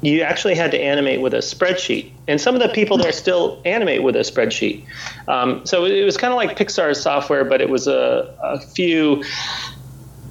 you 0.00 0.22
actually 0.22 0.54
had 0.54 0.70
to 0.72 0.80
animate 0.80 1.20
with 1.20 1.34
a 1.34 1.38
spreadsheet, 1.38 2.10
and 2.26 2.40
some 2.40 2.54
of 2.54 2.60
the 2.60 2.68
people 2.68 2.98
there 2.98 3.12
still 3.12 3.60
animate 3.64 4.02
with 4.02 4.16
a 4.16 4.20
spreadsheet. 4.20 4.84
Um, 5.28 5.64
so 5.64 5.84
it 5.84 6.04
was 6.04 6.16
kind 6.16 6.32
of 6.32 6.36
like 6.36 6.58
Pixar's 6.58 7.00
software, 7.00 7.44
but 7.44 7.60
it 7.60 7.70
was 7.70 7.86
a, 7.86 8.34
a 8.42 8.60
few 8.60 9.24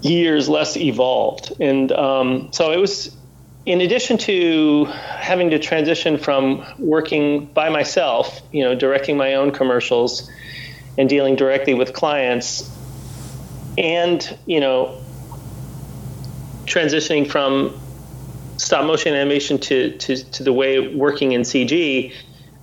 years 0.02 0.50
less 0.50 0.76
evolved, 0.76 1.54
and 1.60 1.92
um, 1.92 2.52
so 2.52 2.72
it 2.72 2.78
was. 2.78 3.16
In 3.66 3.80
addition 3.80 4.18
to 4.20 4.86
having 4.86 5.52
to 5.52 5.60
transition 5.60 6.18
from 6.18 6.66
working 6.78 7.46
by 7.46 7.70
myself, 7.70 8.42
you 8.52 8.64
know, 8.64 8.76
directing 8.76 9.16
my 9.16 9.36
own 9.36 9.52
commercials 9.52 10.30
and 10.98 11.08
dealing 11.08 11.36
directly 11.36 11.74
with 11.74 11.94
clients, 11.94 12.70
and 13.78 14.38
you 14.46 14.60
know 14.60 15.02
transitioning 16.66 17.30
from 17.30 17.74
stop 18.58 18.86
motion 18.86 19.14
animation 19.14 19.58
to, 19.60 19.98
to, 19.98 20.16
to 20.32 20.44
the 20.44 20.54
way 20.54 20.96
working 20.96 21.32
in 21.32 21.42
CG, 21.42 22.14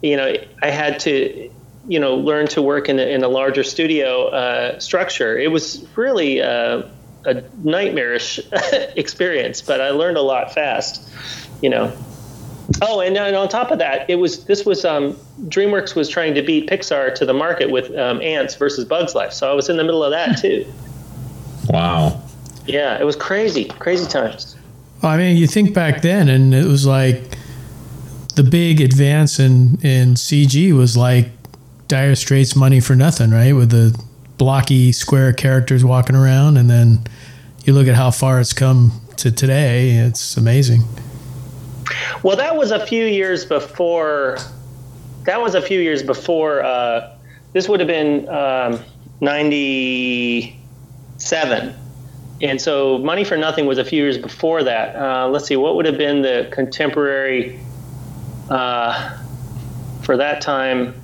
you 0.02 0.16
know, 0.16 0.34
I 0.62 0.70
had 0.70 1.00
to, 1.00 1.50
you 1.88 2.00
know, 2.00 2.16
learn 2.16 2.46
to 2.48 2.62
work 2.62 2.88
in 2.88 2.98
a, 2.98 3.02
in 3.02 3.22
a 3.22 3.28
larger 3.28 3.64
studio 3.64 4.28
uh, 4.28 4.78
structure. 4.78 5.38
It 5.38 5.50
was 5.50 5.84
really 5.96 6.40
uh, 6.40 6.82
a 7.24 7.42
nightmarish 7.62 8.40
experience, 8.96 9.60
but 9.60 9.80
I 9.80 9.90
learned 9.90 10.16
a 10.16 10.22
lot 10.22 10.52
fast, 10.54 11.08
you 11.62 11.70
know. 11.70 11.92
Oh, 12.82 13.00
and, 13.00 13.16
and 13.16 13.36
on 13.36 13.48
top 13.48 13.70
of 13.72 13.78
that, 13.80 14.08
it 14.08 14.16
was 14.16 14.44
this 14.44 14.64
was 14.64 14.84
um, 14.84 15.14
DreamWorks 15.42 15.94
was 15.94 16.08
trying 16.08 16.34
to 16.34 16.42
beat 16.42 16.68
Pixar 16.68 17.14
to 17.16 17.26
the 17.26 17.34
market 17.34 17.70
with 17.70 17.94
um, 17.96 18.22
Antz 18.22 18.54
versus 18.54 18.84
Bugs 18.84 19.14
Life, 19.14 19.32
so 19.32 19.50
I 19.50 19.54
was 19.54 19.68
in 19.68 19.76
the 19.76 19.84
middle 19.84 20.04
of 20.04 20.10
that 20.12 20.38
too. 20.38 20.66
Wow. 21.68 22.20
Yeah, 22.66 22.98
it 22.98 23.04
was 23.04 23.14
crazy, 23.14 23.66
crazy 23.66 24.08
times. 24.08 24.56
Well, 25.02 25.12
I 25.12 25.16
mean, 25.16 25.36
you 25.36 25.46
think 25.46 25.72
back 25.72 26.02
then, 26.02 26.28
and 26.28 26.52
it 26.52 26.66
was 26.66 26.84
like 26.84 27.38
the 28.34 28.42
big 28.42 28.80
advance 28.80 29.38
in 29.38 29.78
in 29.82 30.14
CG 30.14 30.72
was 30.76 30.96
like 30.96 31.30
Dire 31.88 32.14
Straits' 32.14 32.56
"Money 32.56 32.80
for 32.80 32.96
Nothing," 32.96 33.30
right? 33.30 33.52
With 33.52 33.70
the 33.70 33.96
blocky 34.40 34.90
square 34.90 35.34
characters 35.34 35.84
walking 35.84 36.16
around, 36.16 36.56
and 36.56 36.70
then 36.70 36.98
you 37.64 37.74
look 37.74 37.86
at 37.86 37.94
how 37.94 38.10
far 38.10 38.40
it's 38.40 38.54
come 38.54 38.90
to 39.18 39.30
today. 39.30 39.90
It's 39.90 40.38
amazing. 40.38 40.80
Well, 42.22 42.38
that 42.38 42.56
was 42.56 42.70
a 42.70 42.86
few 42.86 43.04
years 43.04 43.44
before. 43.44 44.38
That 45.26 45.42
was 45.42 45.54
a 45.54 45.60
few 45.60 45.78
years 45.78 46.02
before. 46.02 46.64
Uh, 46.64 47.14
this 47.52 47.68
would 47.68 47.80
have 47.80 47.86
been 47.86 48.26
um, 48.30 48.80
ninety 49.20 50.58
seven. 51.18 51.74
And 52.40 52.58
so 52.58 52.96
Money 52.96 53.24
for 53.24 53.36
Nothing 53.36 53.66
was 53.66 53.76
a 53.76 53.84
few 53.84 54.02
years 54.02 54.16
before 54.16 54.62
that. 54.62 54.96
Uh, 54.96 55.28
let's 55.28 55.44
see, 55.44 55.56
what 55.56 55.76
would 55.76 55.84
have 55.84 55.98
been 55.98 56.22
the 56.22 56.48
contemporary 56.50 57.60
uh, 58.48 59.18
for 60.00 60.16
that 60.16 60.40
time? 60.40 60.94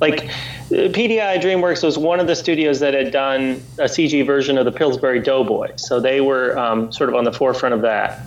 Like 0.00 0.30
PDI 0.70 1.40
DreamWorks 1.40 1.84
was 1.84 1.96
one 1.96 2.18
of 2.18 2.26
the 2.26 2.34
studios 2.34 2.80
that 2.80 2.92
had 2.92 3.12
done 3.12 3.62
a 3.78 3.84
CG 3.84 4.26
version 4.26 4.58
of 4.58 4.64
the 4.64 4.72
Pillsbury 4.72 5.20
Doughboy. 5.20 5.76
So 5.76 6.00
they 6.00 6.20
were 6.20 6.58
um, 6.58 6.90
sort 6.90 7.08
of 7.08 7.14
on 7.14 7.24
the 7.24 7.32
forefront 7.32 7.74
of 7.74 7.82
that. 7.82 8.20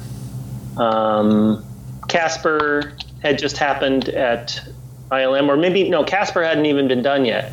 Um, 0.78 1.66
Casper 2.08 2.94
had 3.22 3.38
just 3.38 3.58
happened 3.58 4.08
at 4.10 4.62
ILM, 5.12 5.50
or 5.50 5.58
maybe, 5.58 5.90
no, 5.90 6.04
Casper 6.06 6.42
hadn't 6.44 6.66
even 6.66 6.88
been 6.88 7.02
done 7.02 7.26
yet. 7.26 7.52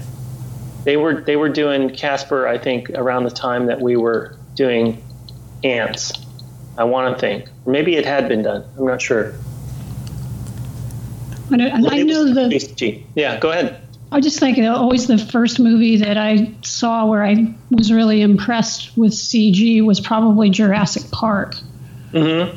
they 0.84 0.96
were 0.96 1.20
they 1.20 1.34
were 1.34 1.48
doing 1.48 1.90
Casper. 1.90 2.46
I 2.46 2.56
think 2.56 2.90
around 2.90 3.24
the 3.24 3.30
time 3.30 3.66
that 3.66 3.80
we 3.80 3.96
were 3.96 4.36
doing 4.54 5.02
Antz. 5.64 6.12
I 6.78 6.84
want 6.84 7.14
to 7.14 7.20
think, 7.20 7.48
or 7.64 7.72
maybe 7.72 7.96
it 7.96 8.06
had 8.06 8.28
been 8.28 8.42
done. 8.42 8.64
I'm 8.78 8.86
not 8.86 9.02
sure. 9.02 9.34
I 11.50 11.56
know, 11.56 11.88
I 11.88 12.02
know 12.02 12.32
the. 12.34 13.02
Yeah, 13.14 13.38
go 13.40 13.50
ahead. 13.50 13.85
I 14.16 14.20
just 14.20 14.40
think 14.40 14.56
always 14.58 15.06
the 15.06 15.18
first 15.18 15.60
movie 15.60 15.98
that 15.98 16.16
I 16.16 16.54
saw 16.62 17.04
where 17.04 17.22
I 17.22 17.54
was 17.70 17.92
really 17.92 18.22
impressed 18.22 18.96
with 18.96 19.12
CG 19.12 19.84
was 19.84 20.00
probably 20.00 20.48
Jurassic 20.48 21.10
Park. 21.10 21.54
Mm-hmm. 22.12 22.56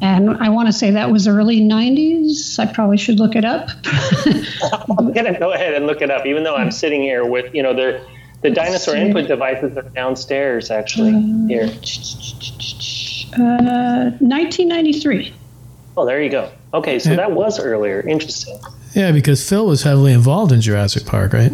And 0.00 0.38
I 0.38 0.48
want 0.48 0.68
to 0.68 0.72
say 0.72 0.92
that 0.92 1.10
was 1.10 1.28
early 1.28 1.60
90s. 1.60 2.58
I 2.58 2.72
probably 2.72 2.96
should 2.96 3.18
look 3.20 3.36
it 3.36 3.44
up. 3.44 3.68
I'm 4.98 5.12
going 5.12 5.30
to 5.30 5.38
go 5.38 5.52
ahead 5.52 5.74
and 5.74 5.86
look 5.86 6.00
it 6.00 6.10
up, 6.10 6.24
even 6.24 6.42
though 6.42 6.56
I'm 6.56 6.70
sitting 6.70 7.02
here 7.02 7.22
with, 7.22 7.54
you 7.54 7.62
know, 7.62 7.74
the, 7.74 8.02
the 8.40 8.48
dinosaur 8.50 8.96
input 8.96 9.28
devices 9.28 9.76
are 9.76 9.82
downstairs, 9.82 10.70
actually, 10.70 11.10
Uh, 11.10 11.48
here. 11.48 11.64
Uh, 13.34 14.16
1993. 14.20 15.34
Oh, 15.98 16.06
there 16.06 16.22
you 16.22 16.30
go. 16.30 16.50
Okay, 16.74 16.98
so 16.98 17.10
Yeah. 17.10 17.16
that 17.16 17.32
was 17.32 17.58
earlier. 17.58 18.00
Interesting. 18.06 18.58
Yeah, 18.94 19.12
because 19.12 19.46
Phil 19.48 19.66
was 19.66 19.82
heavily 19.82 20.12
involved 20.12 20.52
in 20.52 20.60
Jurassic 20.60 21.06
Park, 21.06 21.32
right? 21.32 21.52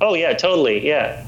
Oh, 0.00 0.14
yeah, 0.14 0.34
totally. 0.34 0.86
Yeah. 0.86 1.24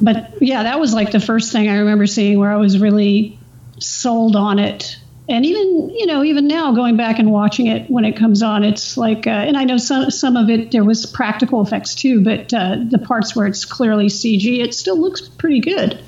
But 0.00 0.34
yeah, 0.40 0.62
that 0.62 0.80
was 0.80 0.94
like 0.94 1.10
the 1.12 1.20
first 1.20 1.52
thing 1.52 1.68
I 1.68 1.78
remember 1.78 2.06
seeing 2.06 2.38
where 2.38 2.50
I 2.50 2.56
was 2.56 2.78
really 2.78 3.38
sold 3.78 4.36
on 4.36 4.58
it. 4.58 4.96
And 5.28 5.46
even 5.46 5.90
you 5.90 6.06
know, 6.06 6.24
even 6.24 6.48
now 6.48 6.72
going 6.72 6.96
back 6.96 7.18
and 7.20 7.30
watching 7.30 7.66
it 7.68 7.88
when 7.90 8.04
it 8.04 8.16
comes 8.16 8.42
on, 8.42 8.64
it's 8.64 8.96
like, 8.96 9.26
uh, 9.26 9.30
and 9.30 9.56
I 9.56 9.62
know 9.64 9.76
some 9.76 10.10
some 10.10 10.36
of 10.36 10.48
it 10.50 10.72
there 10.72 10.82
was 10.82 11.06
practical 11.06 11.60
effects 11.62 11.94
too, 11.94 12.24
but 12.24 12.52
uh, 12.52 12.78
the 12.88 12.98
parts 12.98 13.36
where 13.36 13.46
it's 13.46 13.64
clearly 13.64 14.06
CG, 14.06 14.58
it 14.60 14.74
still 14.74 14.98
looks 14.98 15.20
pretty 15.20 15.60
good. 15.60 16.02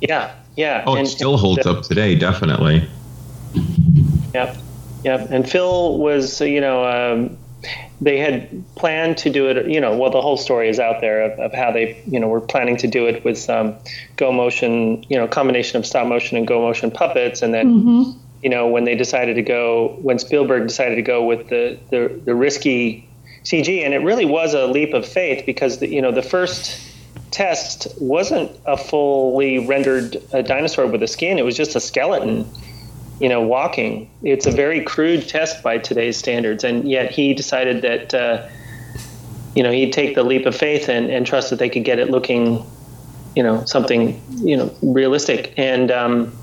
Yeah. 0.00 0.34
Yeah. 0.56 0.82
Oh, 0.86 0.96
it 0.96 1.06
still 1.06 1.36
holds 1.36 1.66
up 1.66 1.82
today, 1.82 2.16
definitely. 2.16 2.88
Yep, 4.34 4.56
yep. 5.04 5.30
And 5.30 5.48
Phil 5.48 5.98
was, 5.98 6.40
you 6.40 6.60
know, 6.60 6.84
um, 6.84 7.38
they 8.00 8.18
had 8.18 8.64
planned 8.74 9.18
to 9.18 9.30
do 9.30 9.48
it. 9.48 9.68
You 9.68 9.80
know, 9.80 9.96
well, 9.96 10.10
the 10.10 10.20
whole 10.20 10.36
story 10.36 10.68
is 10.68 10.78
out 10.78 11.00
there 11.00 11.30
of, 11.30 11.38
of 11.38 11.52
how 11.52 11.72
they, 11.72 12.02
you 12.06 12.20
know, 12.20 12.28
were 12.28 12.40
planning 12.40 12.76
to 12.78 12.86
do 12.86 13.06
it 13.06 13.24
with 13.24 13.48
um, 13.48 13.74
go 14.16 14.32
motion, 14.32 15.04
you 15.08 15.16
know, 15.16 15.26
combination 15.28 15.78
of 15.78 15.86
stop 15.86 16.06
motion 16.06 16.36
and 16.36 16.46
go 16.46 16.60
motion 16.60 16.90
puppets, 16.90 17.42
and 17.42 17.54
then. 17.54 17.80
Mm-hmm. 17.80 18.20
You 18.42 18.50
know, 18.50 18.68
when 18.68 18.84
they 18.84 18.94
decided 18.94 19.36
to 19.36 19.42
go, 19.42 19.96
when 20.02 20.18
Spielberg 20.18 20.68
decided 20.68 20.96
to 20.96 21.02
go 21.02 21.24
with 21.24 21.48
the 21.48 21.78
the, 21.88 22.20
the 22.26 22.34
risky 22.34 23.08
CG, 23.42 23.82
and 23.82 23.94
it 23.94 24.00
really 24.00 24.26
was 24.26 24.52
a 24.52 24.66
leap 24.66 24.92
of 24.92 25.06
faith 25.06 25.46
because 25.46 25.78
the, 25.78 25.88
you 25.88 26.02
know 26.02 26.12
the 26.12 26.22
first 26.22 26.78
test 27.30 27.88
wasn't 27.98 28.52
a 28.66 28.76
fully 28.76 29.66
rendered 29.66 30.18
uh, 30.34 30.42
dinosaur 30.42 30.86
with 30.86 31.02
a 31.02 31.06
skin; 31.06 31.38
it 31.38 31.44
was 31.46 31.56
just 31.56 31.74
a 31.74 31.80
skeleton 31.80 32.46
you 33.20 33.28
know, 33.28 33.40
walking. 33.40 34.10
It's 34.22 34.46
a 34.46 34.50
very 34.50 34.82
crude 34.82 35.28
test 35.28 35.62
by 35.62 35.78
today's 35.78 36.16
standards, 36.16 36.64
and 36.64 36.88
yet 36.88 37.10
he 37.10 37.34
decided 37.34 37.82
that, 37.82 38.14
uh, 38.14 38.48
you 39.54 39.62
know, 39.62 39.70
he'd 39.70 39.92
take 39.92 40.14
the 40.14 40.24
leap 40.24 40.46
of 40.46 40.56
faith 40.56 40.88
and, 40.88 41.10
and 41.10 41.26
trust 41.26 41.50
that 41.50 41.58
they 41.58 41.68
could 41.68 41.84
get 41.84 41.98
it 41.98 42.10
looking, 42.10 42.66
you 43.36 43.42
know, 43.42 43.64
something, 43.64 44.20
you 44.42 44.56
know, 44.56 44.74
realistic. 44.82 45.54
And 45.56 45.90
um, 45.90 46.36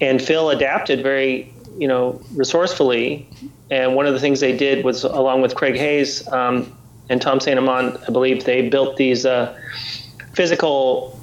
and 0.00 0.22
Phil 0.22 0.50
adapted 0.50 1.02
very, 1.02 1.52
you 1.76 1.88
know, 1.88 2.20
resourcefully. 2.34 3.28
And 3.70 3.94
one 3.94 4.06
of 4.06 4.14
the 4.14 4.20
things 4.20 4.40
they 4.40 4.56
did 4.56 4.84
was, 4.84 5.04
along 5.04 5.42
with 5.42 5.54
Craig 5.54 5.76
Hayes 5.76 6.26
um, 6.28 6.76
and 7.08 7.20
Tom 7.20 7.40
Saint 7.40 7.58
Amand, 7.58 7.98
I 8.08 8.12
believe 8.12 8.44
they 8.44 8.68
built 8.68 8.96
these 8.96 9.26
uh, 9.26 9.56
physical 10.34 11.19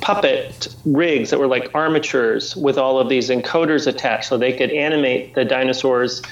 puppet 0.00 0.68
rigs 0.84 1.30
that 1.30 1.38
were 1.38 1.46
like 1.46 1.70
armatures 1.74 2.56
with 2.56 2.78
all 2.78 2.98
of 2.98 3.08
these 3.08 3.28
encoders 3.30 3.86
attached 3.86 4.28
so 4.28 4.38
they 4.38 4.52
could 4.52 4.70
animate 4.70 5.34
the 5.34 5.44
dinosaurs 5.44 6.22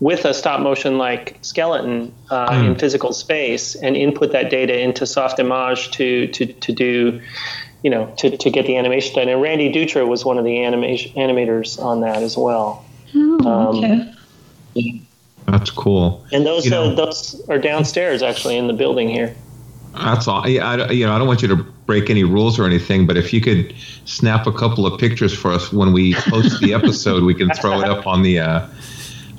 with 0.00 0.24
a 0.24 0.34
stop 0.34 0.60
motion 0.60 0.98
like 0.98 1.38
skeleton 1.42 2.12
uh, 2.30 2.48
Mm. 2.50 2.66
in 2.66 2.74
physical 2.76 3.12
space 3.12 3.74
and 3.76 3.96
input 3.96 4.32
that 4.32 4.50
data 4.50 4.78
into 4.78 5.04
Softimage 5.04 5.92
to, 5.92 6.26
to, 6.28 6.46
to 6.46 6.72
do 6.72 7.20
you 7.82 7.90
know 7.90 8.12
to, 8.18 8.36
to 8.36 8.50
get 8.50 8.66
the 8.66 8.76
animation 8.76 9.14
done 9.14 9.28
and 9.28 9.40
randy 9.40 9.72
dutra 9.72 10.06
was 10.06 10.24
one 10.24 10.36
of 10.38 10.44
the 10.44 10.64
animation 10.64 11.12
animators 11.16 11.78
on 11.82 12.00
that 12.00 12.22
as 12.22 12.36
well 12.36 12.84
Oh, 13.16 13.48
Um, 13.48 13.84
okay. 14.76 15.00
That's 15.46 15.70
cool. 15.70 16.24
and 16.32 16.44
those 16.44 16.70
uh, 16.70 16.94
those 16.94 17.40
are 17.48 17.58
downstairs 17.58 18.22
actually 18.22 18.56
in 18.56 18.66
the 18.66 18.72
building 18.72 19.08
here 19.08 19.34
That's 19.94 20.26
all. 20.26 20.48
Yeah, 20.48 20.66
I, 20.68 20.90
you 20.90 21.06
know, 21.06 21.14
I 21.14 21.18
don't 21.18 21.28
want 21.28 21.42
you 21.42 21.48
to 21.48 21.64
break 21.86 22.10
any 22.10 22.24
rules 22.24 22.58
or 22.58 22.64
anything, 22.64 23.06
but 23.06 23.16
if 23.16 23.32
you 23.32 23.40
could 23.40 23.74
snap 24.04 24.46
a 24.46 24.52
couple 24.52 24.86
of 24.86 24.98
pictures 24.98 25.36
for 25.36 25.50
us 25.52 25.72
when 25.72 25.92
we 25.92 26.14
post 26.14 26.60
the 26.60 26.74
episode, 26.78 27.22
we 27.24 27.34
can 27.34 27.50
throw 27.50 27.80
it 27.80 27.88
up 27.88 28.06
on 28.06 28.22
the 28.22 28.38
uh, 28.38 28.66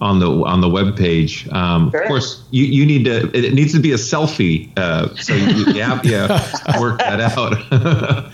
on 0.02 0.20
the 0.20 0.30
on 0.30 0.62
the 0.62 0.70
web 0.70 0.96
page. 0.96 1.48
Um, 1.50 1.92
Sure. 1.92 2.02
Of 2.02 2.08
course, 2.08 2.44
you, 2.52 2.66
you 2.66 2.86
need 2.86 3.06
to. 3.06 3.32
It 3.36 3.54
needs 3.54 3.74
to 3.74 3.80
be 3.80 3.92
a 3.92 3.98
selfie, 3.98 4.78
uh, 4.78 5.16
so 5.16 5.34
you, 5.34 5.74
you 5.74 5.82
have 5.82 6.02
to 6.04 6.80
work 6.80 7.00
that 7.00 7.20
out. 7.22 8.32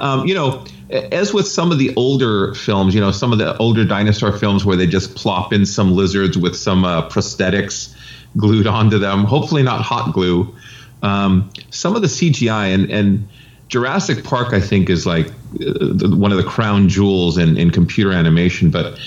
um, 0.00 0.26
you 0.26 0.34
know. 0.34 0.64
As 0.88 1.34
with 1.34 1.48
some 1.48 1.72
of 1.72 1.78
the 1.78 1.92
older 1.96 2.54
films, 2.54 2.94
you 2.94 3.00
know, 3.00 3.10
some 3.10 3.32
of 3.32 3.38
the 3.38 3.56
older 3.56 3.84
dinosaur 3.84 4.30
films 4.30 4.64
where 4.64 4.76
they 4.76 4.86
just 4.86 5.16
plop 5.16 5.52
in 5.52 5.66
some 5.66 5.96
lizards 5.96 6.38
with 6.38 6.54
some 6.56 6.84
uh, 6.84 7.08
prosthetics 7.08 7.92
glued 8.36 8.68
onto 8.68 8.96
them, 8.96 9.24
hopefully 9.24 9.64
not 9.64 9.80
hot 9.80 10.14
glue 10.14 10.54
um, 11.02 11.50
some 11.70 11.94
of 11.94 12.02
the 12.02 12.08
CGI 12.08 12.74
and, 12.74 12.90
and 12.90 13.28
Jurassic 13.68 14.22
Park, 14.24 14.52
I 14.52 14.60
think, 14.60 14.88
is 14.90 15.06
like 15.06 15.26
uh, 15.28 15.32
the, 15.54 16.14
one 16.16 16.30
of 16.30 16.38
the 16.38 16.44
crown 16.44 16.88
jewels 16.88 17.36
in, 17.38 17.56
in 17.56 17.70
computer 17.70 18.12
animation. 18.12 18.70
But 18.70 18.98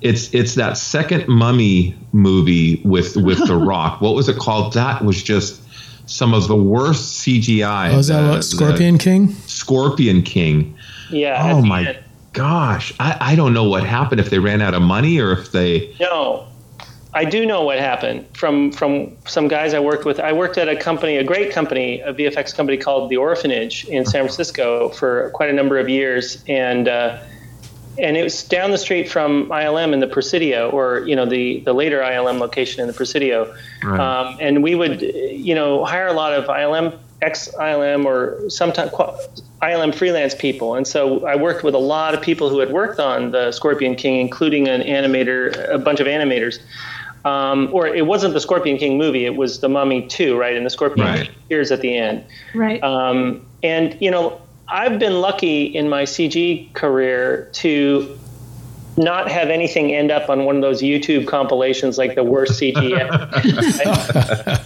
it's 0.00 0.32
it's 0.34 0.54
that 0.56 0.76
second 0.76 1.28
Mummy 1.28 1.96
movie 2.12 2.80
with 2.84 3.16
with 3.16 3.46
The 3.46 3.56
Rock. 3.72 4.00
What 4.00 4.14
was 4.14 4.28
it 4.28 4.36
called? 4.38 4.72
That 4.74 5.04
was 5.04 5.22
just 5.22 5.62
some 6.08 6.34
of 6.34 6.48
the 6.48 6.56
worst 6.56 7.20
CGI. 7.24 7.92
Oh, 7.94 7.98
is 7.98 8.08
that 8.08 8.22
The- 8.22 8.28
what 8.30 8.44
Scorpion 8.44 8.98
King? 8.98 9.34
Scorpion 9.46 10.22
King. 10.22 10.76
yeah 11.10 11.52
Oh 11.52 11.62
my 11.62 11.84
end. 11.86 11.98
gosh! 12.32 12.92
I, 12.98 13.16
I 13.20 13.34
don't 13.36 13.54
know 13.54 13.68
what 13.68 13.84
happened 13.84 14.20
if 14.20 14.30
they 14.30 14.38
ran 14.40 14.60
out 14.62 14.74
of 14.74 14.82
money 14.82 15.20
or 15.20 15.30
if 15.32 15.52
they. 15.52 15.94
No, 16.00 16.47
I 17.18 17.24
do 17.24 17.44
know 17.44 17.64
what 17.64 17.80
happened 17.80 18.28
from 18.36 18.70
from 18.70 19.16
some 19.26 19.48
guys 19.48 19.74
I 19.74 19.80
worked 19.80 20.04
with. 20.04 20.20
I 20.20 20.32
worked 20.32 20.56
at 20.56 20.68
a 20.68 20.76
company, 20.76 21.16
a 21.16 21.24
great 21.24 21.50
company, 21.52 21.98
a 22.00 22.14
VFX 22.14 22.54
company 22.54 22.78
called 22.78 23.10
The 23.10 23.16
Orphanage 23.16 23.86
in 23.88 24.06
San 24.06 24.22
Francisco 24.22 24.90
for 24.90 25.30
quite 25.30 25.50
a 25.50 25.52
number 25.52 25.80
of 25.80 25.88
years, 25.88 26.44
and 26.46 26.86
uh, 26.86 27.18
and 27.98 28.16
it 28.16 28.22
was 28.22 28.44
down 28.44 28.70
the 28.70 28.78
street 28.78 29.10
from 29.10 29.48
ILM 29.48 29.92
in 29.92 29.98
the 29.98 30.06
Presidio, 30.06 30.70
or 30.70 31.00
you 31.08 31.16
know 31.16 31.26
the 31.26 31.58
the 31.64 31.72
later 31.72 31.98
ILM 32.02 32.38
location 32.38 32.82
in 32.82 32.86
the 32.86 32.92
Presidio. 32.92 33.52
Right. 33.82 33.98
Um, 33.98 34.36
and 34.40 34.62
we 34.62 34.76
would, 34.76 35.02
you 35.02 35.56
know, 35.56 35.84
hire 35.84 36.06
a 36.06 36.12
lot 36.12 36.34
of 36.34 36.44
ILM, 36.44 36.96
ex 37.20 37.48
ILM, 37.58 38.04
or 38.04 38.48
sometimes 38.48 38.92
ILM 39.60 39.92
freelance 39.92 40.36
people. 40.36 40.76
And 40.76 40.86
so 40.86 41.26
I 41.26 41.34
worked 41.34 41.64
with 41.64 41.74
a 41.74 41.78
lot 41.78 42.14
of 42.14 42.22
people 42.22 42.48
who 42.48 42.60
had 42.60 42.70
worked 42.70 43.00
on 43.00 43.32
the 43.32 43.50
Scorpion 43.50 43.96
King, 43.96 44.20
including 44.20 44.68
an 44.68 44.82
animator, 44.82 45.68
a 45.68 45.78
bunch 45.78 45.98
of 45.98 46.06
animators. 46.06 46.60
Um, 47.24 47.68
or 47.72 47.86
it 47.86 48.06
wasn't 48.06 48.34
the 48.34 48.40
Scorpion 48.40 48.78
King 48.78 48.96
movie; 48.98 49.24
it 49.26 49.36
was 49.36 49.60
the 49.60 49.68
Mummy 49.68 50.06
2, 50.06 50.36
right? 50.38 50.56
And 50.56 50.64
the 50.64 50.70
Scorpion 50.70 51.06
Right. 51.06 51.28
Appears 51.28 51.70
at 51.72 51.80
the 51.80 51.96
end. 51.96 52.24
Right. 52.54 52.82
Um, 52.82 53.44
and 53.62 53.96
you 54.00 54.10
know, 54.10 54.40
I've 54.68 54.98
been 54.98 55.20
lucky 55.20 55.64
in 55.64 55.88
my 55.88 56.04
CG 56.04 56.72
career 56.74 57.48
to 57.54 58.18
not 58.96 59.30
have 59.30 59.48
anything 59.48 59.94
end 59.94 60.10
up 60.10 60.28
on 60.28 60.44
one 60.44 60.56
of 60.56 60.62
those 60.62 60.82
YouTube 60.82 61.26
compilations 61.28 61.98
like 61.98 62.16
the 62.16 62.24
worst 62.24 62.60
CG, 62.60 62.98
ever, 62.98 64.60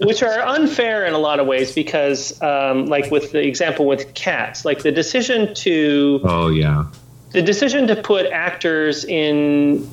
which 0.06 0.22
are 0.22 0.40
unfair 0.40 1.04
in 1.04 1.12
a 1.12 1.18
lot 1.18 1.40
of 1.40 1.46
ways 1.46 1.74
because, 1.74 2.40
um, 2.42 2.86
like 2.86 3.10
with 3.10 3.32
the 3.32 3.46
example 3.46 3.86
with 3.86 4.14
cats, 4.14 4.64
like 4.64 4.82
the 4.82 4.92
decision 4.92 5.54
to 5.54 6.20
Oh 6.24 6.48
yeah. 6.48 6.86
the 7.32 7.42
decision 7.42 7.86
to 7.88 7.96
put 7.96 8.26
actors 8.26 9.04
in 9.04 9.86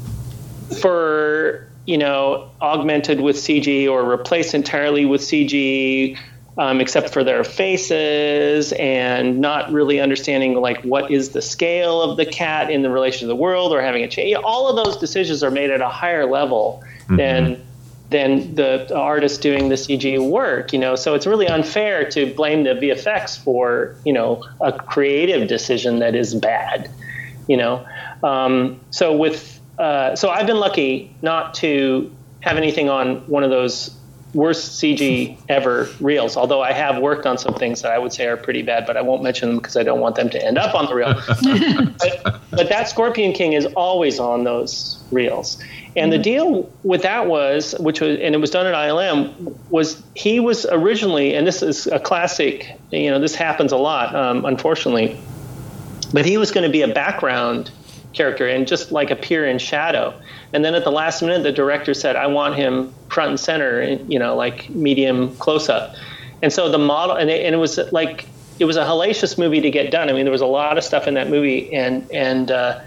for 0.82 1.68
you 1.86 1.98
know 1.98 2.52
augmented 2.62 3.20
with 3.20 3.36
CG 3.36 3.90
or 3.90 4.04
replaced 4.04 4.54
entirely 4.54 5.06
with 5.06 5.22
CG, 5.22 6.18
um, 6.58 6.80
except 6.80 7.12
for 7.12 7.24
their 7.24 7.44
faces, 7.44 8.72
and 8.74 9.40
not 9.40 9.72
really 9.72 10.00
understanding 10.00 10.56
like 10.56 10.82
what 10.84 11.12
is 11.12 11.30
the 11.30 11.42
scale 11.42 12.02
of 12.02 12.18
the 12.18 12.26
cat 12.26 12.70
in 12.70 12.82
the 12.82 12.90
relation 12.90 13.22
to 13.22 13.28
the 13.28 13.36
world, 13.36 13.74
or 13.74 13.82
having 13.82 14.04
a 14.04 14.08
change. 14.08 14.36
All 14.44 14.70
of 14.70 14.86
those 14.86 14.98
decisions 14.98 15.44
are 15.44 15.52
made 15.52 15.72
at 15.72 15.82
a 15.82 15.90
higher 15.90 16.26
level 16.26 16.84
than 17.10 17.66
than 18.10 18.54
the 18.54 18.96
artist 18.96 19.42
doing 19.42 19.70
the 19.70 19.76
CG 19.76 20.30
work. 20.30 20.72
You 20.72 20.80
know, 20.80 20.96
so 20.96 21.16
it's 21.16 21.26
really 21.26 21.48
unfair 21.48 22.10
to 22.12 22.32
blame 22.34 22.64
the 22.64 22.76
VFX 22.76 23.38
for 23.44 23.96
you 24.06 24.14
know 24.14 24.44
a 24.62 24.72
creative 24.72 25.48
decision 25.48 26.00
that 26.00 26.16
is 26.16 26.34
bad 26.36 26.90
you 27.48 27.58
know 27.58 27.86
um, 28.24 28.80
so 28.92 29.16
with 29.16 29.53
uh, 29.78 30.16
so 30.16 30.30
i've 30.30 30.48
been 30.48 30.60
lucky 30.60 31.14
not 31.22 31.54
to 31.54 32.12
have 32.42 32.58
anything 32.58 32.90
on 32.90 33.18
one 33.28 33.44
of 33.44 33.50
those 33.50 33.96
worst 34.34 34.82
CG 34.82 35.38
ever 35.50 35.90
reels. 36.00 36.38
Although 36.38 36.62
I 36.62 36.74
have 36.74 37.02
worked 37.02 37.26
on 37.26 37.38
some 37.38 37.54
things 37.54 37.82
that 37.82 37.92
I 37.92 37.98
would 37.98 38.14
say 38.14 38.28
are 38.28 38.38
pretty 38.38 38.62
bad, 38.62 38.86
but 38.86 38.98
I 38.98 39.02
won't 39.02 39.24
mention 39.24 39.50
them 39.50 39.58
because 39.58 39.78
I 39.78 39.84
don't 39.84 40.00
want 40.00 40.16
them 40.16 40.30
to 40.32 40.46
end 40.46 40.58
up 40.58 40.76
on 40.76 40.88
the 40.88 40.96
reel. 40.96 41.14
but, 42.24 42.42
but 42.52 42.70
that 42.70 42.88
Scorpion 42.90 43.34
King 43.34 43.54
is 43.54 43.66
always 43.76 44.20
on 44.20 44.44
those 44.44 45.02
reels. 45.12 45.62
And 45.96 46.12
the 46.12 46.18
deal 46.18 46.72
with 46.82 47.04
that 47.04 47.28
was, 47.28 47.76
which 47.80 48.02
was, 48.02 48.20
and 48.20 48.34
it 48.34 48.40
was 48.40 48.50
done 48.50 48.66
at 48.66 48.74
ILM, 48.74 49.56
was 49.70 50.02
he 50.16 50.40
was 50.40 50.66
originally, 50.66 51.36
and 51.36 51.46
this 51.46 51.62
is 51.62 51.86
a 51.86 52.00
classic, 52.00 52.76
you 52.90 53.12
know, 53.12 53.20
this 53.20 53.36
happens 53.36 53.72
a 53.72 53.78
lot, 53.78 54.16
um, 54.16 54.44
unfortunately, 54.44 55.20
but 56.12 56.26
he 56.26 56.38
was 56.38 56.52
going 56.52 56.64
to 56.64 56.72
be 56.72 56.82
a 56.82 56.88
background 56.88 57.70
character 58.14 58.48
and 58.48 58.68
just 58.68 58.92
like 58.92 59.12
appear 59.12 59.46
in 59.46 59.58
shadow. 59.58 60.14
And 60.54 60.64
then 60.64 60.76
at 60.76 60.84
the 60.84 60.92
last 60.92 61.22
minute, 61.22 61.44
the 61.44 61.52
director 61.52 61.94
said, 61.94 62.16
I 62.16 62.28
want 62.28 62.56
him 62.56 62.94
front 63.10 63.30
and 63.30 63.40
center, 63.40 63.84
you 63.84 64.20
know, 64.20 64.36
like 64.36 64.70
medium 64.70 65.36
close 65.38 65.70
up. 65.70 65.96
And 66.42 66.52
so 66.52 66.70
the 66.70 66.78
model, 66.78 67.16
and 67.16 67.30
it, 67.30 67.46
and 67.46 67.56
it 67.56 67.58
was 67.58 67.78
like, 67.92 68.28
it 68.60 68.66
was 68.66 68.78
a 68.78 68.84
hellacious 68.84 69.38
movie 69.38 69.62
to 69.62 69.72
get 69.72 69.92
done. 69.92 70.10
I 70.10 70.14
mean, 70.14 70.26
there 70.26 70.32
was 70.32 70.42
a 70.42 70.46
lot 70.46 70.78
of 70.78 70.84
stuff 70.84 71.08
in 71.08 71.16
that 71.16 71.30
movie, 71.30 71.74
and, 71.74 72.10
and, 72.12 72.52
uh, 72.52 72.82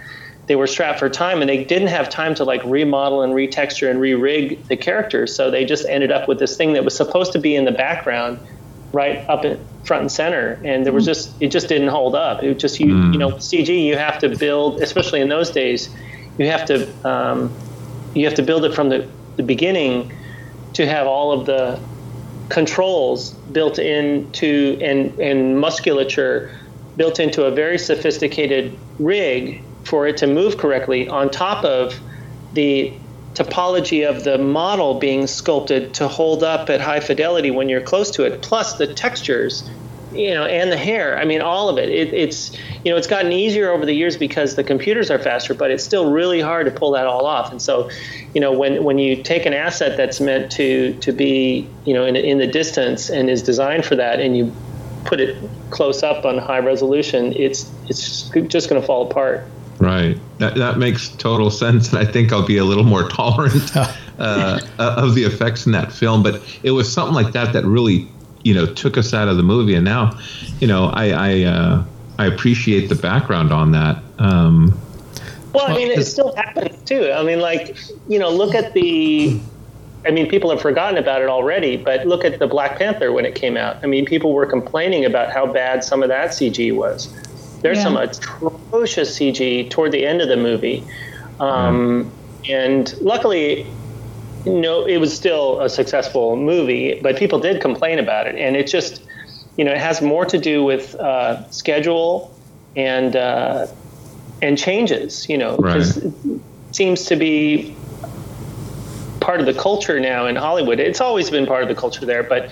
they 0.47 0.57
were 0.57 0.67
strapped 0.67 0.99
for 0.99 1.09
time 1.09 1.41
and 1.41 1.51
they 1.51 1.65
didn't 1.65 1.89
have 1.89 2.09
time 2.09 2.35
to 2.37 2.45
like 2.45 2.63
remodel 2.65 3.23
and 3.23 3.33
retexture 3.33 3.91
and 3.91 4.01
re-rig 4.01 4.65
the 4.69 4.77
characters 4.77 5.35
so 5.35 5.51
they 5.51 5.65
just 5.65 5.85
ended 5.87 6.13
up 6.13 6.29
with 6.29 6.39
this 6.39 6.57
thing 6.57 6.75
that 6.75 6.85
was 6.85 6.97
supposed 6.97 7.33
to 7.33 7.39
be 7.39 7.57
in 7.57 7.65
the 7.65 7.73
background 7.73 8.39
right 8.97 9.29
up 9.29 9.45
in 9.45 9.61
front 9.85 10.01
and 10.01 10.11
center. 10.11 10.59
And 10.65 10.85
there 10.87 10.93
was 10.93 11.05
just 11.05 11.31
it 11.41 11.49
just 11.49 11.69
didn't 11.69 11.89
hold 11.89 12.15
up. 12.15 12.43
It 12.43 12.59
just 12.59 12.81
you 12.81 12.87
mm. 12.87 13.13
you 13.13 13.19
know 13.19 13.33
cg 13.33 13.71
you 13.85 13.97
have 13.97 14.19
to 14.21 14.29
build 14.45 14.81
especially 14.81 15.21
in 15.21 15.29
those 15.29 15.51
days 15.51 15.89
you 16.39 16.47
have 16.47 16.65
to 16.67 16.77
um, 17.07 17.55
you 18.15 18.25
have 18.25 18.35
to 18.35 18.43
build 18.43 18.65
it 18.65 18.75
from 18.75 18.89
the, 18.89 19.07
the 19.37 19.43
beginning 19.43 20.13
to 20.73 20.87
have 20.87 21.07
all 21.07 21.33
of 21.33 21.47
the 21.47 21.79
controls 22.49 23.33
built 23.53 23.79
into 23.79 24.79
and 24.81 25.19
and 25.19 25.61
musculature 25.61 26.51
built 26.97 27.21
into 27.21 27.45
a 27.45 27.51
very 27.51 27.79
sophisticated 27.79 28.77
rig 28.99 29.63
for 29.85 30.07
it 30.07 30.17
to 30.17 30.27
move 30.27 30.57
correctly 30.57 31.09
on 31.09 31.31
top 31.31 31.65
of 31.65 31.99
the 32.55 32.93
topology 33.37 34.09
of 34.09 34.25
the 34.25 34.39
model 34.39 34.99
being 34.99 35.27
sculpted 35.27 35.93
to 35.95 36.09
hold 36.09 36.43
up 36.43 36.71
at 36.71 36.81
high 36.81 37.01
fidelity 37.01 37.51
when 37.51 37.69
you're 37.69 37.83
close 37.83 38.11
to 38.13 38.25
it, 38.25 38.41
plus 38.41 38.79
the 38.79 38.87
textures, 38.95 39.69
you 40.15 40.33
know, 40.33 40.47
and 40.47 40.73
the 40.73 40.77
hair. 40.77 41.19
I 41.19 41.27
mean, 41.27 41.43
all 41.43 41.69
of 41.69 41.77
it. 41.77 41.91
it. 41.91 42.15
It's 42.15 42.57
you 42.83 42.91
know, 42.91 42.97
it's 42.97 43.07
gotten 43.07 43.33
easier 43.33 43.71
over 43.71 43.85
the 43.85 43.93
years 43.93 44.17
because 44.17 44.57
the 44.57 44.65
computers 44.65 45.11
are 45.11 45.19
faster, 45.19 45.53
but 45.53 45.71
it's 45.71 45.85
still 45.85 46.11
really 46.11 46.41
hard 46.41 46.65
to 46.65 46.73
pull 46.73 46.93
that 46.93 47.07
all 47.07 47.27
off. 47.27 47.51
And 47.51 47.61
so, 47.61 47.91
you 48.35 48.41
know, 48.41 48.53
when 48.53 48.83
when 48.85 48.99
you 48.99 49.23
take 49.23 49.45
an 49.45 49.53
asset 49.53 49.99
that's 49.99 50.19
meant 50.19 50.51
to 50.53 50.95
to 51.01 51.13
be 51.13 51.69
you 51.85 51.93
know 51.93 52.07
in 52.07 52.17
in 52.17 52.39
the 52.39 52.47
distance 52.47 53.11
and 53.11 53.29
is 53.29 53.43
designed 53.43 53.85
for 53.85 53.97
that, 53.97 54.19
and 54.19 54.35
you 54.35 54.51
put 55.05 55.21
it 55.21 55.37
close 55.71 56.03
up 56.03 56.25
on 56.25 56.39
high 56.39 56.61
resolution, 56.61 57.35
it's 57.37 57.71
it's 57.89 58.31
just 58.49 58.71
going 58.71 58.81
to 58.81 58.87
fall 58.87 59.11
apart. 59.11 59.47
Right. 59.79 60.19
That, 60.39 60.55
that 60.57 60.79
makes 60.79 61.09
total 61.09 61.51
sense. 61.51 61.91
And 61.91 61.99
I 61.99 62.11
think 62.11 62.33
I'll 62.33 62.47
be 62.47 62.57
a 62.57 62.65
little 62.65 62.85
more 62.85 63.09
tolerant 63.09 63.77
uh, 64.19 64.61
of 64.79 65.15
the 65.15 65.25
effects 65.25 65.67
in 65.67 65.73
that 65.73 65.93
film. 65.93 66.23
But 66.23 66.43
it 66.63 66.71
was 66.71 66.93
something 66.93 67.15
like 67.15 67.33
that 67.33 67.53
that 67.53 67.65
really, 67.65 68.09
you 68.43 68.55
know, 68.55 68.67
took 68.67 68.97
us 68.97 69.13
out 69.13 69.29
of 69.29 69.37
the 69.37 69.43
movie. 69.43 69.75
And 69.75 69.85
now, 69.85 70.19
you 70.61 70.67
know, 70.67 70.87
I 70.87 71.11
I, 71.11 71.43
uh, 71.43 71.85
I 72.19 72.27
appreciate 72.27 72.89
the 72.89 72.95
background 72.95 73.53
on 73.53 73.73
that. 73.73 74.03
Um, 74.19 74.79
well, 75.53 75.71
I 75.71 75.75
mean, 75.75 75.91
it 75.91 76.05
still 76.05 76.35
happens 76.37 76.77
too. 76.85 77.11
I 77.13 77.23
mean, 77.23 77.41
like, 77.41 77.77
you 78.09 78.19
know, 78.19 78.31
look 78.31 78.55
at 78.55 78.75
the. 78.75 79.41
I 80.05 80.13
mean, 80.13 80.29
people 80.29 80.51
have 80.51 80.61
forgotten 80.61 80.99
about 80.99 81.21
it 81.21 81.29
already, 81.29 81.77
but 81.77 82.07
look 82.07 82.25
at 82.25 82.39
the 82.39 82.47
Black 82.47 82.79
Panther 82.79 83.11
when 83.11 83.27
it 83.27 83.35
came 83.35 83.57
out. 83.57 83.79
I 83.83 83.87
mean, 83.87 84.05
people 84.05 84.33
were 84.33 84.47
complaining 84.47 85.05
about 85.05 85.33
how 85.33 85.53
bad 85.53 85.83
some 85.83 86.03
of 86.03 86.09
that 86.11 86.31
CG 86.31 86.73
was. 86.73 87.09
There's 87.63 87.79
yeah. 87.79 87.85
some 87.85 87.97
atrocious 87.97 89.19
CG 89.19 89.71
toward 89.71 89.93
the 89.93 90.07
end 90.07 90.21
of 90.21 90.29
the 90.29 90.37
movie, 90.37 90.85
um, 91.41 92.05
mm. 92.05 92.51
and 92.51 93.01
luckily, 93.01 93.67
you 94.45 94.61
know, 94.61 94.85
it 94.85 94.99
was 94.99 95.15
still 95.15 95.61
a 95.61 95.69
successful 95.69 96.37
movie. 96.37 97.01
But 97.01 97.17
people 97.17 97.39
did 97.39 97.61
complain 97.61 97.99
about 97.99 98.27
it, 98.27 98.37
and 98.37 98.57
it 98.57 98.67
just, 98.67 99.03
you 99.57 99.65
know, 99.65 99.73
it 99.73 99.79
has 99.79 100.03
more 100.03 100.25
to 100.27 100.39
do 100.39 100.63
with 100.65 100.95
uh, 100.97 101.49
schedule 101.51 102.35
and 102.77 103.17
uh, 103.17 103.67
and 104.43 104.59
changes. 104.59 105.29
You 105.29 105.39
know, 105.39 105.57
because 105.57 106.05
right. 106.05 106.15
it 106.25 106.41
seems 106.73 107.05
to 107.07 107.17
be 107.17 107.75
part 109.21 109.41
of 109.41 109.47
the 109.47 109.55
culture 109.55 109.99
now 109.99 110.27
in 110.27 110.37
Hollywood. 110.37 110.79
It's 110.79 111.01
always 111.01 111.31
been 111.31 111.47
part 111.47 111.63
of 111.63 111.69
the 111.69 111.75
culture 111.75 112.05
there, 112.05 112.23
but 112.23 112.51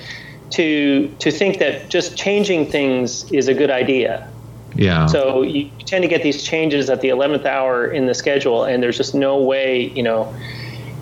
to 0.51 1.09
to 1.19 1.31
think 1.31 1.59
that 1.59 1.89
just 1.89 2.17
changing 2.17 2.71
things 2.71 3.31
is 3.33 3.49
a 3.49 3.55
good 3.55 3.71
idea 3.71 4.29
yeah. 4.75 5.07
So 5.07 5.43
you 5.43 5.71
tend 5.87 6.03
to 6.03 6.09
get 6.09 6.23
these 6.23 6.43
changes 6.43 6.91
at 6.91 7.01
the 7.01 7.09
11th 7.09 7.45
hour 7.45 7.87
in 7.87 8.07
the 8.07 8.15
schedule, 8.15 8.65
and 8.65 8.83
there's 8.83 8.97
just 8.97 9.15
no 9.15 9.41
way, 9.41 9.91
you 9.91 10.03
know, 10.03 10.35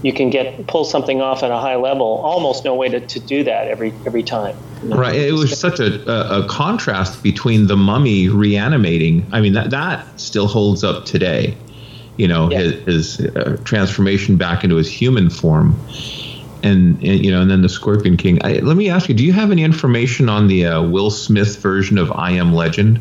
you 0.02 0.12
can 0.12 0.30
get 0.30 0.66
pull 0.66 0.84
something 0.84 1.20
off 1.20 1.42
at 1.42 1.50
a 1.50 1.58
high 1.58 1.76
level. 1.76 2.06
Almost 2.06 2.64
no 2.64 2.74
way 2.74 2.88
to, 2.88 3.00
to 3.00 3.20
do 3.20 3.44
that 3.44 3.68
every 3.68 3.92
every 4.04 4.22
time. 4.22 4.56
You 4.82 4.88
know? 4.90 4.96
Right. 4.96 5.14
It 5.14 5.32
was 5.32 5.58
such 5.58 5.78
a, 5.78 6.10
a, 6.10 6.44
a 6.44 6.48
contrast 6.48 7.22
between 7.22 7.68
the 7.68 7.76
mummy 7.76 8.28
reanimating. 8.28 9.26
I 9.32 9.40
mean, 9.40 9.52
that 9.52 9.70
that 9.70 10.20
still 10.20 10.48
holds 10.48 10.82
up 10.82 11.04
today. 11.04 11.56
You 12.16 12.28
know, 12.28 12.50
yeah. 12.50 12.58
his, 12.58 13.16
his 13.16 13.36
uh, 13.36 13.56
transformation 13.64 14.36
back 14.36 14.64
into 14.64 14.76
his 14.76 14.90
human 14.90 15.30
form. 15.30 15.80
And, 16.64 17.02
and, 17.02 17.24
you 17.24 17.32
know, 17.32 17.42
and 17.42 17.50
then 17.50 17.62
the 17.62 17.68
Scorpion 17.68 18.16
King. 18.16 18.38
I, 18.44 18.58
let 18.58 18.76
me 18.76 18.88
ask 18.88 19.08
you: 19.08 19.14
Do 19.14 19.24
you 19.24 19.32
have 19.32 19.50
any 19.50 19.64
information 19.64 20.28
on 20.28 20.46
the 20.46 20.66
uh, 20.66 20.82
Will 20.82 21.10
Smith 21.10 21.58
version 21.58 21.98
of 21.98 22.12
I 22.12 22.32
Am 22.32 22.54
Legend? 22.54 23.00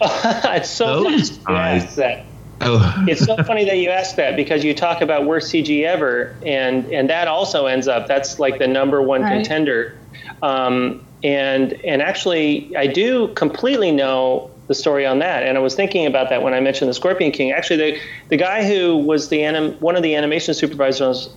it's 0.54 0.70
so 0.70 1.04
funny 1.04 1.16
you 1.16 1.86
that. 1.96 2.24
Oh. 2.60 3.04
it's 3.06 3.24
so 3.24 3.36
funny 3.44 3.64
that 3.66 3.78
you 3.78 3.90
ask 3.90 4.16
that 4.16 4.34
because 4.34 4.64
you 4.64 4.74
talk 4.74 5.00
about 5.00 5.26
worst 5.26 5.52
CG 5.52 5.84
ever, 5.84 6.36
and 6.44 6.86
and 6.92 7.08
that 7.08 7.28
also 7.28 7.66
ends 7.66 7.86
up 7.86 8.08
that's 8.08 8.38
like 8.38 8.58
the 8.58 8.66
number 8.66 9.00
one 9.00 9.22
right. 9.22 9.34
contender. 9.34 9.96
Um, 10.42 11.04
and 11.22 11.72
and 11.84 12.02
actually, 12.02 12.76
I 12.76 12.86
do 12.86 13.28
completely 13.34 13.92
know 13.92 14.50
the 14.66 14.74
story 14.74 15.06
on 15.06 15.20
that, 15.20 15.44
and 15.44 15.56
I 15.56 15.60
was 15.60 15.74
thinking 15.74 16.06
about 16.06 16.30
that 16.30 16.42
when 16.42 16.52
I 16.52 16.60
mentioned 16.60 16.88
the 16.88 16.94
Scorpion 16.94 17.32
King. 17.32 17.52
Actually, 17.52 17.92
the 17.92 18.00
the 18.28 18.36
guy 18.36 18.66
who 18.66 18.96
was 18.96 19.28
the 19.28 19.44
anim, 19.44 19.74
one 19.74 19.96
of 19.96 20.02
the 20.02 20.14
animation 20.14 20.54
supervisors 20.54 21.30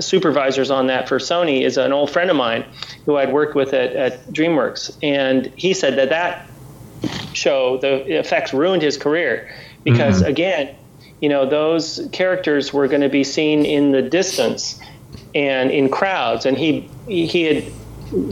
supervisors 0.00 0.70
on 0.70 0.86
that 0.86 1.06
for 1.06 1.18
Sony 1.18 1.62
is 1.62 1.76
an 1.76 1.92
old 1.92 2.10
friend 2.10 2.30
of 2.30 2.36
mine 2.36 2.64
who 3.04 3.18
I'd 3.18 3.30
worked 3.30 3.54
with 3.54 3.74
at, 3.74 3.94
at 3.94 4.26
DreamWorks, 4.28 4.96
and 5.02 5.46
he 5.56 5.74
said 5.74 5.96
that 5.96 6.08
that 6.08 6.46
show, 7.32 7.78
the 7.78 8.18
effects 8.18 8.52
ruined 8.52 8.82
his 8.82 8.96
career 8.96 9.50
because 9.84 10.20
mm-hmm. 10.20 10.30
again, 10.30 10.74
you 11.20 11.28
know, 11.28 11.46
those 11.46 12.08
characters 12.12 12.72
were 12.72 12.88
going 12.88 13.02
to 13.02 13.08
be 13.08 13.24
seen 13.24 13.64
in 13.64 13.92
the 13.92 14.02
distance 14.02 14.80
and 15.34 15.70
in 15.70 15.88
crowds, 15.88 16.46
and 16.46 16.58
he 16.58 16.88
he 17.06 17.44
had 17.44 17.64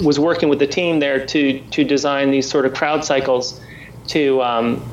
was 0.04 0.18
working 0.18 0.48
with 0.48 0.58
the 0.58 0.66
team 0.66 1.00
there 1.00 1.24
to 1.26 1.60
to 1.70 1.84
design 1.84 2.30
these 2.30 2.48
sort 2.48 2.66
of 2.66 2.74
crowd 2.74 3.04
cycles 3.04 3.60
to 4.08 4.42
um, 4.42 4.84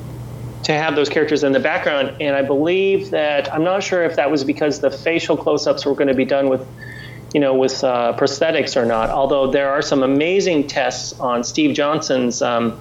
to 0.62 0.72
have 0.72 0.94
those 0.94 1.08
characters 1.08 1.42
in 1.42 1.52
the 1.52 1.60
background. 1.60 2.16
And 2.20 2.36
I 2.36 2.42
believe 2.42 3.10
that 3.10 3.52
I'm 3.52 3.64
not 3.64 3.82
sure 3.82 4.04
if 4.04 4.16
that 4.16 4.30
was 4.30 4.44
because 4.44 4.80
the 4.80 4.90
facial 4.90 5.36
close-ups 5.36 5.84
were 5.84 5.94
going 5.94 6.08
to 6.08 6.14
be 6.14 6.24
done 6.24 6.48
with 6.48 6.66
you 7.34 7.40
know, 7.40 7.54
with 7.54 7.84
uh, 7.84 8.14
prosthetics 8.16 8.80
or 8.80 8.86
not. 8.86 9.10
Although 9.10 9.50
there 9.50 9.70
are 9.70 9.82
some 9.82 10.02
amazing 10.02 10.66
tests 10.66 11.18
on 11.20 11.44
Steve 11.44 11.74
Johnson's 11.74 12.40
um, 12.40 12.80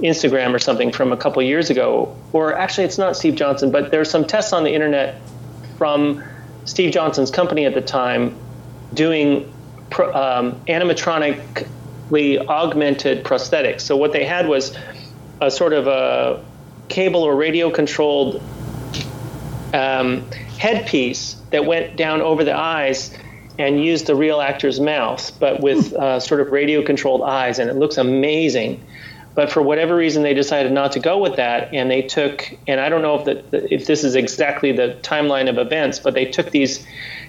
Instagram 0.00 0.54
or 0.54 0.58
something 0.58 0.92
from 0.92 1.12
a 1.12 1.16
couple 1.16 1.42
years 1.42 1.70
ago, 1.70 2.16
or 2.32 2.54
actually 2.54 2.84
it's 2.84 2.98
not 2.98 3.16
Steve 3.16 3.34
Johnson, 3.34 3.70
but 3.70 3.90
there's 3.90 4.10
some 4.10 4.24
tests 4.24 4.52
on 4.52 4.64
the 4.64 4.72
internet 4.72 5.20
from 5.76 6.22
Steve 6.64 6.92
Johnson's 6.92 7.30
company 7.30 7.64
at 7.64 7.74
the 7.74 7.80
time 7.80 8.36
doing 8.94 9.52
pro, 9.90 10.12
um, 10.12 10.60
animatronically 10.66 12.46
augmented 12.46 13.24
prosthetics. 13.24 13.82
So 13.82 13.96
what 13.96 14.12
they 14.12 14.24
had 14.24 14.48
was 14.48 14.76
a 15.40 15.50
sort 15.50 15.72
of 15.72 15.86
a 15.86 16.44
cable 16.88 17.22
or 17.22 17.36
radio 17.36 17.70
controlled 17.70 18.42
um, 19.74 20.30
headpiece 20.58 21.34
that 21.50 21.64
went 21.64 21.96
down 21.96 22.20
over 22.20 22.44
the 22.44 22.56
eyes 22.56 23.16
and 23.58 23.82
used 23.84 24.06
the 24.06 24.14
real 24.14 24.40
actor's 24.40 24.78
mouth, 24.78 25.32
but 25.40 25.60
with 25.60 25.92
uh, 25.94 26.20
sort 26.20 26.40
of 26.40 26.52
radio 26.52 26.82
controlled 26.82 27.22
eyes, 27.22 27.58
and 27.58 27.68
it 27.68 27.76
looks 27.76 27.96
amazing. 27.96 28.84
But 29.38 29.52
for 29.52 29.62
whatever 29.62 29.94
reason, 29.94 30.24
they 30.24 30.34
decided 30.34 30.72
not 30.72 30.90
to 30.90 30.98
go 30.98 31.16
with 31.16 31.36
that, 31.36 31.72
and 31.72 31.88
they 31.88 32.02
took. 32.02 32.52
And 32.66 32.80
I 32.80 32.88
don't 32.88 33.02
know 33.02 33.20
if 33.20 33.24
the, 33.24 33.72
if 33.72 33.86
this 33.86 34.02
is 34.02 34.16
exactly 34.16 34.72
the 34.72 34.98
timeline 35.02 35.48
of 35.48 35.58
events, 35.58 36.00
but 36.00 36.14
they 36.14 36.24
took 36.24 36.50
these 36.50 36.84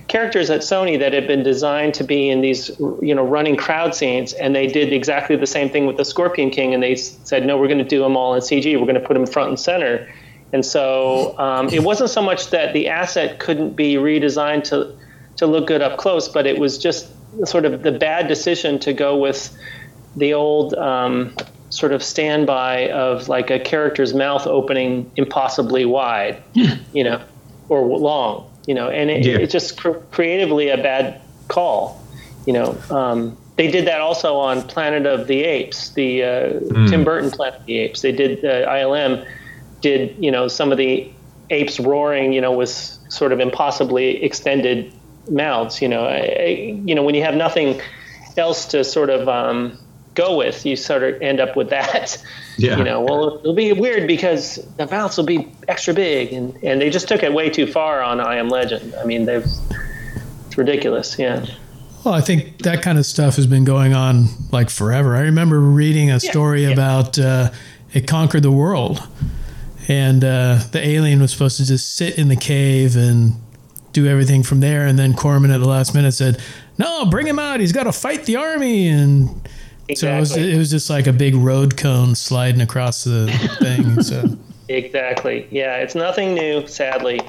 characters 0.08 0.50
at 0.50 0.62
Sony 0.62 0.98
that 0.98 1.14
had 1.14 1.28
been 1.28 1.44
designed 1.44 1.94
to 1.94 2.04
be 2.04 2.32
in 2.32 2.42
these, 2.42 2.72
you 2.80 3.14
know, 3.14 3.24
running 3.24 3.56
crowd 3.56 3.94
scenes, 3.94 4.34
and 4.34 4.56
they 4.56 4.66
did 4.66 4.92
exactly 4.92 5.36
the 5.36 5.46
same 5.46 5.70
thing 5.70 5.86
with 5.86 5.98
the 5.98 6.04
Scorpion 6.04 6.50
King, 6.50 6.74
and 6.74 6.82
they 6.82 6.96
said, 6.96 7.46
no, 7.46 7.60
we're 7.60 7.68
going 7.68 7.78
to 7.78 7.84
do 7.84 8.02
them 8.02 8.18
all 8.18 8.34
in 8.34 8.42
CG. 8.42 8.66
We're 8.74 8.88
going 8.88 9.00
to 9.00 9.08
put 9.08 9.14
them 9.14 9.28
front 9.28 9.50
and 9.50 9.60
center. 9.60 10.12
And 10.52 10.66
so 10.66 11.38
um, 11.38 11.70
it 11.70 11.84
wasn't 11.84 12.10
so 12.10 12.24
much 12.24 12.50
that 12.50 12.74
the 12.74 12.88
asset 12.88 13.38
couldn't 13.38 13.76
be 13.76 13.98
redesigned 13.98 14.64
to 14.70 14.98
to 15.38 15.46
look 15.46 15.68
good 15.68 15.84
up 15.84 16.00
close, 16.00 16.28
but 16.28 16.48
it 16.48 16.58
was 16.58 16.80
just 16.80 17.08
sort 17.46 17.66
of 17.66 17.84
the 17.84 17.92
bad 17.92 18.28
decision 18.28 18.80
to 18.80 18.94
go 18.94 19.16
with 19.16 19.56
the 20.16 20.34
old 20.34 20.74
um, 20.74 21.36
sort 21.70 21.92
of 21.92 22.02
standby 22.04 22.90
of 22.90 23.28
like 23.30 23.50
a 23.52 23.60
character's 23.60 24.14
mouth 24.14 24.48
opening 24.48 25.12
impossibly 25.16 25.86
wide, 25.86 26.42
you 26.94 27.04
know, 27.04 27.22
or 27.70 27.86
long, 27.86 28.50
you 28.66 28.74
know, 28.74 28.90
and 28.90 29.10
it, 29.10 29.26
Yeah. 29.26 29.38
it's 29.38 29.52
just 29.54 29.78
cr- 29.78 30.00
creatively 30.12 30.70
a 30.70 30.78
bad 30.78 31.22
call, 31.48 32.02
you 32.46 32.54
know. 32.54 32.76
Um, 32.90 33.38
they 33.56 33.70
did 33.70 33.86
that 33.88 34.00
also 34.02 34.38
on 34.38 34.62
Planet 34.64 35.06
of 35.06 35.28
the 35.28 35.44
Apes, 35.44 35.90
the 35.92 36.24
uh, 36.24 36.60
Tim 36.90 37.04
Burton 37.04 37.30
Planet 37.30 37.60
of 37.60 37.66
the 37.66 37.80
Apes. 37.80 38.02
They 38.02 38.12
did 38.14 38.44
uh, 38.46 38.68
ILM 38.70 39.26
did 39.82 40.16
you 40.20 40.32
know 40.32 40.48
some 40.48 40.72
of 40.72 40.78
the 40.78 41.10
apes 41.52 41.80
roaring, 41.80 42.32
you 42.34 42.42
know, 42.42 42.52
with 42.52 42.70
sort 43.10 43.32
of 43.32 43.40
impossibly 43.40 44.24
extended 44.24 44.92
mouths. 45.30 45.82
You 45.82 45.88
know, 45.90 46.06
I, 46.06 46.18
I, 46.40 46.46
you 46.86 46.96
know 46.96 47.04
when 47.04 47.16
you 47.16 47.24
have 47.24 47.36
nothing 47.36 47.82
else 48.38 48.66
to 48.68 48.84
sort 48.84 49.10
of 49.10 49.28
um, 49.28 49.78
go 50.20 50.36
with, 50.36 50.66
you 50.66 50.76
sort 50.76 51.04
of 51.04 51.22
end 51.22 51.40
up 51.40 51.56
with 51.56 51.70
that. 51.70 52.24
Yeah. 52.58 52.78
You 52.78 52.84
know, 52.84 53.00
well, 53.00 53.40
it'll 53.40 53.54
be 53.54 53.72
weird 53.72 54.06
because 54.06 54.56
the 54.76 54.86
mouths 54.86 55.16
will 55.16 55.24
be 55.24 55.50
extra 55.70 55.94
big, 55.94 56.34
and 56.34 56.62
and 56.62 56.82
they 56.82 56.90
just 56.90 57.08
took 57.08 57.24
it 57.24 57.32
way 57.34 57.50
too 57.50 57.66
far 57.66 58.02
on 58.02 58.20
I 58.20 58.36
Am 58.36 58.50
Legend. 58.50 58.94
I 58.96 59.06
mean, 59.06 59.24
they've 59.24 59.46
it's 60.46 60.58
ridiculous. 60.58 61.18
Yeah. 61.18 61.46
Well, 62.04 62.14
I 62.14 62.20
think 62.20 62.64
that 62.64 62.82
kind 62.82 62.98
of 62.98 63.06
stuff 63.06 63.38
has 63.38 63.48
been 63.48 63.64
going 63.64 63.94
on 63.94 64.26
like 64.52 64.70
forever. 64.70 65.16
I 65.16 65.22
remember 65.22 65.58
reading 65.62 66.12
a 66.12 66.20
story 66.20 66.66
about 66.66 67.18
uh, 67.18 67.52
it 67.94 68.08
conquered 68.08 68.44
the 68.44 68.52
world, 68.52 69.08
and 69.88 70.22
uh, 70.22 70.60
the 70.74 70.86
alien 70.86 71.22
was 71.22 71.32
supposed 71.32 71.56
to 71.58 71.66
just 71.66 71.96
sit 71.96 72.18
in 72.18 72.28
the 72.28 72.36
cave 72.36 72.98
and 72.98 73.36
do 73.94 74.06
everything 74.06 74.44
from 74.44 74.60
there. 74.60 74.86
And 74.86 75.00
then 75.00 75.14
Corman 75.14 75.52
at 75.52 75.60
the 75.60 75.68
last 75.68 75.96
minute 75.96 76.12
said, 76.12 76.42
"No, 76.78 77.06
bring 77.06 77.26
him 77.26 77.40
out. 77.40 77.62
He's 77.62 77.72
got 77.72 77.84
to 77.84 77.94
fight 77.94 78.26
the 78.26 78.36
army." 78.36 78.90
And 78.90 79.48
so 79.96 80.12
it 80.12 80.20
was, 80.20 80.38
it 80.38 80.58
was 80.58 80.70
just 80.70 80.90
like 80.90 81.08
a 81.08 81.14
big 81.14 81.36
road 81.36 81.78
cone 81.78 82.16
sliding 82.16 82.62
across 82.62 83.04
the 83.04 83.28
thing. 83.60 84.02
So 84.02 84.38
Exactly. 84.70 85.48
Yeah, 85.50 85.78
it's 85.78 85.96
nothing 85.96 86.36
new, 86.36 86.66
sadly. 86.68 87.20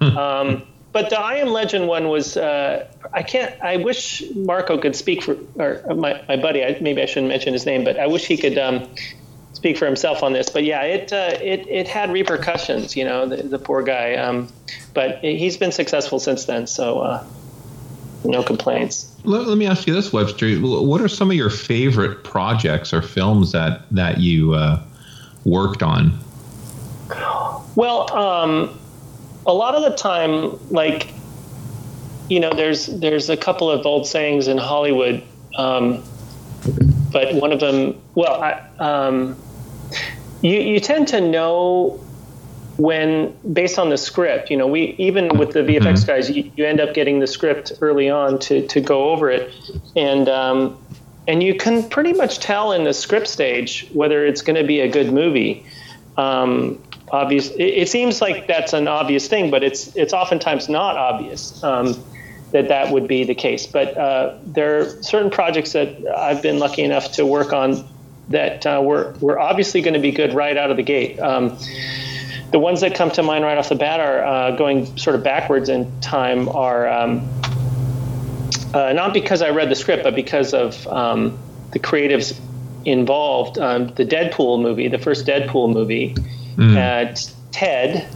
um, 0.00 0.64
but 0.92 1.10
the 1.10 1.18
I 1.18 1.36
Am 1.36 1.48
Legend 1.48 1.86
one 1.86 2.08
was, 2.08 2.36
uh, 2.36 2.88
I 3.12 3.22
can't, 3.22 3.54
I 3.62 3.76
wish 3.76 4.22
Marco 4.34 4.78
could 4.78 4.96
speak 4.96 5.22
for, 5.22 5.36
or 5.54 5.94
my, 5.94 6.22
my 6.28 6.36
buddy, 6.36 6.64
I, 6.64 6.76
maybe 6.80 7.00
I 7.00 7.06
shouldn't 7.06 7.28
mention 7.28 7.52
his 7.52 7.66
name, 7.66 7.84
but 7.84 7.98
I 7.98 8.08
wish 8.08 8.26
he 8.26 8.36
could 8.36 8.58
um, 8.58 8.88
speak 9.52 9.76
for 9.78 9.86
himself 9.86 10.24
on 10.24 10.32
this. 10.32 10.50
But 10.50 10.64
yeah, 10.64 10.82
it, 10.82 11.12
uh, 11.12 11.38
it, 11.40 11.68
it 11.68 11.86
had 11.86 12.10
repercussions, 12.10 12.96
you 12.96 13.04
know, 13.04 13.26
the, 13.28 13.44
the 13.44 13.58
poor 13.60 13.82
guy. 13.82 14.14
Um, 14.14 14.48
but 14.92 15.18
he's 15.20 15.56
been 15.56 15.72
successful 15.72 16.18
since 16.18 16.46
then, 16.46 16.66
so 16.66 16.98
uh, 17.00 17.24
no 18.24 18.42
complaints. 18.42 19.14
Let, 19.24 19.46
let 19.46 19.58
me 19.58 19.66
ask 19.66 19.86
you 19.86 19.94
this, 19.94 20.12
Webster. 20.12 20.56
What 20.56 21.00
are 21.00 21.08
some 21.08 21.30
of 21.30 21.36
your 21.36 21.50
favorite 21.50 22.24
projects 22.24 22.92
or 22.92 23.02
films 23.02 23.52
that 23.52 23.82
that 23.92 24.18
you 24.18 24.54
uh, 24.54 24.82
worked 25.44 25.82
on? 25.82 26.18
Well, 27.74 28.12
um, 28.12 28.78
a 29.46 29.52
lot 29.52 29.74
of 29.74 29.82
the 29.82 29.96
time, 29.96 30.58
like, 30.70 31.12
you 32.28 32.40
know, 32.40 32.52
there's 32.54 32.86
there's 32.86 33.30
a 33.30 33.36
couple 33.36 33.70
of 33.70 33.86
old 33.86 34.06
sayings 34.06 34.48
in 34.48 34.58
Hollywood, 34.58 35.22
um, 35.56 36.02
but 37.12 37.34
one 37.34 37.52
of 37.52 37.60
them, 37.60 38.00
well, 38.14 38.42
I, 38.42 38.60
um, 38.78 39.36
you 40.42 40.58
you 40.58 40.80
tend 40.80 41.08
to 41.08 41.20
know 41.20 42.00
when 42.78 43.36
based 43.52 43.78
on 43.78 43.90
the 43.90 43.98
script. 43.98 44.50
You 44.50 44.56
know, 44.56 44.66
we 44.66 44.94
even 44.98 45.36
with 45.36 45.52
the 45.52 45.60
VFX 45.60 46.06
guys, 46.06 46.30
you, 46.30 46.50
you 46.56 46.64
end 46.64 46.80
up 46.80 46.94
getting 46.94 47.18
the 47.18 47.26
script 47.26 47.72
early 47.80 48.08
on 48.08 48.38
to 48.40 48.66
to 48.68 48.80
go 48.80 49.10
over 49.10 49.30
it, 49.30 49.52
and 49.94 50.28
um, 50.28 50.78
and 51.26 51.42
you 51.42 51.54
can 51.54 51.88
pretty 51.88 52.14
much 52.14 52.38
tell 52.38 52.72
in 52.72 52.84
the 52.84 52.94
script 52.94 53.26
stage 53.26 53.88
whether 53.92 54.24
it's 54.24 54.42
going 54.42 54.56
to 54.56 54.66
be 54.66 54.80
a 54.80 54.88
good 54.88 55.12
movie. 55.12 55.66
Um, 56.16 56.82
obvious. 57.10 57.50
It, 57.50 57.64
it 57.64 57.88
seems 57.88 58.20
like 58.20 58.46
that's 58.46 58.72
an 58.72 58.88
obvious 58.88 59.28
thing, 59.28 59.50
but 59.50 59.62
it's 59.62 59.94
it's 59.96 60.12
oftentimes 60.12 60.68
not 60.68 60.96
obvious 60.96 61.62
um, 61.64 61.96
that 62.52 62.68
that 62.68 62.92
would 62.92 63.08
be 63.08 63.24
the 63.24 63.34
case. 63.34 63.66
But 63.66 63.96
uh, 63.96 64.38
there 64.46 64.78
are 64.78 65.02
certain 65.02 65.30
projects 65.30 65.72
that 65.72 66.06
I've 66.16 66.42
been 66.42 66.60
lucky 66.60 66.82
enough 66.82 67.12
to 67.12 67.26
work 67.26 67.52
on 67.52 67.84
that 68.28 68.64
uh, 68.66 68.80
were 68.84 69.14
were 69.20 69.40
obviously 69.40 69.82
going 69.82 69.94
to 69.94 70.00
be 70.00 70.12
good 70.12 70.32
right 70.32 70.56
out 70.56 70.70
of 70.70 70.76
the 70.76 70.84
gate. 70.84 71.18
Um, 71.18 71.58
the 72.50 72.58
ones 72.58 72.80
that 72.80 72.94
come 72.94 73.10
to 73.10 73.22
mind 73.22 73.44
right 73.44 73.58
off 73.58 73.68
the 73.68 73.74
bat 73.74 74.00
are 74.00 74.24
uh, 74.24 74.50
going 74.52 74.96
sort 74.96 75.16
of 75.16 75.22
backwards 75.22 75.68
in 75.68 76.00
time 76.00 76.48
are 76.48 76.88
um, 76.88 77.28
uh, 78.74 78.92
not 78.92 79.12
because 79.12 79.42
I 79.42 79.50
read 79.50 79.70
the 79.70 79.74
script, 79.74 80.04
but 80.04 80.14
because 80.14 80.54
of 80.54 80.86
um, 80.88 81.38
the 81.72 81.78
creatives 81.78 82.38
involved. 82.84 83.58
Um, 83.58 83.88
the 83.88 84.04
Deadpool 84.04 84.60
movie, 84.60 84.88
the 84.88 84.98
first 84.98 85.26
Deadpool 85.26 85.72
movie, 85.72 86.14
uh, 86.58 87.14
Ted, 87.52 88.08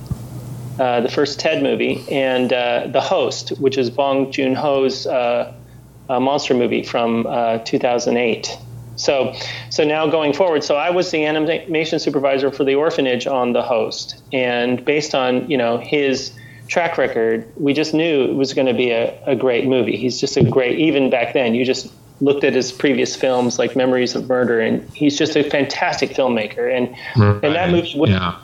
uh, 0.78 1.00
the 1.00 1.08
first 1.08 1.38
Ted 1.40 1.62
movie, 1.62 2.04
and 2.10 2.52
uh, 2.52 2.86
The 2.88 3.00
Host, 3.00 3.50
which 3.60 3.78
is 3.78 3.90
Bong 3.90 4.32
Joon 4.32 4.54
Ho's 4.54 5.06
uh, 5.06 5.52
uh, 6.08 6.20
monster 6.20 6.54
movie 6.54 6.82
from 6.82 7.26
uh, 7.26 7.58
2008. 7.58 8.56
So, 8.96 9.34
so 9.70 9.84
now 9.84 10.06
going 10.06 10.32
forward, 10.32 10.64
so 10.64 10.76
I 10.76 10.90
was 10.90 11.10
the 11.10 11.24
animation 11.24 11.98
supervisor 11.98 12.50
for 12.50 12.64
the 12.64 12.74
orphanage 12.74 13.26
on 13.26 13.52
The 13.52 13.62
Host, 13.62 14.22
and 14.32 14.84
based 14.84 15.14
on 15.14 15.50
you 15.50 15.56
know 15.56 15.78
his 15.78 16.32
track 16.68 16.96
record, 16.96 17.50
we 17.56 17.74
just 17.74 17.92
knew 17.92 18.24
it 18.24 18.34
was 18.34 18.54
going 18.54 18.66
to 18.66 18.74
be 18.74 18.90
a, 18.90 19.18
a 19.26 19.36
great 19.36 19.66
movie. 19.66 19.96
He's 19.96 20.18
just 20.18 20.36
a 20.36 20.44
great, 20.44 20.78
even 20.78 21.10
back 21.10 21.34
then, 21.34 21.54
you 21.54 21.64
just 21.64 21.92
looked 22.22 22.44
at 22.44 22.54
his 22.54 22.72
previous 22.72 23.16
films 23.16 23.58
like 23.58 23.76
Memories 23.76 24.14
of 24.14 24.28
Murder, 24.28 24.60
and 24.60 24.88
he's 24.90 25.18
just 25.18 25.36
a 25.36 25.42
fantastic 25.42 26.10
filmmaker. 26.10 26.74
And 26.74 26.94
and 27.16 27.54
that 27.54 27.70
movie 27.70 27.98
would 27.98 28.10
yeah. 28.10 28.38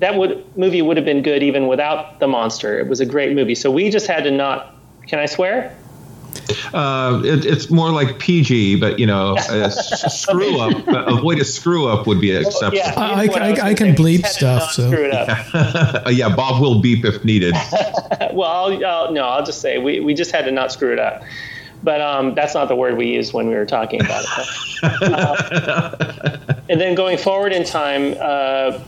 that 0.00 0.16
would 0.16 0.44
movie 0.56 0.82
would 0.82 0.96
have 0.96 1.06
been 1.06 1.22
good 1.22 1.42
even 1.42 1.66
without 1.66 2.20
the 2.20 2.28
monster. 2.28 2.78
It 2.78 2.86
was 2.86 3.00
a 3.00 3.06
great 3.06 3.34
movie. 3.34 3.54
So 3.54 3.70
we 3.70 3.90
just 3.90 4.06
had 4.06 4.24
to 4.24 4.30
not. 4.30 4.74
Can 5.06 5.18
I 5.18 5.26
swear? 5.26 5.76
Uh, 6.72 7.22
it, 7.24 7.44
it's 7.44 7.70
more 7.70 7.90
like 7.90 8.18
PG, 8.18 8.76
but 8.80 8.98
you 8.98 9.06
know, 9.06 9.36
a 9.50 9.64
s- 9.64 10.22
screw 10.22 10.58
up. 10.60 10.86
avoid 10.88 11.38
a 11.40 11.44
screw 11.44 11.88
up 11.88 12.06
would 12.06 12.20
be 12.20 12.34
acceptable. 12.34 12.76
Yeah, 12.76 12.94
I, 12.96 13.22
you 13.22 13.26
know 13.28 13.32
what 13.32 13.42
I, 13.42 13.70
I 13.70 13.74
can 13.74 13.96
say. 13.96 14.02
bleep 14.02 14.26
stuff. 14.26 14.72
So 14.72 14.90
Screw 14.90 15.04
it 15.04 15.12
up. 15.14 15.46
Uh, 16.04 16.10
yeah, 16.10 16.34
Bob 16.34 16.60
will 16.60 16.80
beep 16.80 17.04
if 17.04 17.24
needed. 17.24 17.54
well, 18.32 18.42
I'll, 18.44 18.86
I'll, 18.86 19.12
no, 19.12 19.24
I'll 19.24 19.44
just 19.44 19.60
say 19.60 19.78
we, 19.78 20.00
we 20.00 20.12
just 20.14 20.32
had 20.32 20.44
to 20.44 20.50
not 20.50 20.72
screw 20.72 20.92
it 20.92 20.98
up. 20.98 21.22
But 21.82 22.00
um, 22.00 22.34
that's 22.34 22.54
not 22.54 22.68
the 22.68 22.76
word 22.76 22.96
we 22.96 23.06
used 23.14 23.32
when 23.32 23.46
we 23.48 23.54
were 23.54 23.66
talking 23.66 24.00
about 24.00 24.24
it. 24.24 25.02
Uh, 25.02 26.54
and 26.68 26.80
then 26.80 26.94
going 26.94 27.18
forward 27.18 27.52
in 27.52 27.64
time, 27.64 28.16
uh, 28.20 28.80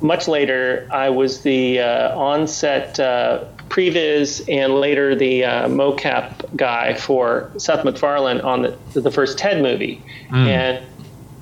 much 0.00 0.28
later, 0.28 0.88
I 0.90 1.10
was 1.10 1.42
the 1.42 1.80
uh, 1.80 2.18
on-set 2.18 2.98
uh, 2.98 3.44
previs 3.72 4.44
and 4.48 4.74
later 4.74 5.14
the 5.14 5.44
uh, 5.44 5.66
mocap 5.66 6.54
guy 6.56 6.92
for 6.94 7.50
Seth 7.56 7.84
MacFarlane 7.84 8.42
on 8.42 8.62
the, 8.92 9.00
the 9.00 9.10
first 9.10 9.38
Ted 9.38 9.62
movie, 9.62 10.02
and 10.48 10.84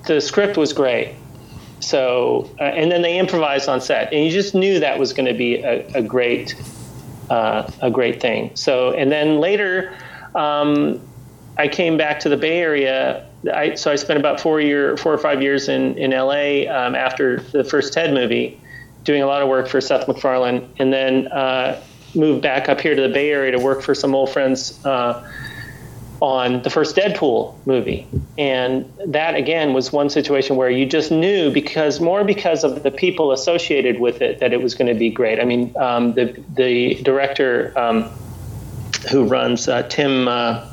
the 0.07 0.21
script 0.21 0.57
was 0.57 0.71
great. 0.71 1.13
So, 1.81 2.49
uh, 2.59 2.63
and 2.63 2.91
then 2.91 3.01
they 3.01 3.17
improvised 3.17 3.67
on 3.67 3.81
set, 3.81 4.13
and 4.13 4.23
you 4.23 4.31
just 4.31 4.55
knew 4.55 4.79
that 4.79 4.97
was 4.97 5.13
going 5.13 5.25
to 5.25 5.33
be 5.33 5.55
a, 5.57 5.85
a 5.95 6.01
great, 6.01 6.55
uh, 7.29 7.69
a 7.81 7.91
great 7.91 8.21
thing. 8.21 8.51
So, 8.55 8.93
and 8.93 9.11
then 9.11 9.39
later, 9.39 9.93
um, 10.33 11.01
I 11.57 11.67
came 11.67 11.97
back 11.97 12.19
to 12.21 12.29
the 12.29 12.37
Bay 12.37 12.59
Area. 12.59 13.27
I, 13.53 13.75
so 13.75 13.91
I 13.91 13.95
spent 13.95 14.19
about 14.19 14.39
four 14.39 14.61
year, 14.61 14.95
four 14.95 15.11
or 15.11 15.17
five 15.17 15.41
years 15.41 15.67
in 15.67 15.97
in 15.97 16.11
LA 16.11 16.71
um, 16.71 16.95
after 16.95 17.41
the 17.51 17.63
first 17.63 17.91
Ted 17.91 18.13
movie, 18.13 18.57
doing 19.03 19.21
a 19.21 19.27
lot 19.27 19.41
of 19.41 19.49
work 19.49 19.67
for 19.67 19.81
Seth 19.81 20.07
MacFarlane, 20.07 20.71
and 20.77 20.93
then 20.93 21.27
uh, 21.27 21.81
moved 22.15 22.41
back 22.41 22.69
up 22.69 22.81
here 22.81 22.95
to 22.95 23.01
the 23.01 23.09
Bay 23.09 23.31
Area 23.31 23.51
to 23.51 23.59
work 23.59 23.81
for 23.81 23.95
some 23.95 24.15
old 24.15 24.29
friends. 24.29 24.83
Uh, 24.85 25.27
on 26.21 26.61
the 26.61 26.69
first 26.69 26.95
Deadpool 26.95 27.55
movie. 27.65 28.07
And 28.37 28.89
that 29.07 29.35
again 29.35 29.73
was 29.73 29.91
one 29.91 30.09
situation 30.09 30.55
where 30.55 30.69
you 30.69 30.85
just 30.85 31.11
knew 31.11 31.51
because 31.51 31.99
more 31.99 32.23
because 32.23 32.63
of 32.63 32.83
the 32.83 32.91
people 32.91 33.31
associated 33.31 33.99
with 33.99 34.21
it 34.21 34.39
that 34.39 34.53
it 34.53 34.61
was 34.61 34.75
going 34.75 34.87
to 34.87 34.97
be 34.97 35.09
great. 35.09 35.39
I 35.39 35.45
mean, 35.45 35.75
um, 35.77 36.13
the 36.13 36.39
the 36.55 37.01
director 37.01 37.77
um, 37.77 38.03
who 39.11 39.25
runs 39.25 39.67
uh, 39.67 39.81
Tim 39.83 40.27
uh, 40.27 40.69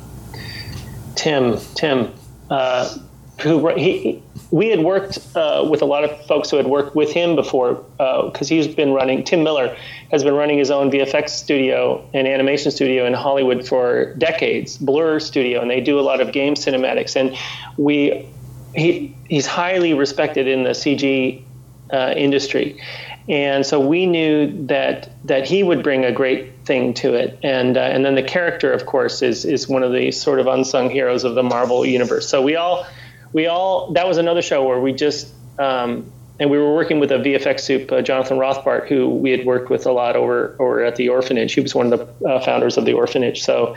Tim 1.15 1.57
Tim 1.73 2.13
uh, 2.51 2.95
who 3.41 3.67
he 3.75 4.21
we 4.51 4.69
had 4.69 4.79
worked 4.79 5.19
uh, 5.35 5.65
with 5.69 5.81
a 5.81 5.85
lot 5.85 6.03
of 6.03 6.25
folks 6.25 6.49
who 6.49 6.57
had 6.57 6.67
worked 6.67 6.95
with 6.95 7.11
him 7.11 7.35
before 7.35 7.83
because 7.97 8.49
he's 8.49 8.67
been 8.67 8.91
running 8.93 9.23
Tim 9.23 9.43
Miller 9.43 9.75
has 10.11 10.23
been 10.23 10.33
running 10.33 10.57
his 10.57 10.71
own 10.71 10.91
VFX 10.91 11.29
studio 11.29 12.07
and 12.13 12.27
animation 12.27 12.71
studio 12.71 13.05
in 13.05 13.13
Hollywood 13.13 13.67
for 13.67 14.13
decades, 14.15 14.77
Blur 14.77 15.19
Studio, 15.19 15.61
and 15.61 15.69
they 15.69 15.81
do 15.81 15.99
a 15.99 16.01
lot 16.01 16.19
of 16.19 16.31
game 16.31 16.55
cinematics. 16.55 17.15
And 17.15 17.37
we, 17.77 18.27
he, 18.75 19.15
he's 19.27 19.45
highly 19.45 19.93
respected 19.93 20.47
in 20.47 20.63
the 20.63 20.71
CG 20.71 21.43
uh, 21.91 22.13
industry. 22.15 22.81
and 23.27 23.65
so 23.65 23.79
we 23.79 24.05
knew 24.05 24.65
that 24.67 25.09
that 25.25 25.47
he 25.47 25.61
would 25.61 25.83
bring 25.83 26.05
a 26.05 26.11
great 26.11 26.65
thing 26.65 26.93
to 26.95 27.13
it, 27.13 27.39
and 27.43 27.77
uh, 27.77 27.81
and 27.81 28.03
then 28.03 28.15
the 28.15 28.23
character, 28.23 28.71
of 28.71 28.85
course, 28.85 29.21
is 29.21 29.45
is 29.45 29.67
one 29.67 29.83
of 29.83 29.91
the 29.91 30.11
sort 30.11 30.39
of 30.39 30.47
unsung 30.47 30.89
heroes 30.89 31.23
of 31.23 31.35
the 31.35 31.43
Marvel 31.43 31.85
universe. 31.85 32.27
So 32.27 32.41
we 32.41 32.55
all 32.55 32.85
we 33.33 33.47
all 33.47 33.91
that 33.93 34.07
was 34.07 34.17
another 34.17 34.41
show 34.41 34.63
where 34.67 34.79
we 34.79 34.93
just 34.93 35.33
um, 35.57 36.11
and 36.39 36.49
we 36.49 36.57
were 36.57 36.73
working 36.73 36.99
with 36.99 37.11
a 37.11 37.15
VFX 37.17 37.59
sup, 37.59 37.91
uh, 37.91 38.01
Jonathan 38.01 38.37
Rothbart, 38.37 38.87
who 38.87 39.09
we 39.09 39.31
had 39.31 39.45
worked 39.45 39.69
with 39.69 39.85
a 39.85 39.91
lot 39.91 40.15
over 40.15 40.55
over 40.59 40.83
at 40.83 40.95
the 40.95 41.09
orphanage. 41.09 41.53
He 41.53 41.61
was 41.61 41.75
one 41.75 41.91
of 41.91 41.99
the 41.99 42.27
uh, 42.27 42.43
founders 42.43 42.77
of 42.77 42.85
the 42.85 42.93
orphanage, 42.93 43.41
so 43.41 43.75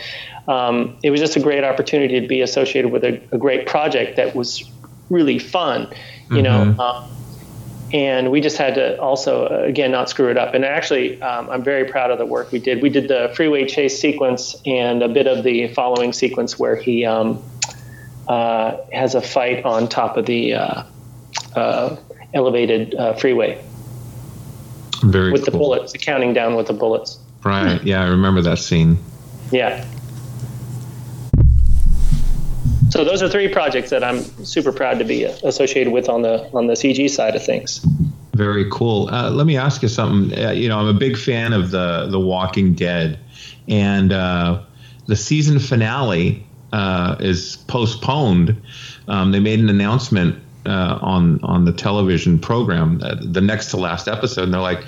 um, 0.48 0.96
it 1.02 1.10
was 1.10 1.20
just 1.20 1.36
a 1.36 1.40
great 1.40 1.64
opportunity 1.64 2.20
to 2.20 2.26
be 2.26 2.40
associated 2.40 2.92
with 2.92 3.04
a, 3.04 3.20
a 3.32 3.38
great 3.38 3.66
project 3.66 4.16
that 4.16 4.34
was 4.34 4.64
really 5.10 5.38
fun, 5.38 5.88
you 6.30 6.42
mm-hmm. 6.42 6.42
know. 6.76 6.82
Um, 6.82 7.08
and 7.92 8.30
we 8.30 8.40
just 8.40 8.56
had 8.56 8.76
to 8.76 8.98
also 9.00 9.46
uh, 9.46 9.64
again 9.64 9.90
not 9.90 10.08
screw 10.08 10.30
it 10.30 10.38
up. 10.38 10.54
And 10.54 10.64
actually, 10.64 11.20
um, 11.20 11.50
I'm 11.50 11.62
very 11.62 11.84
proud 11.84 12.10
of 12.10 12.18
the 12.18 12.26
work 12.26 12.50
we 12.52 12.58
did. 12.58 12.80
We 12.80 12.88
did 12.88 13.08
the 13.08 13.32
freeway 13.36 13.66
chase 13.66 14.00
sequence 14.00 14.56
and 14.64 15.02
a 15.02 15.08
bit 15.08 15.26
of 15.26 15.44
the 15.44 15.68
following 15.68 16.12
sequence 16.12 16.58
where 16.58 16.76
he 16.76 17.04
um, 17.04 17.42
uh, 18.28 18.76
has 18.92 19.14
a 19.14 19.20
fight 19.20 19.64
on 19.64 19.88
top 19.88 20.16
of 20.16 20.26
the 20.26 20.54
uh, 20.54 20.84
uh 21.54 21.96
elevated 22.34 22.94
uh, 22.94 23.14
freeway. 23.14 23.62
Very 25.02 25.32
with 25.32 25.44
cool. 25.44 25.52
the 25.52 25.58
bullets, 25.58 25.92
counting 25.94 26.32
down 26.32 26.54
with 26.54 26.68
the 26.68 26.72
bullets. 26.72 27.18
Right. 27.44 27.82
Yeah, 27.82 28.02
I 28.02 28.08
remember 28.08 28.40
that 28.42 28.58
scene. 28.58 28.98
Yeah. 29.50 29.84
So 32.90 33.04
those 33.04 33.22
are 33.22 33.28
three 33.28 33.48
projects 33.48 33.90
that 33.90 34.04
I'm 34.04 34.22
super 34.44 34.70
proud 34.70 34.98
to 34.98 35.04
be 35.04 35.24
associated 35.24 35.92
with 35.92 36.08
on 36.08 36.22
the 36.22 36.50
on 36.52 36.66
the 36.66 36.74
CG 36.74 37.08
side 37.10 37.34
of 37.34 37.44
things. 37.44 37.84
Very 38.34 38.68
cool. 38.70 39.08
Uh, 39.08 39.30
let 39.30 39.46
me 39.46 39.56
ask 39.56 39.82
you 39.82 39.88
something. 39.88 40.38
Uh, 40.38 40.50
you 40.50 40.68
know, 40.68 40.78
I'm 40.78 40.88
a 40.88 40.98
big 40.98 41.16
fan 41.16 41.52
of 41.52 41.70
the 41.70 42.08
The 42.10 42.20
Walking 42.20 42.74
Dead, 42.74 43.18
and 43.66 44.12
uh, 44.12 44.62
the 45.06 45.16
season 45.16 45.58
finale 45.58 46.46
uh, 46.72 47.16
is 47.20 47.56
postponed. 47.68 48.60
Um, 49.08 49.32
they 49.32 49.40
made 49.40 49.60
an 49.60 49.68
announcement 49.68 50.42
uh, 50.66 50.98
on 51.00 51.40
on 51.42 51.64
the 51.64 51.72
television 51.72 52.38
program, 52.38 53.00
uh, 53.02 53.16
the 53.20 53.40
next 53.40 53.70
to 53.70 53.76
last 53.76 54.08
episode, 54.08 54.44
and 54.44 54.54
they're 54.54 54.60
like, 54.60 54.84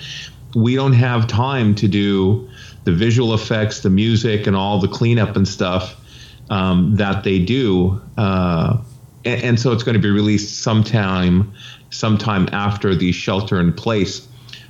"We 0.54 0.74
don't 0.74 0.92
have 0.92 1.26
time 1.26 1.74
to 1.76 1.88
do 1.88 2.48
the 2.84 2.92
visual 2.92 3.34
effects, 3.34 3.80
the 3.80 3.90
music, 3.90 4.46
and 4.46 4.56
all 4.56 4.78
the 4.80 4.88
cleanup 4.88 5.36
and 5.36 5.46
stuff." 5.46 5.96
um, 6.50 6.96
that 6.96 7.24
they 7.24 7.38
do, 7.38 8.00
uh, 8.16 8.78
and, 9.24 9.42
and, 9.42 9.60
so 9.60 9.72
it's 9.72 9.82
going 9.82 9.94
to 9.94 10.00
be 10.00 10.10
released 10.10 10.62
sometime, 10.62 11.52
sometime 11.90 12.48
after 12.52 12.94
the 12.94 13.12
shelter 13.12 13.60
in 13.60 13.72
place. 13.72 14.28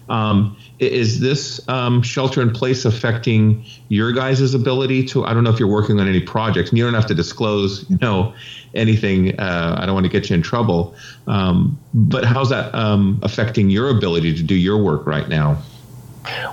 Um, 0.09 0.57
is 0.79 1.21
this 1.21 1.67
um, 1.69 2.03
shelter 2.03 2.43
in 2.43 2.51
place 2.51 2.85
affecting 2.85 3.65
your 3.89 4.13
guys' 4.13 4.55
ability 4.55 5.07
to? 5.07 5.25
I 5.25 5.33
don't 5.33 5.45
know 5.45 5.51
if 5.51 5.59
you're 5.59 5.69
working 5.69 6.01
on 6.01 6.09
any 6.09 6.21
projects, 6.21 6.71
and 6.71 6.79
you 6.79 6.85
don't 6.85 6.95
have 6.95 7.07
to 7.07 7.15
disclose, 7.15 7.89
you 7.89 7.99
know, 8.01 8.35
anything. 8.75 9.39
Uh, 9.39 9.77
I 9.79 9.87
don't 9.87 9.95
want 9.95 10.05
to 10.05 10.13
get 10.13 10.31
you 10.31 10.35
in 10.35 10.43
trouble. 10.43 10.95
Um, 11.27 11.79
but 11.95 12.25
how's 12.25 12.51
that 12.51 12.75
um, 12.75 13.19
affecting 13.23 13.71
your 13.71 13.89
ability 13.89 14.35
to 14.35 14.43
do 14.43 14.55
your 14.55 14.83
work 14.83 15.07
right 15.07 15.29
now? 15.29 15.63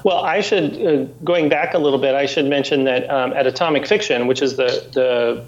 Well, 0.03 0.23
I 0.23 0.41
should, 0.41 0.85
uh, 0.85 1.03
going 1.23 1.49
back 1.49 1.73
a 1.73 1.77
little 1.77 1.99
bit, 1.99 2.13
I 2.13 2.25
should 2.25 2.45
mention 2.45 2.83
that 2.85 3.09
um, 3.09 3.33
at 3.33 3.47
Atomic 3.47 3.87
Fiction, 3.87 4.27
which 4.27 4.41
is 4.41 4.57
the 4.57 4.89
the 4.93 5.45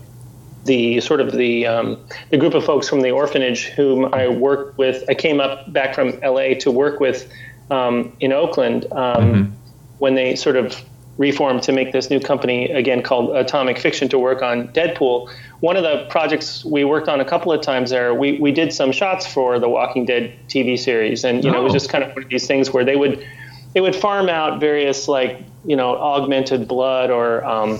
the 0.66 1.01
sort 1.01 1.20
of 1.20 1.34
the 1.34 1.68
um, 1.68 1.99
the 2.30 2.38
group 2.38 2.54
of 2.54 2.64
folks 2.64 2.88
from 2.88 3.01
the 3.01 3.12
orphanage 3.12 3.66
whom 3.66 4.14
I 4.14 4.30
worked 4.30 4.78
with, 4.78 5.04
I 5.10 5.14
came 5.14 5.41
up 5.41 5.72
back 5.74 5.93
from 5.93 6.20
LA 6.22 6.54
to 6.60 6.72
work 6.72 6.99
with 6.99 7.30
um, 7.74 8.15
in 8.19 8.32
Oakland 8.32 8.86
um, 8.91 8.99
mm-hmm. 8.99 9.51
when 9.97 10.15
they 10.15 10.36
sort 10.36 10.55
of 10.55 10.80
reformed 11.17 11.61
to 11.63 11.71
make 11.71 11.91
this 11.91 12.09
new 12.09 12.19
company 12.19 12.71
again 12.71 13.03
called 13.03 13.36
Atomic 13.36 13.78
Fiction 13.78 14.09
to 14.09 14.19
work 14.19 14.41
on 14.41 14.67
Deadpool. 14.69 15.30
One 15.59 15.78
of 15.78 15.84
the 15.84 16.05
projects 16.09 16.65
we 16.65 16.84
worked 16.84 17.07
on 17.07 17.19
a 17.19 17.26
couple 17.26 17.51
of 17.51 17.61
times 17.61 17.91
there, 17.91 18.13
we, 18.13 18.39
we 18.39 18.51
did 18.51 18.74
some 18.74 18.91
shots 18.91 19.26
for 19.26 19.59
the 19.59 19.69
Walking 19.69 20.05
Dead 20.05 20.34
TV 20.47 20.78
series, 20.78 21.24
and 21.24 21.43
you 21.43 21.51
know 21.51 21.59
it 21.59 21.63
was 21.63 21.71
oh. 21.71 21.76
just 21.76 21.89
kind 21.89 22.03
of 22.03 22.13
one 22.13 22.24
of 22.24 22.30
these 22.30 22.47
things 22.47 22.71
where 22.71 22.84
they 22.84 22.95
would 22.95 23.26
they 23.74 23.82
would 23.82 23.95
farm 23.95 24.30
out 24.30 24.59
various 24.59 25.07
like 25.07 25.39
you 25.65 25.76
know 25.76 25.95
augmented 25.97 26.67
blood 26.67 27.11
or 27.11 27.43
um, 27.45 27.80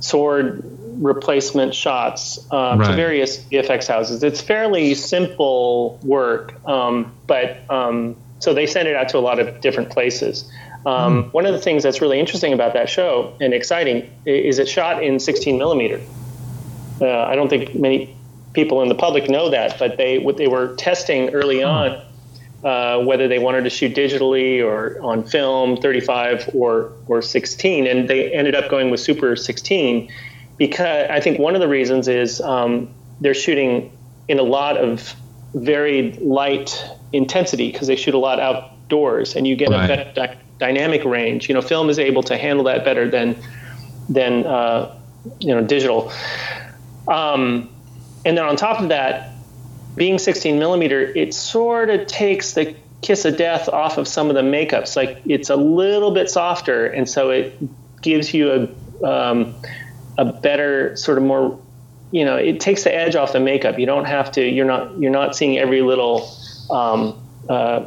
sword 0.00 0.62
replacement 1.00 1.74
shots 1.74 2.38
uh, 2.50 2.76
right. 2.76 2.90
to 2.90 2.96
various 2.96 3.38
VFX 3.44 3.86
houses. 3.86 4.22
It's 4.24 4.40
fairly 4.40 4.94
simple 4.94 5.98
work, 6.02 6.54
um, 6.66 7.14
but 7.26 7.58
um, 7.70 8.16
so 8.38 8.54
they 8.54 8.66
send 8.66 8.88
it 8.88 8.96
out 8.96 9.08
to 9.10 9.18
a 9.18 9.20
lot 9.20 9.38
of 9.38 9.60
different 9.60 9.90
places. 9.90 10.50
Mm. 10.86 11.32
One 11.32 11.44
of 11.44 11.52
the 11.52 11.60
things 11.60 11.82
that's 11.82 12.00
really 12.00 12.18
interesting 12.18 12.52
about 12.52 12.72
that 12.72 12.88
show 12.88 13.36
and 13.40 13.52
exciting 13.52 14.10
is 14.24 14.58
it 14.58 14.68
shot 14.68 15.02
in 15.02 15.18
16 15.20 15.58
millimeter. 15.58 16.00
Uh, 17.00 17.24
I 17.24 17.34
don't 17.34 17.48
think 17.48 17.74
many 17.74 18.16
people 18.54 18.80
in 18.82 18.88
the 18.88 18.94
public 18.94 19.28
know 19.28 19.50
that, 19.50 19.78
but 19.78 19.96
they 19.96 20.18
what 20.18 20.36
they 20.36 20.48
were 20.48 20.74
testing 20.76 21.30
early 21.30 21.62
on 21.62 22.00
uh, 22.64 22.98
whether 23.04 23.28
they 23.28 23.38
wanted 23.38 23.64
to 23.64 23.70
shoot 23.70 23.94
digitally 23.94 24.62
or 24.62 25.00
on 25.00 25.24
film, 25.24 25.76
35 25.76 26.50
or 26.54 26.92
or 27.06 27.22
16, 27.22 27.86
and 27.86 28.08
they 28.08 28.32
ended 28.32 28.54
up 28.54 28.68
going 28.68 28.90
with 28.90 29.00
Super 29.00 29.36
16 29.36 30.10
because 30.56 31.08
I 31.08 31.20
think 31.20 31.38
one 31.38 31.54
of 31.54 31.60
the 31.60 31.68
reasons 31.68 32.08
is 32.08 32.40
um, 32.40 32.92
they're 33.20 33.34
shooting 33.34 33.96
in 34.26 34.38
a 34.38 34.42
lot 34.42 34.76
of 34.76 35.14
very 35.54 36.12
light 36.14 36.84
intensity 37.12 37.70
because 37.72 37.88
they 37.88 37.96
shoot 37.96 38.14
a 38.14 38.18
lot 38.18 38.40
outdoors, 38.40 39.36
and 39.36 39.46
you 39.46 39.56
get 39.56 39.70
right. 39.70 39.84
a 39.84 39.88
better 39.88 40.12
dy- 40.14 40.38
dynamic 40.58 41.04
range. 41.04 41.48
You 41.48 41.54
know, 41.54 41.62
film 41.62 41.90
is 41.90 41.98
able 41.98 42.22
to 42.24 42.36
handle 42.36 42.64
that 42.64 42.84
better 42.84 43.10
than 43.10 43.36
than 44.08 44.46
uh, 44.46 44.94
you 45.40 45.54
know 45.54 45.62
digital. 45.62 46.12
Um, 47.06 47.70
and 48.24 48.36
then 48.36 48.44
on 48.44 48.56
top 48.56 48.80
of 48.80 48.90
that, 48.90 49.32
being 49.96 50.18
16 50.18 50.58
millimeter, 50.58 51.00
it 51.00 51.32
sort 51.34 51.90
of 51.90 52.06
takes 52.06 52.52
the 52.52 52.76
kiss 53.00 53.24
of 53.24 53.36
death 53.36 53.68
off 53.68 53.96
of 53.98 54.08
some 54.08 54.28
of 54.28 54.34
the 54.34 54.42
makeups. 54.42 54.96
Like 54.96 55.22
it's 55.26 55.50
a 55.50 55.56
little 55.56 56.10
bit 56.10 56.30
softer, 56.30 56.86
and 56.86 57.08
so 57.08 57.30
it 57.30 57.56
gives 58.02 58.34
you 58.34 58.68
a 59.02 59.06
um, 59.06 59.54
a 60.18 60.24
better 60.24 60.96
sort 60.96 61.18
of 61.18 61.24
more, 61.24 61.60
you 62.10 62.24
know, 62.24 62.36
it 62.36 62.60
takes 62.60 62.84
the 62.84 62.94
edge 62.94 63.14
off 63.14 63.32
the 63.32 63.40
makeup. 63.40 63.78
You 63.78 63.86
don't 63.86 64.06
have 64.06 64.32
to. 64.32 64.42
You're 64.42 64.66
not 64.66 64.98
you're 64.98 65.12
not 65.12 65.36
seeing 65.36 65.58
every 65.58 65.82
little 65.82 66.20
um, 66.70 67.20
uh, 67.48 67.84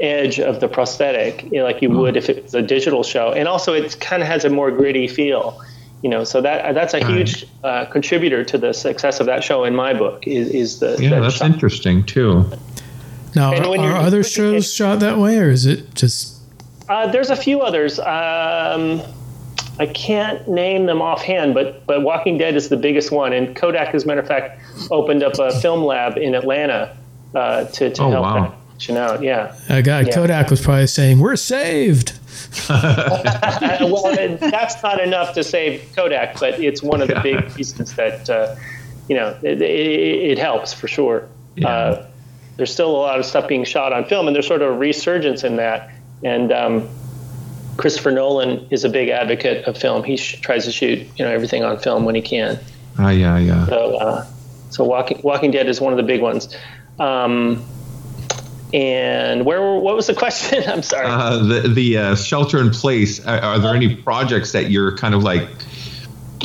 edge 0.00 0.40
of 0.40 0.60
the 0.60 0.68
prosthetic 0.68 1.44
you 1.44 1.58
know, 1.58 1.64
like 1.64 1.80
you 1.80 1.88
mm. 1.88 1.98
would 1.98 2.16
if 2.16 2.28
it 2.28 2.42
was 2.42 2.54
a 2.54 2.62
digital 2.62 3.02
show. 3.02 3.32
And 3.32 3.48
also, 3.48 3.72
it 3.72 3.98
kind 4.00 4.22
of 4.22 4.28
has 4.28 4.44
a 4.44 4.50
more 4.50 4.70
gritty 4.70 5.08
feel 5.08 5.62
you 6.04 6.10
know, 6.10 6.22
so 6.22 6.42
that 6.42 6.74
that's 6.74 6.92
a 6.92 7.02
huge 7.02 7.46
uh, 7.64 7.86
contributor 7.86 8.44
to 8.44 8.58
the 8.58 8.74
success 8.74 9.20
of 9.20 9.26
that 9.26 9.42
show 9.42 9.64
in 9.64 9.74
my 9.74 9.94
book. 9.94 10.26
Is, 10.26 10.50
is 10.50 10.78
the 10.78 10.98
yeah, 11.00 11.18
that's 11.18 11.36
shot. 11.36 11.50
interesting 11.50 12.04
too. 12.04 12.44
Now, 13.34 13.54
are, 13.54 13.78
are 13.78 13.96
other 13.96 14.22
shows 14.22 14.70
shot 14.70 15.00
that 15.00 15.16
way, 15.16 15.38
or 15.38 15.48
is 15.48 15.64
it 15.64 15.94
just? 15.94 16.42
Uh, 16.90 17.06
there's 17.06 17.30
a 17.30 17.36
few 17.36 17.62
others. 17.62 17.98
Um, 17.98 19.00
I 19.80 19.86
can't 19.86 20.46
name 20.46 20.84
them 20.84 21.00
offhand, 21.00 21.54
but 21.54 21.86
but 21.86 22.02
Walking 22.02 22.36
Dead 22.36 22.54
is 22.54 22.68
the 22.68 22.76
biggest 22.76 23.10
one, 23.10 23.32
and 23.32 23.56
Kodak, 23.56 23.94
as 23.94 24.04
a 24.04 24.06
matter 24.06 24.20
of 24.20 24.28
fact, 24.28 24.60
opened 24.90 25.22
up 25.22 25.38
a 25.38 25.58
film 25.58 25.84
lab 25.84 26.18
in 26.18 26.34
Atlanta 26.34 26.94
uh, 27.34 27.64
to 27.64 27.90
to 27.90 28.02
oh, 28.02 28.10
help 28.10 28.22
wow. 28.24 28.56
that 28.88 28.96
out. 28.96 29.22
Yeah, 29.22 29.56
a 29.68 29.82
guy 29.82 30.00
yeah. 30.00 30.12
Kodak 30.12 30.50
was 30.50 30.60
probably 30.60 30.86
saying, 30.86 31.20
"We're 31.20 31.36
saved." 31.36 32.18
well, 32.68 33.22
that's 34.40 34.82
not 34.82 35.00
enough 35.00 35.34
to 35.34 35.44
save 35.44 35.90
Kodak, 35.94 36.38
but 36.38 36.60
it's 36.60 36.82
one 36.82 37.00
of 37.00 37.08
the 37.08 37.20
big 37.20 37.56
reasons 37.56 37.94
that 37.94 38.28
uh, 38.28 38.54
you 39.08 39.16
know 39.16 39.38
it, 39.42 39.62
it, 39.62 40.30
it, 40.32 40.38
helps 40.38 40.72
for 40.72 40.88
sure. 40.88 41.28
Yeah. 41.56 41.68
Uh, 41.68 42.06
there's 42.56 42.72
still 42.72 42.90
a 42.90 42.98
lot 42.98 43.18
of 43.18 43.26
stuff 43.26 43.48
being 43.48 43.64
shot 43.64 43.92
on 43.92 44.04
film, 44.04 44.26
and 44.26 44.34
there's 44.34 44.46
sort 44.46 44.62
of 44.62 44.70
a 44.70 44.76
resurgence 44.76 45.44
in 45.44 45.56
that. 45.56 45.90
And 46.22 46.52
um, 46.52 46.88
Christopher 47.76 48.12
Nolan 48.12 48.66
is 48.70 48.84
a 48.84 48.88
big 48.88 49.08
advocate 49.08 49.64
of 49.64 49.76
film. 49.76 50.04
He 50.04 50.16
sh- 50.16 50.40
tries 50.40 50.64
to 50.64 50.72
shoot 50.72 51.06
you 51.16 51.24
know 51.24 51.30
everything 51.30 51.64
on 51.64 51.78
film 51.78 52.04
when 52.04 52.14
he 52.14 52.22
can. 52.22 52.58
Ah, 52.98 53.06
uh, 53.06 53.10
yeah, 53.10 53.38
yeah. 53.38 53.66
So, 53.66 53.96
uh, 53.96 54.26
so 54.70 54.84
Walking 54.84 55.20
Walking 55.22 55.50
Dead 55.50 55.68
is 55.68 55.80
one 55.80 55.92
of 55.92 55.96
the 55.96 56.04
big 56.04 56.20
ones. 56.20 56.56
Um, 56.98 57.64
and 58.72 59.46
where 59.46 59.74
what 59.78 59.94
was 59.94 60.08
the 60.08 60.14
question? 60.24 60.64
I'm 60.68 60.82
sorry. 60.82 61.06
Uh, 61.06 61.38
the 61.38 61.68
the 61.68 61.98
uh, 61.98 62.16
shelter 62.16 62.60
in 62.60 62.70
place. 62.70 63.24
Are, 63.24 63.38
are, 63.38 63.58
there 63.58 63.74
any 63.74 63.94
projects 63.94 64.52
that 64.52 64.70
you're 64.70 64.96
kind 64.96 65.14
of 65.14 65.22
like 65.22 65.48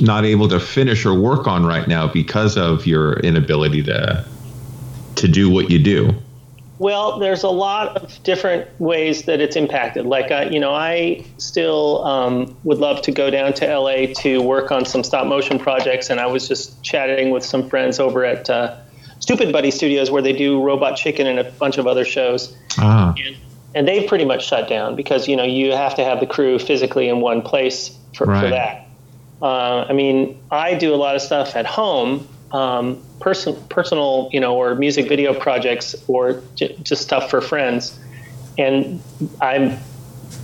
not 0.01 0.25
able 0.25 0.47
to 0.49 0.59
finish 0.59 1.05
or 1.05 1.13
work 1.13 1.47
on 1.47 1.65
right 1.65 1.87
now 1.87 2.07
because 2.07 2.55
of 2.55 2.85
your 2.85 3.19
inability 3.19 3.83
to 3.83 4.25
to 5.15 5.27
do 5.27 5.49
what 5.49 5.69
you 5.69 5.79
do? 5.79 6.13
Well, 6.77 7.19
there's 7.19 7.43
a 7.43 7.49
lot 7.49 7.97
of 7.97 8.23
different 8.23 8.67
ways 8.79 9.23
that 9.23 9.41
it's 9.41 9.57
impacted. 9.57 10.05
Like, 10.05 10.31
uh, 10.31 10.47
you 10.49 10.61
know, 10.61 10.73
I 10.73 11.25
still 11.37 12.05
um, 12.05 12.57
would 12.63 12.77
love 12.77 13.01
to 13.01 13.11
go 13.11 13.29
down 13.29 13.51
to 13.55 13.77
LA 13.77 14.13
to 14.21 14.41
work 14.41 14.71
on 14.71 14.85
some 14.85 15.03
stop 15.03 15.27
motion 15.27 15.59
projects, 15.59 16.09
and 16.09 16.21
I 16.21 16.27
was 16.27 16.47
just 16.47 16.81
chatting 16.81 17.31
with 17.31 17.43
some 17.43 17.67
friends 17.67 17.99
over 17.99 18.23
at 18.23 18.49
uh, 18.49 18.77
Stoopid 19.19 19.51
Buddy 19.51 19.69
Stoodios, 19.69 20.09
where 20.09 20.21
they 20.21 20.33
do 20.33 20.61
Robot 20.61 20.95
Chicken 20.97 21.27
and 21.27 21.39
a 21.39 21.43
bunch 21.43 21.77
of 21.77 21.87
other 21.87 22.05
shows. 22.05 22.55
Ah. 22.77 23.13
And 23.25 23.35
and 23.75 23.87
they've 23.87 24.07
pretty 24.07 24.25
much 24.25 24.47
shut 24.47 24.67
down 24.67 24.95
because 24.95 25.27
you 25.27 25.35
know 25.35 25.43
you 25.43 25.71
have 25.73 25.93
to 25.95 26.03
have 26.03 26.19
the 26.19 26.25
crew 26.25 26.57
physically 26.57 27.07
in 27.07 27.21
one 27.21 27.41
place 27.41 27.95
for, 28.15 28.25
Right. 28.25 28.43
for 28.43 28.49
that. 28.49 28.87
Uh, 29.41 29.85
I 29.87 29.93
mean, 29.93 30.39
I 30.51 30.73
do 30.73 30.93
a 30.93 30.97
lot 30.97 31.15
of 31.15 31.21
stuff 31.21 31.55
at 31.55 31.65
home, 31.65 32.27
um, 32.51 32.97
person, 33.19 33.55
personal, 33.69 34.29
you 34.33 34.39
know, 34.39 34.55
or 34.55 34.73
music 34.75 35.07
video 35.07 35.33
projects, 35.33 35.95
or 36.07 36.41
j- 36.55 36.75
just 36.81 37.03
stuff 37.03 37.29
for 37.29 37.39
friends, 37.41 37.97
and 38.57 39.01
I've 39.39 39.79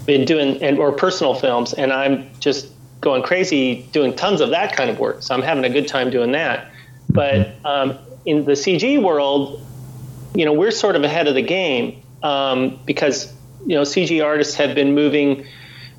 been 0.05 0.23
doing 0.26 0.61
and 0.61 0.78
or 0.78 0.91
personal 0.91 1.34
films, 1.34 1.73
and 1.73 1.91
I'm 1.91 2.30
just 2.39 2.67
going 3.01 3.23
crazy 3.23 3.88
doing 3.91 4.15
tons 4.15 4.39
of 4.39 4.51
that 4.51 4.76
kind 4.76 4.89
of 4.89 4.99
work. 4.99 5.23
So 5.23 5.34
I'm 5.34 5.41
having 5.41 5.65
a 5.65 5.69
good 5.69 5.88
time 5.88 6.09
doing 6.11 6.32
that. 6.34 6.67
But 7.09 7.49
um, 7.65 7.97
in 8.26 8.45
the 8.45 8.53
CG 8.53 9.01
world, 9.01 9.61
you 10.34 10.45
know, 10.45 10.53
we're 10.53 10.71
sort 10.71 10.95
of 10.95 11.03
ahead 11.03 11.28
of 11.28 11.36
the 11.36 11.41
game 11.41 12.01
um, 12.23 12.80
because 12.86 13.32
you 13.65 13.76
know 13.76 13.84
CG 13.84 14.23
artists 14.23 14.55
have 14.55 14.76
been 14.76 14.93
moving. 14.93 15.45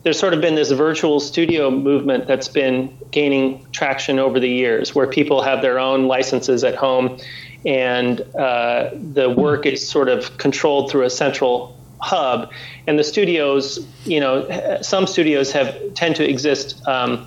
There's 0.03 0.19
sort 0.19 0.35
of 0.35 0.41
been 0.41 0.55
this 0.55 0.71
virtual 0.71 1.19
studio 1.19 1.71
movement 1.71 2.29
that's 2.29 2.49
been 2.49 2.97
gaining 3.11 3.67
traction 3.73 4.19
over 4.19 4.39
the 4.39 4.49
years, 4.49 4.95
where 4.95 5.07
people 5.07 5.43
have 5.43 5.63
their 5.63 5.79
own 5.79 6.07
licenses 6.07 6.63
at 6.63 6.77
home, 6.77 7.19
and 7.65 8.21
uh, 8.37 8.91
the 8.93 9.31
work 9.31 9.67
is 9.67 9.87
sort 9.89 10.09
of 10.09 10.37
controlled 10.39 10.91
through 10.91 11.05
a 11.05 11.11
central 11.11 11.77
hub. 12.01 12.53
And 12.87 12.99
the 12.99 13.05
studios, 13.05 13.85
you 14.05 14.21
know, 14.21 14.81
some 14.83 15.07
studios 15.07 15.51
have 15.53 15.95
tend 15.95 16.17
to 16.17 16.29
exist. 16.29 16.87
Um, 16.87 17.27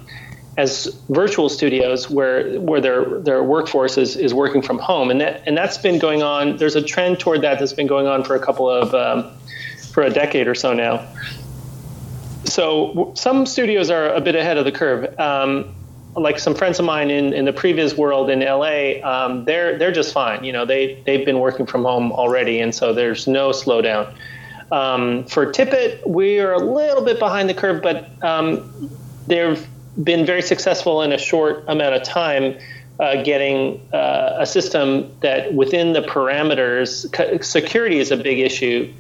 as 0.60 0.88
virtual 1.08 1.48
studios 1.48 2.10
where 2.10 2.60
where 2.60 2.82
their 2.82 3.20
their 3.22 3.42
workforce 3.42 3.98
is, 3.98 4.18
is 4.18 4.34
working 4.34 4.62
from 4.62 4.78
home. 4.78 5.10
And 5.10 5.22
that 5.22 5.42
and 5.48 5.56
that's 5.56 5.78
been 5.78 6.00
going 6.00 6.22
on. 6.22 6.58
There's 6.58 6.76
a 6.76 6.82
trend 6.82 7.22
toward 7.22 7.42
that 7.44 7.60
that's 7.60 7.72
been 7.72 7.88
going 7.88 8.08
on 8.08 8.26
for 8.26 8.36
a 8.36 8.46
couple 8.46 8.70
of 8.70 8.94
um, 8.94 9.32
for 9.94 10.04
a 10.04 10.10
decade 10.10 10.50
or 10.50 10.56
so 10.56 10.74
now. 10.74 11.08
So 12.44 13.14
some 13.16 13.46
studios 13.46 13.90
are 13.90 14.10
a 14.14 14.20
bit 14.20 14.36
ahead 14.36 14.58
of 14.58 14.66
the 14.66 14.72
curve. 14.74 15.18
Um, 15.18 15.74
like 16.16 16.40
some 16.40 16.56
friends 16.56 16.78
of 16.80 16.86
mine 16.86 17.10
in, 17.10 17.32
in 17.34 17.46
the 17.46 17.54
previs 17.54 17.96
world 17.96 18.30
in 18.30 18.40
LA 18.40 19.00
um, 19.08 19.46
they're 19.46 19.78
they're 19.78 19.94
just 19.94 20.12
fine. 20.12 20.44
You 20.44 20.52
know 20.52 20.66
they 20.66 21.02
they've 21.06 21.26
been 21.26 21.40
working 21.40 21.68
from 21.68 21.86
home 21.86 22.12
already 22.12 22.60
and 22.60 22.76
so 22.76 22.94
there's 22.94 23.28
no 23.28 23.52
slowdown. 23.52 24.14
Um, 24.74 25.24
for 25.24 25.46
Tippett 25.54 26.06
we 26.06 26.40
are 26.40 26.52
a 26.52 26.60
little 26.60 27.06
bit 27.06 27.18
behind 27.18 27.48
the 27.48 27.54
curve 27.54 27.82
but 27.82 28.12
um, 28.22 28.92
they've 29.26 29.66
been 30.04 30.26
very 30.26 30.42
successful 30.42 31.02
in 31.02 31.12
a 31.12 31.18
short 31.18 31.64
amount 31.68 31.96
of 31.96 32.04
time 32.04 32.58
uh, 33.00 33.24
getting 33.24 33.80
uh, 33.94 34.36
a 34.40 34.46
system 34.46 35.10
that 35.22 35.54
within 35.54 35.94
the 35.94 36.02
parameters 36.02 37.08
c- 37.16 37.42
security 37.44 38.00
is 38.00 38.12
a 38.12 38.18
big 38.18 38.40
issue 38.40 38.92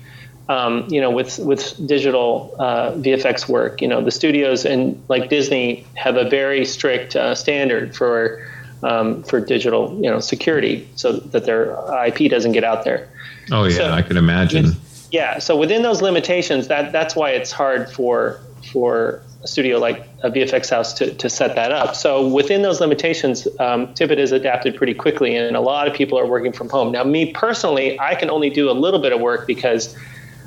um, 0.47 0.87
you 0.89 0.99
know 0.99 1.11
with 1.11 1.37
with 1.39 1.75
digital 1.87 2.55
uh, 2.59 2.91
VFX 2.93 3.47
work 3.47 3.81
you 3.81 3.87
know 3.87 4.01
the 4.01 4.11
studios 4.11 4.65
and 4.65 5.01
like 5.09 5.29
Disney 5.29 5.85
have 5.95 6.15
a 6.17 6.27
very 6.29 6.65
strict 6.65 7.15
uh, 7.15 7.35
standard 7.35 7.95
for 7.95 8.45
um, 8.81 9.21
for 9.23 9.39
digital 9.39 9.93
you 10.01 10.09
know 10.09 10.19
security 10.19 10.87
so 10.95 11.13
that 11.13 11.45
their 11.45 11.77
IP 12.07 12.29
doesn't 12.31 12.53
get 12.53 12.63
out 12.63 12.83
there 12.83 13.07
Oh 13.51 13.63
yeah, 13.65 13.77
So- 13.77 13.91
I 13.91 14.01
can 14.03 14.15
imagine. 14.17 14.73
yeah. 15.11 15.39
So 15.39 15.55
within 15.57 15.81
those 15.81 16.01
limitations, 16.03 16.67
that 16.67 16.91
that's 16.91 17.15
why 17.15 17.31
it's 17.31 17.51
hard 17.51 17.91
for 17.91 18.39
for 18.71 19.21
a 19.43 19.47
studio 19.47 19.79
like 19.79 20.07
a 20.21 20.29
VFX 20.29 20.69
house 20.69 20.93
to, 20.93 21.13
to 21.13 21.29
set 21.29 21.55
that 21.55 21.71
up. 21.71 21.95
So 21.95 22.27
within 22.27 22.61
those 22.61 22.81
limitations, 22.81 23.47
um, 23.59 23.87
Tippett 23.93 24.17
has 24.17 24.31
adapted 24.31 24.75
pretty 24.75 24.93
quickly, 24.93 25.35
and 25.35 25.55
a 25.55 25.61
lot 25.61 25.87
of 25.87 25.93
people 25.93 26.19
are 26.19 26.25
working 26.25 26.51
from 26.51 26.69
home. 26.69 26.91
Now, 26.91 27.03
me 27.03 27.31
personally, 27.31 27.99
I 27.99 28.15
can 28.15 28.29
only 28.29 28.49
do 28.49 28.69
a 28.69 28.73
little 28.73 28.99
bit 28.99 29.13
of 29.13 29.21
work 29.21 29.47
because 29.47 29.95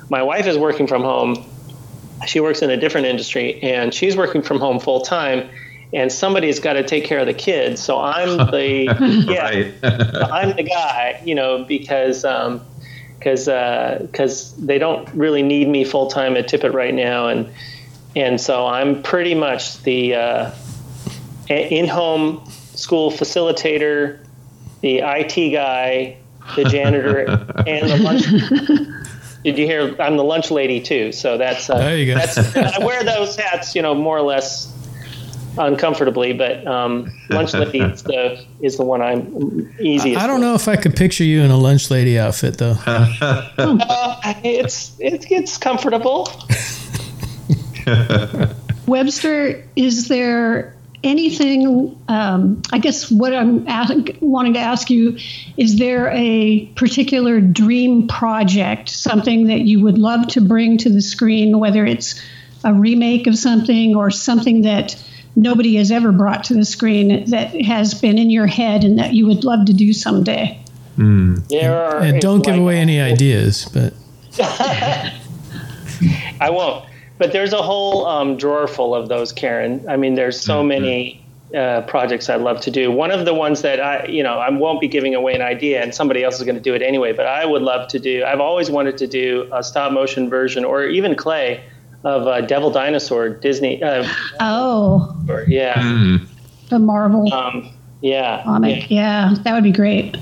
my 0.09 0.21
wife 0.21 0.45
is 0.45 0.57
working 0.57 0.85
from 0.85 1.01
home. 1.01 1.43
She 2.27 2.39
works 2.39 2.61
in 2.61 2.69
a 2.69 2.77
different 2.77 3.07
industry, 3.07 3.61
and 3.63 3.93
she's 3.93 4.15
working 4.15 4.41
from 4.41 4.59
home 4.59 4.79
full 4.79 5.01
time. 5.01 5.49
And 5.91 6.11
somebody's 6.11 6.59
got 6.59 6.73
to 6.73 6.83
take 6.83 7.05
care 7.05 7.19
of 7.19 7.27
the 7.27 7.35
kids. 7.35 7.81
So 7.81 7.99
I'm 7.99 8.37
the 8.51 8.85
yeah, 9.27 10.27
I'm 10.31 10.55
the 10.55 10.63
guy, 10.63 11.21
you 11.23 11.35
know, 11.35 11.63
because 11.63 12.25
um, 12.25 12.61
because 13.17 13.45
because 14.01 14.55
they 14.57 14.77
don't 14.77 15.07
really 15.13 15.41
need 15.41 15.67
me 15.67 15.83
full 15.83 16.07
time 16.07 16.35
at 16.35 16.47
Tippett 16.47 16.73
right 16.73 16.93
now, 16.93 17.27
and 17.27 17.51
and 18.15 18.39
so 18.39 18.65
I'm 18.67 19.01
pretty 19.01 19.35
much 19.35 19.81
the 19.83 20.15
uh, 20.15 20.51
in 21.49 21.87
home 21.87 22.45
school 22.75 23.11
facilitator, 23.11 24.19
the 24.81 24.99
IT 24.99 25.51
guy, 25.51 26.17
the 26.55 26.65
janitor, 26.65 27.25
and 27.67 27.89
the 27.89 27.97
lunch. 27.97 28.23
Did 29.43 29.57
you 29.57 29.65
hear? 29.65 30.01
I'm 30.01 30.15
the 30.15 30.23
lunch 30.23 30.51
lady 30.51 30.79
too. 30.79 31.11
So 31.11 31.37
that's 31.37 31.69
uh, 31.69 31.77
There 31.77 31.97
you 31.97 32.13
go. 32.13 32.17
That's, 32.17 32.55
I 32.55 32.83
wear 32.85 33.03
those 33.03 33.35
hats, 33.35 33.75
you 33.75 33.81
know, 33.81 33.93
more 33.93 34.17
or 34.17 34.21
less 34.21 34.71
uncomfortably, 35.57 36.33
but 36.33 36.65
um, 36.65 37.11
lunch 37.29 37.53
lady 37.53 37.79
is 37.79 38.03
the 38.03 38.43
is 38.61 38.77
the 38.77 38.85
one 38.85 39.01
I'm 39.01 39.69
easiest. 39.79 40.21
I 40.21 40.27
don't 40.27 40.39
with. 40.39 40.43
know 40.43 40.55
if 40.55 40.67
I 40.67 40.75
could 40.75 40.95
picture 40.95 41.23
you 41.23 41.41
in 41.41 41.51
a 41.51 41.57
lunch 41.57 41.91
lady 41.91 42.17
outfit 42.17 42.57
though. 42.57 42.77
Uh, 43.57 44.33
it's 44.43 44.97
it, 44.99 45.29
it's 45.31 45.57
comfortable. 45.57 46.29
Webster, 48.87 49.63
is 49.75 50.07
there 50.07 50.75
anything? 51.03 51.97
Um, 52.07 52.61
I 52.71 52.79
guess 52.79 53.11
what 53.11 53.33
I'm 53.33 53.67
ask, 53.67 53.93
wanting 54.21 54.53
to 54.53 54.59
ask 54.59 54.89
you 54.89 55.17
is 55.57 55.77
there 55.77 56.09
a 56.13 56.65
particular 56.75 57.39
dream 57.41 58.07
project, 58.07 58.89
something 58.89 59.47
that 59.47 59.61
you 59.61 59.81
would 59.83 59.97
love 59.97 60.27
to 60.29 60.41
bring 60.41 60.77
to 60.79 60.89
the 60.89 61.01
screen, 61.01 61.59
whether 61.59 61.85
it's 61.85 62.21
a 62.63 62.73
remake 62.73 63.27
of 63.27 63.37
something 63.37 63.95
or 63.95 64.09
something 64.11 64.61
that 64.61 64.95
nobody 65.35 65.75
has 65.75 65.91
ever 65.91 66.11
brought 66.11 66.45
to 66.45 66.53
the 66.53 66.63
screen 66.65 67.25
that 67.31 67.59
has 67.61 67.93
been 67.93 68.17
in 68.17 68.29
your 68.29 68.47
head 68.47 68.83
and 68.83 68.99
that 68.99 69.13
you 69.13 69.25
would 69.27 69.43
love 69.43 69.65
to 69.65 69.73
do 69.73 69.91
someday? 69.93 70.59
There 70.95 71.75
are 71.75 71.99
And 71.99 72.21
don't 72.21 72.41
give 72.45 72.53
like- 72.53 72.61
away 72.61 72.77
any 72.77 73.01
ideas, 73.01 73.67
but 73.73 73.93
I 76.39 76.49
won't. 76.49 76.85
But 77.23 77.31
there's 77.31 77.53
a 77.53 77.61
whole 77.61 78.05
um, 78.05 78.35
drawer 78.35 78.67
full 78.67 78.93
of 78.93 79.07
those, 79.07 79.31
Karen. 79.31 79.85
I 79.87 79.95
mean, 79.95 80.15
there's 80.15 80.37
so 80.37 80.61
many 80.61 81.25
uh, 81.55 81.83
projects 81.83 82.27
I'd 82.29 82.41
love 82.41 82.59
to 82.59 82.69
do. 82.69 82.91
One 82.91 83.11
of 83.11 83.23
the 83.23 83.33
ones 83.33 83.61
that 83.61 83.79
I, 83.79 84.07
you 84.07 84.21
know, 84.21 84.39
I 84.39 84.49
won't 84.49 84.81
be 84.81 84.89
giving 84.89 85.15
away 85.15 85.33
an 85.33 85.41
idea, 85.41 85.81
and 85.81 85.95
somebody 85.95 86.21
else 86.21 86.35
is 86.35 86.43
going 86.43 86.55
to 86.57 86.61
do 86.61 86.73
it 86.73 86.81
anyway. 86.81 87.13
But 87.13 87.27
I 87.27 87.45
would 87.45 87.61
love 87.61 87.87
to 87.91 87.97
do. 87.97 88.25
I've 88.25 88.41
always 88.41 88.69
wanted 88.69 88.97
to 88.97 89.07
do 89.07 89.47
a 89.53 89.63
stop 89.63 89.93
motion 89.93 90.29
version, 90.29 90.65
or 90.65 90.83
even 90.83 91.15
clay, 91.15 91.63
of 92.03 92.27
uh, 92.27 92.41
Devil 92.41 92.71
Dinosaur 92.71 93.29
Disney. 93.29 93.81
Uh, 93.81 94.05
Oh, 94.41 95.15
or, 95.29 95.45
yeah, 95.47 95.75
Mm. 95.75 96.27
the 96.67 96.79
Marvel 96.79 97.33
um, 97.33 97.69
yeah, 98.01 98.43
comic. 98.43 98.91
Yeah, 98.91 99.33
that 99.43 99.53
would 99.53 99.63
be 99.63 99.71
great. 99.71 100.17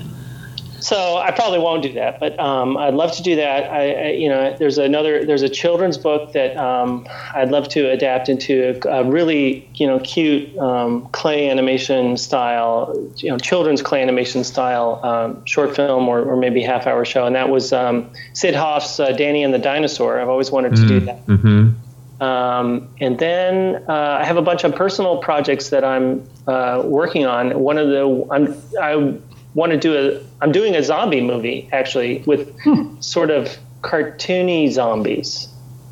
So 0.82 1.16
I 1.16 1.30
probably 1.30 1.60
won't 1.60 1.84
do 1.84 1.92
that, 1.92 2.18
but 2.18 2.38
um, 2.40 2.76
I'd 2.76 2.94
love 2.94 3.12
to 3.12 3.22
do 3.22 3.36
that. 3.36 3.70
I, 3.70 3.92
I, 3.92 4.08
you 4.10 4.28
know, 4.28 4.56
there's 4.58 4.78
another, 4.78 5.24
there's 5.24 5.42
a 5.42 5.48
children's 5.48 5.96
book 5.96 6.32
that 6.32 6.56
um, 6.56 7.06
I'd 7.34 7.50
love 7.52 7.68
to 7.68 7.88
adapt 7.88 8.28
into 8.28 8.80
a, 8.84 8.88
a 8.88 9.04
really, 9.04 9.68
you 9.76 9.86
know, 9.86 10.00
cute 10.00 10.58
um, 10.58 11.06
clay 11.12 11.48
animation 11.48 12.16
style, 12.16 12.92
you 13.18 13.30
know, 13.30 13.38
children's 13.38 13.80
clay 13.80 14.02
animation 14.02 14.42
style 14.42 14.98
um, 15.04 15.44
short 15.44 15.76
film 15.76 16.08
or, 16.08 16.20
or 16.22 16.36
maybe 16.36 16.60
half 16.62 16.88
hour 16.88 17.04
show, 17.04 17.26
and 17.26 17.36
that 17.36 17.48
was 17.48 17.72
um, 17.72 18.10
Syd 18.32 18.56
Hoff's 18.56 18.98
uh, 18.98 19.12
Danny 19.12 19.44
and 19.44 19.54
the 19.54 19.60
Dinosaur. 19.60 20.20
I've 20.20 20.28
always 20.28 20.50
wanted 20.50 20.74
to 20.74 20.86
do 20.88 21.00
that. 21.00 21.24
Mm-hmm. 21.26 22.22
Um, 22.22 22.88
and 23.00 23.18
then 23.18 23.84
uh, 23.88 24.18
I 24.20 24.24
have 24.24 24.36
a 24.36 24.42
bunch 24.42 24.64
of 24.64 24.74
personal 24.74 25.18
projects 25.18 25.70
that 25.70 25.84
I'm 25.84 26.28
uh, 26.46 26.82
working 26.84 27.24
on. 27.24 27.58
One 27.60 27.78
of 27.78 27.88
the 27.88 28.26
I'm, 28.30 28.56
I 28.80 29.18
want 29.54 29.72
to 29.72 29.78
do 29.78 29.96
a 29.96 30.22
I'm 30.42 30.52
doing 30.52 30.74
a 30.74 30.82
zombie 30.82 31.20
movie 31.20 31.68
actually 31.72 32.22
with 32.26 32.54
sort 33.00 33.30
of 33.30 33.56
cartoony 33.82 34.70
zombies 34.70 35.48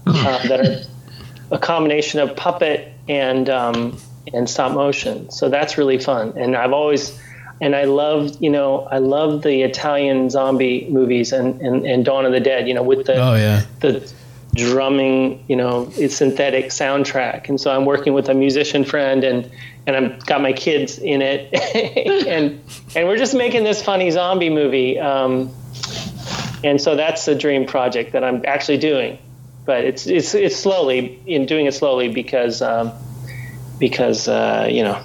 uh, 0.07 0.49
that 0.49 0.61
are 0.61 0.83
a 1.51 1.59
combination 1.59 2.21
of 2.21 2.37
puppet 2.37 2.93
and 3.09 3.49
um, 3.51 3.99
and 4.33 4.49
stop 4.49 4.73
motion. 4.73 5.31
So 5.31 5.49
that's 5.49 5.77
really 5.77 5.99
fun. 5.99 6.35
And 6.37 6.57
I've 6.57 6.73
always 6.73 7.19
and 7.61 7.77
I 7.77 7.85
love 7.85 8.37
you 8.41 8.51
know 8.51 8.83
I 8.91 8.99
love 8.99 9.43
the 9.43 9.63
Italian 9.63 10.31
zombie 10.31 10.89
movies 10.91 11.33
and, 11.33 11.61
and, 11.61 11.85
and 11.87 12.05
Dawn 12.05 12.25
of 12.25 12.33
the 12.33 12.41
Dead. 12.41 12.69
You 12.69 12.75
know 12.75 12.83
with 12.83 13.07
the 13.07 13.17
oh 13.17 13.35
yeah, 13.35 13.65
the 13.81 14.13
drumming, 14.61 15.45
you 15.49 15.57
know, 15.57 15.91
it's 15.97 16.17
synthetic 16.17 16.67
soundtrack. 16.67 17.49
And 17.49 17.61
so 17.61 17.71
I'm 17.71 17.85
working 17.85 18.13
with 18.13 18.29
a 18.29 18.35
musician 18.35 18.85
friend 18.85 19.25
and 19.25 19.51
and 19.87 19.97
I've 19.97 20.27
got 20.27 20.43
my 20.43 20.53
kids 20.53 20.99
in 20.99 21.23
it 21.23 21.53
and 22.27 22.61
and 22.95 23.09
we're 23.09 23.17
just 23.17 23.35
making 23.35 23.65
this 23.65 23.83
funny 23.83 24.11
zombie 24.11 24.51
movie. 24.51 24.99
Um, 24.99 25.55
and 26.63 26.81
so 26.81 26.97
that's 26.97 27.25
the 27.25 27.35
dream 27.35 27.67
project 27.67 28.13
that 28.13 28.23
I'm 28.23 28.45
actually 28.47 28.79
doing. 28.79 29.19
But 29.65 29.85
it's 29.85 30.07
it's 30.07 30.35
it's 30.35 30.57
slowly 30.57 31.21
in 31.27 31.47
doing 31.47 31.67
it 31.67 31.75
slowly 31.75 32.09
because 32.09 32.63
um, 32.63 32.93
because 33.79 34.29
uh, 34.29 34.69
you 34.71 34.83
know 34.83 35.03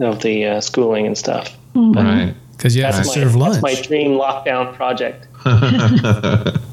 of 0.00 0.22
the 0.22 0.46
uh, 0.46 0.60
schooling 0.60 1.06
and 1.06 1.16
stuff. 1.16 1.56
Right. 1.74 2.34
because 2.52 2.74
you 2.74 2.82
have 2.82 2.94
to 2.94 3.06
my, 3.06 3.14
serve 3.14 3.36
lunch. 3.36 3.62
that's 3.62 3.62
my 3.62 3.80
dream 3.80 4.12
lockdown 4.12 4.74
project. 4.74 5.26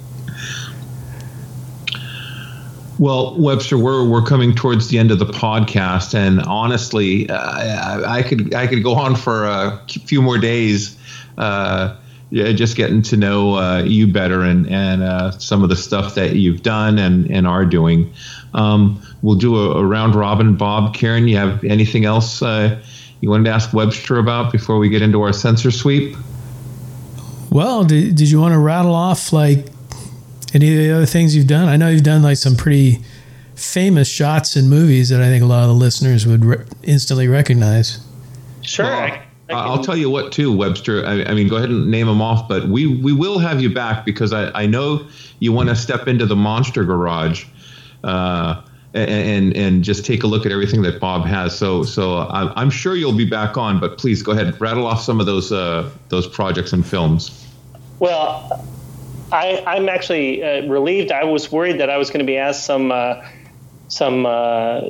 Well, 2.97 3.35
Webster, 3.37 3.77
we're 3.77 4.07
we're 4.07 4.23
coming 4.23 4.55
towards 4.55 4.87
the 4.87 4.97
end 4.97 5.11
of 5.11 5.19
the 5.19 5.25
podcast, 5.25 6.13
and 6.13 6.41
honestly, 6.41 7.29
uh, 7.29 7.35
I, 7.37 8.19
I 8.19 8.23
could 8.23 8.53
I 8.53 8.67
could 8.67 8.83
go 8.83 8.95
on 8.95 9.15
for 9.15 9.45
a 9.45 9.83
few 9.87 10.21
more 10.21 10.37
days, 10.37 10.97
uh, 11.37 11.97
yeah, 12.29 12.53
just 12.53 12.77
getting 12.77 13.01
to 13.03 13.17
know 13.17 13.55
uh, 13.55 13.83
you 13.83 14.07
better 14.07 14.41
and 14.41 14.69
and 14.69 15.03
uh, 15.03 15.31
some 15.31 15.61
of 15.61 15.69
the 15.69 15.75
stuff 15.75 16.15
that 16.15 16.35
you've 16.35 16.63
done 16.63 16.97
and 16.97 17.29
and 17.29 17.45
are 17.45 17.65
doing. 17.65 18.13
Um, 18.53 19.01
we'll 19.21 19.35
do 19.35 19.57
a, 19.57 19.79
a, 19.79 19.85
round 19.85 20.15
robin. 20.15 20.55
Bob, 20.55 20.93
Karen, 20.95 21.27
you 21.27 21.35
have 21.35 21.65
anything 21.65 22.05
else 22.05 22.41
uh, 22.41 22.81
you 23.21 23.29
wanted 23.29 23.45
to 23.45 23.51
ask 23.51 23.73
Webster 23.73 24.19
about 24.19 24.51
before 24.51 24.77
we 24.77 24.87
get 24.87 25.01
into 25.01 25.21
our 25.21 25.33
sensor 25.33 25.71
sweep? 25.71 26.15
Well, 27.49 27.83
did, 27.83 28.15
did 28.15 28.29
you 28.29 28.39
want 28.39 28.53
to 28.53 28.59
rattle 28.59 28.93
off 28.93 29.33
like 29.33 29.67
any 30.56 30.72
of 30.72 30.78
the 30.78 30.91
other 30.95 31.06
things 31.06 31.36
you've 31.36 31.47
done? 31.47 31.68
I 31.68 31.76
know 31.76 31.89
you've 31.89 32.03
done 32.03 32.24
like 32.24 32.38
some 32.38 32.56
pretty 32.56 32.99
famous 33.56 34.08
shots 34.08 34.56
in 34.56 34.70
movies 34.70 35.10
that 35.10 35.22
I 35.22 35.26
think 35.26 35.43
a 35.43 35.45
lot 35.45 35.64
of 35.64 35.70
the 35.70 35.76
listeners 35.76 36.26
would 36.26 36.45
re- 36.45 36.66
instantly 36.84 37.28
recognize. 37.28 37.99
Sure. 38.62 38.86
Well, 38.86 39.22
I, 39.49 39.53
I 39.53 39.70
will 39.70 39.84
tell 39.84 39.95
you 39.95 40.10
what, 40.10 40.32
too, 40.32 40.56
Webster. 40.56 41.06
I, 41.06 41.24
I, 41.24 41.34
mean, 41.34 41.47
go 41.47 41.58
ahead 41.58 41.70
and 41.70 41.91
name 41.91 42.08
them 42.08 42.22
off, 42.22 42.47
but 42.47 42.68
we, 42.68 42.88
we 42.88 43.14
will 43.14 43.38
have 43.38 43.62
you 43.62 43.74
back 43.74 44.06
because 44.06 44.34
I, 44.34 44.49
I 44.60 44.66
know 44.66 45.08
you 45.39 45.51
want 45.51 45.70
to 45.70 45.76
step 45.76 46.08
into 46.08 46.26
the 46.26 46.36
monster 46.36 46.84
garage. 46.84 47.45
Uh, 48.03 48.62
and 48.93 49.53
and 49.58 49.84
just 49.84 50.06
take 50.06 50.24
a 50.24 50.28
look 50.28 50.45
at 50.45 50.53
everything 50.53 50.82
that 50.84 51.01
Bob 51.01 51.26
has. 51.26 51.58
So 51.58 51.84
so 51.84 52.28
I'm 52.30 52.70
sure 52.70 52.95
you'll 52.95 53.12
be 53.12 53.26
back 53.26 53.58
on, 53.58 53.78
but 53.78 53.97
please 53.97 54.24
go 54.24 54.32
ahead 54.32 54.60
rattle 54.62 54.88
off 54.88 55.01
some 55.01 55.20
of 55.20 55.26
those 55.26 55.51
uh, 55.51 55.89
those 56.08 56.26
projects 56.28 56.72
and 56.72 56.86
films. 56.86 57.45
Well, 57.99 58.66
I, 59.36 59.75
am 59.75 59.89
actually 59.89 60.43
uh, 60.43 60.67
relieved. 60.67 61.11
I 61.11 61.25
was 61.25 61.51
worried 61.51 61.79
that 61.79 61.89
I 61.89 61.97
was 61.97 62.09
going 62.09 62.19
to 62.19 62.25
be 62.25 62.38
asked 62.38 62.65
some 62.65 62.91
uh, 62.91 63.25
some 63.88 64.25
uh, 64.25 64.81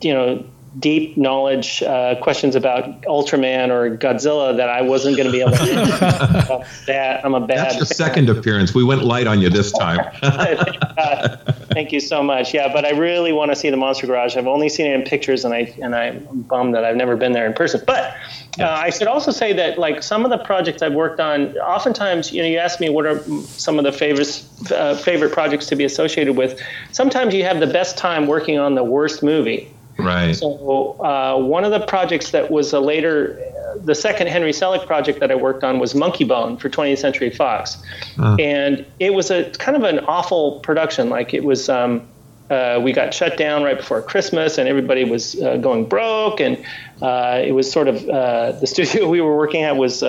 you 0.00 0.14
know 0.14 0.44
deep 0.78 1.16
knowledge 1.16 1.82
uh, 1.82 2.16
questions 2.20 2.56
about 2.56 3.02
Ultraman 3.02 3.70
or 3.70 3.96
Godzilla 3.96 4.56
that 4.56 4.68
I 4.68 4.82
wasn't 4.82 5.16
going 5.16 5.26
to 5.26 5.32
be 5.32 5.40
able 5.40 5.52
to 5.52 5.62
answer. 5.62 6.64
that 6.86 7.24
I'm 7.24 7.34
a 7.34 7.40
bad. 7.40 7.58
That's 7.58 7.76
your 7.76 7.86
second 7.86 8.28
appearance. 8.28 8.74
We 8.74 8.84
went 8.84 9.04
light 9.04 9.26
on 9.26 9.40
you 9.40 9.50
this 9.50 9.72
time. 9.72 10.00
uh, 10.22 11.36
thank 11.72 11.92
you 11.92 12.00
so 12.00 12.22
much. 12.22 12.52
Yeah, 12.54 12.72
but 12.72 12.84
I 12.84 12.90
really 12.90 13.32
want 13.32 13.52
to 13.52 13.56
see 13.56 13.70
the 13.70 13.76
Monster 13.76 14.06
Garage. 14.06 14.36
I've 14.36 14.46
only 14.46 14.68
seen 14.68 14.86
it 14.86 14.94
in 14.94 15.02
pictures, 15.02 15.44
and 15.44 15.54
I 15.54 15.74
and 15.80 15.94
I'm 15.94 16.42
bummed 16.42 16.74
that 16.74 16.84
I've 16.84 16.96
never 16.96 17.16
been 17.16 17.32
there 17.32 17.46
in 17.46 17.52
person. 17.52 17.82
But 17.86 18.14
uh, 18.58 18.64
I 18.64 18.90
should 18.90 19.08
also 19.08 19.30
say 19.30 19.52
that 19.52 19.78
like 19.78 20.02
some 20.02 20.24
of 20.24 20.30
the 20.30 20.38
projects 20.38 20.82
I've 20.82 20.94
worked 20.94 21.20
on, 21.20 21.56
oftentimes 21.58 22.32
you 22.32 22.42
know 22.42 22.48
you 22.48 22.58
ask 22.58 22.80
me 22.80 22.88
what 22.88 23.06
are 23.06 23.22
some 23.42 23.78
of 23.78 23.84
the 23.84 23.92
favorite 23.92 24.44
uh, 24.70 24.96
favorite 24.96 25.32
projects 25.32 25.66
to 25.66 25.76
be 25.76 25.84
associated 25.84 26.36
with. 26.36 26.60
Sometimes 26.92 27.34
you 27.34 27.44
have 27.44 27.60
the 27.60 27.66
best 27.66 27.96
time 27.96 28.26
working 28.26 28.58
on 28.58 28.74
the 28.74 28.84
worst 28.84 29.22
movie. 29.22 29.73
Right. 29.98 30.34
So 30.34 31.00
uh, 31.00 31.38
one 31.38 31.64
of 31.64 31.70
the 31.70 31.86
projects 31.86 32.30
that 32.32 32.50
was 32.50 32.72
a 32.72 32.80
later, 32.80 33.38
the 33.82 33.94
second 33.94 34.26
Henry 34.26 34.52
Selick 34.52 34.86
project 34.86 35.20
that 35.20 35.30
I 35.30 35.34
worked 35.34 35.62
on 35.62 35.78
was 35.78 35.94
Monkeybone 35.94 36.60
for 36.60 36.68
20th 36.68 36.98
Century 36.98 37.30
Fox, 37.30 37.78
uh. 38.18 38.36
and 38.40 38.84
it 38.98 39.14
was 39.14 39.30
a 39.30 39.50
kind 39.52 39.76
of 39.76 39.84
an 39.84 40.00
awful 40.00 40.60
production. 40.60 41.10
Like 41.10 41.32
it 41.32 41.44
was, 41.44 41.68
um, 41.68 42.06
uh, 42.50 42.80
we 42.82 42.92
got 42.92 43.14
shut 43.14 43.36
down 43.36 43.62
right 43.62 43.76
before 43.76 44.02
Christmas, 44.02 44.58
and 44.58 44.68
everybody 44.68 45.04
was 45.04 45.40
uh, 45.40 45.58
going 45.58 45.88
broke, 45.88 46.40
and 46.40 46.58
uh, 47.00 47.40
it 47.44 47.52
was 47.52 47.70
sort 47.70 47.86
of 47.86 48.08
uh, 48.08 48.52
the 48.52 48.66
studio 48.66 49.08
we 49.08 49.20
were 49.20 49.36
working 49.36 49.62
at 49.62 49.76
was. 49.76 50.02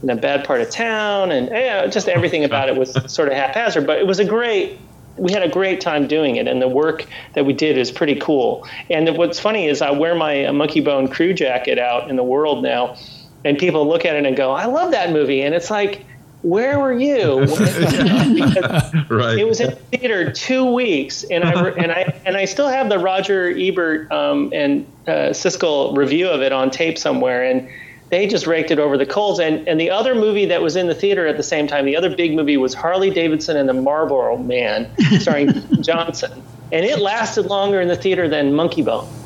in 0.00 0.10
a 0.10 0.14
bad 0.14 0.44
part 0.44 0.60
of 0.60 0.70
town, 0.70 1.32
and 1.32 1.48
yeah, 1.48 1.84
just 1.88 2.06
everything 2.06 2.44
about 2.44 2.68
it 2.68 2.76
was 2.76 2.92
sort 3.12 3.26
of 3.26 3.34
haphazard. 3.34 3.84
But 3.84 3.98
it 3.98 4.06
was 4.06 4.20
a 4.20 4.24
great 4.24 4.78
we 5.18 5.32
had 5.32 5.42
a 5.42 5.48
great 5.48 5.80
time 5.80 6.06
doing 6.06 6.36
it, 6.36 6.46
and 6.46 6.62
the 6.62 6.68
work 6.68 7.06
that 7.34 7.44
we 7.44 7.52
did 7.52 7.76
is 7.76 7.90
pretty 7.90 8.16
cool. 8.16 8.66
And 8.90 9.16
what's 9.16 9.38
funny 9.38 9.66
is 9.66 9.82
I 9.82 9.90
wear 9.90 10.14
my 10.14 10.34
Monkeybone 10.34 11.10
crew 11.10 11.34
jacket 11.34 11.78
out 11.78 12.08
in 12.08 12.16
the 12.16 12.22
world 12.22 12.62
now, 12.62 12.96
and 13.44 13.58
people 13.58 13.86
look 13.88 14.04
at 14.04 14.16
it 14.16 14.24
and 14.24 14.36
go, 14.36 14.52
"I 14.52 14.66
love 14.66 14.92
that 14.92 15.12
movie," 15.12 15.42
and 15.42 15.54
it's 15.54 15.70
like. 15.70 16.04
Where 16.42 16.78
were 16.78 16.92
you? 16.92 17.40
right. 19.08 19.36
It 19.36 19.44
was 19.44 19.58
in 19.58 19.74
theater 19.90 20.30
two 20.30 20.72
weeks, 20.72 21.24
and 21.24 21.42
I 21.42 21.70
and 21.70 21.90
I 21.90 22.20
and 22.24 22.36
I 22.36 22.44
still 22.44 22.68
have 22.68 22.88
the 22.88 23.00
Roger 23.00 23.50
Ebert 23.50 24.12
um, 24.12 24.52
and 24.54 24.86
uh, 25.08 25.32
Siskel 25.32 25.96
review 25.96 26.28
of 26.28 26.40
it 26.40 26.52
on 26.52 26.70
tape 26.70 26.96
somewhere, 26.96 27.42
and 27.42 27.68
they 28.10 28.26
just 28.26 28.46
raked 28.46 28.70
it 28.70 28.78
over 28.78 28.96
the 28.96 29.06
coals. 29.06 29.38
And, 29.38 29.66
and 29.68 29.78
the 29.78 29.90
other 29.90 30.14
movie 30.14 30.46
that 30.46 30.62
was 30.62 30.76
in 30.76 30.86
the 30.86 30.94
theater 30.94 31.26
at 31.26 31.36
the 31.36 31.42
same 31.42 31.66
time, 31.66 31.84
the 31.84 31.96
other 31.96 32.14
big 32.14 32.34
movie 32.34 32.56
was 32.56 32.74
Harley 32.74 33.10
Davidson 33.10 33.56
and 33.56 33.68
the 33.68 33.74
Marlboro 33.74 34.38
Man, 34.38 34.90
starring 35.20 35.50
Johnson. 35.82 36.42
And 36.72 36.84
it 36.84 36.98
lasted 36.98 37.46
longer 37.46 37.80
in 37.80 37.88
the 37.88 37.96
theater 37.96 38.28
than 38.28 38.52
Monkeybone. 38.52 39.08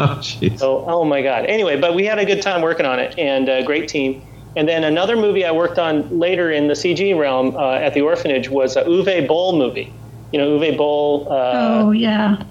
Oh, 0.00 0.18
jeez. 0.20 0.58
So, 0.58 0.84
oh 0.88 1.04
my 1.04 1.22
God. 1.22 1.46
Anyway, 1.46 1.78
but 1.78 1.94
we 1.94 2.04
had 2.04 2.18
a 2.18 2.24
good 2.24 2.42
time 2.42 2.60
working 2.60 2.86
on 2.86 2.98
it 2.98 3.16
and 3.16 3.48
a 3.48 3.62
great 3.62 3.88
team. 3.88 4.20
And 4.56 4.68
then 4.68 4.82
another 4.82 5.14
movie 5.14 5.44
I 5.44 5.52
worked 5.52 5.78
on 5.78 6.18
later 6.18 6.50
in 6.50 6.66
the 6.66 6.74
CG 6.74 7.16
realm 7.16 7.54
uh, 7.54 7.74
at 7.74 7.94
the 7.94 8.00
orphanage 8.00 8.48
was 8.48 8.74
a 8.74 8.82
Uwe 8.82 9.28
Boll 9.28 9.56
movie. 9.56 9.92
You 10.32 10.40
know, 10.40 10.58
Uwe 10.58 10.76
Boll. 10.76 11.28
Uh, 11.30 11.82
oh, 11.84 11.90
yeah. 11.92 12.42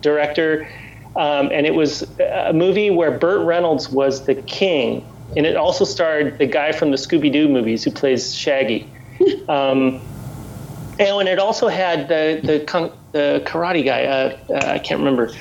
Director. 0.00 0.68
Um, 1.14 1.50
and 1.52 1.64
it 1.64 1.74
was 1.74 2.02
a 2.18 2.52
movie 2.52 2.90
where 2.90 3.12
Burt 3.12 3.46
Reynolds 3.46 3.88
was 3.88 4.24
the 4.24 4.34
king 4.34 5.06
and 5.36 5.46
it 5.46 5.56
also 5.56 5.84
starred 5.84 6.38
the 6.38 6.46
guy 6.46 6.72
from 6.72 6.90
the 6.90 6.96
Scooby 6.96 7.32
Doo 7.32 7.48
movies 7.48 7.84
who 7.84 7.90
plays 7.90 8.34
Shaggy. 8.34 8.90
Um, 9.48 10.00
and 10.98 11.28
it 11.28 11.38
also 11.38 11.68
had 11.68 12.08
the 12.08 12.40
the, 12.42 12.92
the 13.12 13.42
karate 13.46 13.84
guy. 13.84 14.04
Uh, 14.04 14.38
uh, 14.50 14.72
I 14.74 14.78
can't 14.78 14.98
remember 14.98 15.32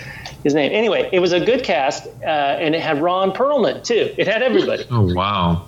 his 0.44 0.54
name. 0.54 0.72
Anyway, 0.72 1.10
it 1.12 1.20
was 1.20 1.34
a 1.34 1.40
good 1.40 1.64
cast, 1.64 2.08
uh, 2.24 2.26
and 2.26 2.76
it 2.76 2.82
had 2.82 3.02
Ron 3.02 3.32
Perlman 3.32 3.84
too. 3.84 4.14
It 4.18 4.28
had 4.28 4.42
everybody. 4.42 4.86
Oh 4.90 5.14
wow! 5.14 5.67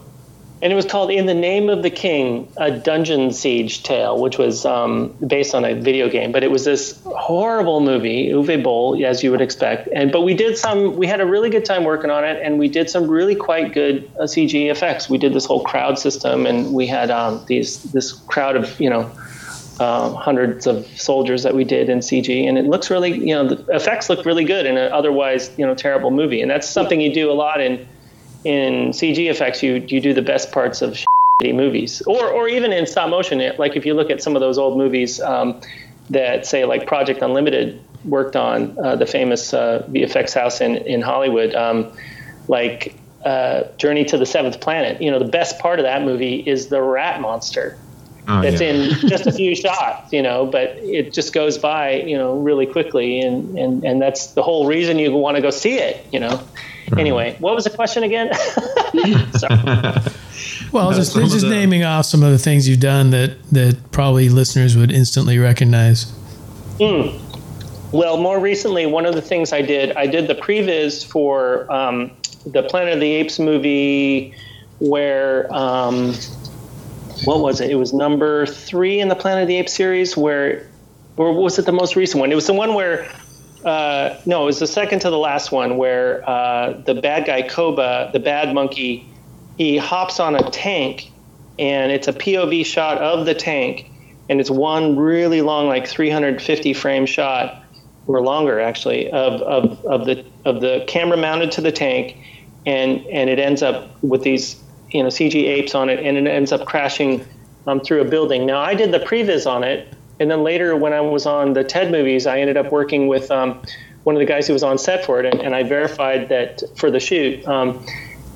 And 0.62 0.74
it 0.74 0.76
was 0.76 0.86
called 0.86 1.10
"In 1.12 1.26
the 1.26 1.34
Name 1.34 1.70
of 1.70 1.84
the 1.84 1.89
King: 1.89 2.51
A 2.57 2.70
Dungeon 2.70 3.32
Siege 3.32 3.84
Tale," 3.84 4.20
which 4.20 4.38
was 4.38 4.66
um, 4.66 5.16
based 5.26 5.55
on 5.55 5.64
a 5.64 5.74
video 5.74 6.10
game. 6.10 6.32
But 6.32 6.43
it 6.43 6.51
was 6.51 6.66
this 6.66 6.99
horrible 7.05 7.80
movie, 7.80 8.30
Uwe 8.30 8.62
Boll, 8.62 9.05
as 9.05 9.24
you 9.24 9.32
would 9.32 9.41
expect. 9.41 9.88
And 9.93 10.12
but 10.12 10.22
we 10.22 10.34
did 10.34 10.57
some. 10.57 10.97
We 10.97 11.07
had 11.07 11.22
a 11.22 11.26
really 11.26 11.49
good 11.49 11.66
time 11.66 11.84
working 11.86 12.10
on 12.10 12.26
it, 12.26 12.41
and 12.43 12.60
we 12.60 12.68
did 12.68 12.89
some 12.89 13.07
really 13.07 13.36
quite 13.36 13.74
good 13.74 14.10
uh, 14.20 14.24
CG 14.24 14.70
effects. 14.70 15.10
We 15.10 15.18
did 15.18 15.34
this 15.34 15.45
whole 15.45 15.64
crowd 15.64 15.97
system, 15.97 16.45
and 16.45 16.74
we 16.74 16.88
had 16.88 17.10
um, 17.10 17.43
these 17.47 17.84
this 17.91 18.12
crowd 18.12 18.55
of 18.55 18.80
you 18.80 18.89
know. 18.89 19.12
Uh, 19.80 20.12
hundreds 20.12 20.68
of 20.68 20.86
soldiers 20.99 21.43
that 21.43 21.55
we 21.55 21.64
did 21.64 21.88
in 21.88 21.99
CG, 21.99 22.45
and 22.45 22.57
it 22.57 22.66
looks 22.66 22.89
really, 22.89 23.18
you 23.18 23.34
know, 23.34 23.47
the 23.47 23.74
effects 23.74 24.10
look 24.10 24.26
really 24.26 24.43
good 24.43 24.66
in 24.66 24.76
an 24.76 24.91
otherwise, 24.91 25.51
you 25.55 25.66
know, 25.66 25.74
terrible 25.74 26.12
movie. 26.12 26.41
And 26.41 26.51
that's 26.51 26.68
something 26.68 26.99
you 26.99 27.14
do 27.14 27.32
a 27.32 27.34
lot 27.34 27.62
in 27.62 27.88
in 28.43 28.89
CG 28.91 29.29
effects, 29.29 29.61
you 29.63 29.75
you 29.87 30.01
do 30.01 30.13
the 30.13 30.21
best 30.21 30.51
parts 30.51 30.81
of 30.81 30.93
shitty 30.93 31.55
movies, 31.55 32.01
or 32.03 32.29
or 32.29 32.47
even 32.47 32.71
in 32.71 32.85
stop 32.85 33.09
motion. 33.09 33.41
Like 33.57 33.75
if 33.75 33.85
you 33.85 33.93
look 33.93 34.09
at 34.09 34.21
some 34.21 34.35
of 34.35 34.39
those 34.39 34.57
old 34.57 34.77
movies 34.77 35.19
um, 35.21 35.61
that 36.09 36.45
say 36.45 36.65
like 36.65 36.87
Project 36.87 37.21
Unlimited 37.21 37.81
worked 38.05 38.35
on, 38.35 38.77
uh, 38.79 38.95
the 38.95 39.05
famous 39.05 39.53
uh, 39.53 39.85
VFX 39.89 40.33
house 40.33 40.61
in 40.61 40.77
in 40.77 41.01
Hollywood, 41.01 41.53
um, 41.55 41.91
like 42.47 42.95
uh, 43.25 43.63
Journey 43.77 44.05
to 44.05 44.17
the 44.17 44.25
Seventh 44.25 44.61
Planet. 44.61 45.01
You 45.01 45.11
know, 45.11 45.19
the 45.19 45.25
best 45.25 45.59
part 45.59 45.79
of 45.79 45.83
that 45.83 46.03
movie 46.03 46.35
is 46.35 46.67
the 46.67 46.81
rat 46.81 47.21
monster. 47.21 47.77
Oh, 48.32 48.41
it's 48.41 48.61
yeah. 48.61 48.73
in 48.73 49.09
just 49.09 49.25
a 49.25 49.32
few 49.32 49.55
shots, 49.55 50.13
you 50.13 50.21
know, 50.21 50.45
but 50.45 50.77
it 50.77 51.11
just 51.11 51.34
goes 51.34 51.57
by, 51.57 51.93
you 51.93 52.15
know, 52.15 52.38
really 52.38 52.67
quickly, 52.67 53.21
and 53.21 53.57
and 53.57 53.84
and 53.84 53.99
that's 53.99 54.27
the 54.34 54.43
whole 54.43 54.67
reason 54.67 54.99
you 54.99 55.11
want 55.11 55.36
to 55.36 55.41
go 55.41 55.49
see 55.49 55.80
it, 55.80 56.05
you 56.11 56.19
know. 56.19 56.39
Right. 56.91 56.99
Anyway, 56.99 57.36
what 57.39 57.55
was 57.55 57.63
the 57.63 57.71
question 57.71 58.03
again? 58.03 58.27
well, 60.71 60.93
just 60.93 61.15
just 61.15 61.41
the, 61.41 61.49
naming 61.49 61.84
off 61.84 62.05
some 62.05 62.21
of 62.21 62.32
the 62.32 62.38
things 62.38 62.69
you've 62.69 62.80
done 62.80 63.09
that 63.09 63.38
that 63.51 63.91
probably 63.91 64.30
listeners 64.30 64.77
would 64.77 64.91
instantly 64.91 65.39
recognize. 65.39 66.05
Mm. 66.77 67.19
Well, 67.91 68.17
more 68.17 68.39
recently, 68.39 68.86
one 68.86 69.07
of 69.07 69.15
the 69.15 69.23
things 69.23 69.51
I 69.51 69.63
did, 69.63 69.97
I 69.97 70.05
did 70.05 70.27
the 70.27 70.36
previs 70.36 71.03
for 71.03 71.71
um, 71.71 72.11
the 72.45 72.61
Planet 72.61 72.93
of 72.93 72.99
the 72.99 73.11
Apes 73.11 73.39
movie, 73.39 74.36
where 74.77 75.51
um, 75.51 76.13
what 77.24 77.39
was 77.41 77.61
it? 77.61 77.70
It 77.70 77.76
was 77.76 77.93
number 77.93 78.45
three 78.45 78.99
in 78.99 79.07
the 79.07 79.15
Planet 79.15 79.43
of 79.43 79.47
the 79.47 79.57
Apes 79.57 79.74
series, 79.74 80.15
where 80.15 80.70
or 81.17 81.34
was 81.34 81.59
it 81.59 81.65
the 81.65 81.72
most 81.72 81.95
recent 81.95 82.20
one? 82.20 82.32
It 82.32 82.36
was 82.36 82.47
the 82.47 82.53
one 82.53 82.74
where 82.74 83.09
uh, 83.65 84.22
no, 84.26 84.43
it 84.43 84.45
was 84.45 84.59
the 84.59 84.67
second 84.67 84.99
to 84.99 85.09
the 85.09 85.17
last 85.17 85.51
one 85.51 85.78
where 85.78 86.28
uh, 86.30 86.82
the 86.86 86.95
bad 86.95 87.26
guy 87.26 87.41
Koba, 87.41 88.09
the 88.13 88.20
bad 88.20 88.53
monkey, 88.53 89.05
he 89.57 89.78
hops 89.78 90.20
on 90.20 90.36
a 90.36 90.49
tank, 90.51 91.11
and 91.57 91.91
it's 91.91 92.07
a 92.07 92.13
POV 92.13 92.65
shot 92.65 92.99
of 92.99 93.26
the 93.26 93.34
tank, 93.34 93.91
and 94.30 94.39
it's 94.39 94.49
one 94.49 94.95
really 94.95 95.41
long, 95.41 95.67
like 95.67 95.88
350 95.88 96.74
frame 96.74 97.05
shot, 97.05 97.63
or 98.07 98.22
longer 98.22 98.61
actually, 98.61 99.11
of, 99.11 99.41
of, 99.41 99.86
of 99.86 100.05
the 100.05 100.26
of 100.45 100.61
the 100.61 100.86
camera 100.88 101.17
mounted 101.17 101.51
to 101.51 101.61
the 101.61 101.72
tank, 101.72 102.15
and 102.65 103.05
and 103.07 103.30
it 103.30 103.39
ends 103.39 103.61
up 103.61 104.01
with 104.01 104.24
these 104.24 104.63
you 104.91 105.03
know 105.03 105.09
CG 105.09 105.35
apes 105.35 105.75
on 105.75 105.89
it, 105.89 105.99
and 105.99 106.17
it 106.17 106.27
ends 106.27 106.51
up 106.51 106.65
crashing 106.65 107.25
um, 107.67 107.79
through 107.79 108.01
a 108.01 108.05
building. 108.05 108.45
Now 108.45 108.59
I 108.59 108.73
did 108.73 108.91
the 108.91 108.99
previs 108.99 109.49
on 109.49 109.63
it 109.63 109.93
and 110.19 110.29
then 110.29 110.43
later 110.43 110.75
when 110.75 110.93
I 110.93 111.01
was 111.01 111.25
on 111.25 111.53
the 111.53 111.63
TED 111.63 111.91
movies, 111.91 112.27
I 112.27 112.39
ended 112.39 112.57
up 112.57 112.71
working 112.71 113.07
with 113.07 113.31
um, 113.31 113.61
one 114.03 114.15
of 114.15 114.19
the 114.19 114.25
guys 114.25 114.47
who 114.47 114.53
was 114.53 114.63
on 114.63 114.77
set 114.77 115.05
for 115.05 115.19
it, 115.19 115.25
and, 115.25 115.41
and 115.41 115.55
I 115.55 115.63
verified 115.63 116.29
that 116.29 116.61
for 116.75 116.91
the 116.91 116.99
shoot 116.99 117.47
um, 117.47 117.85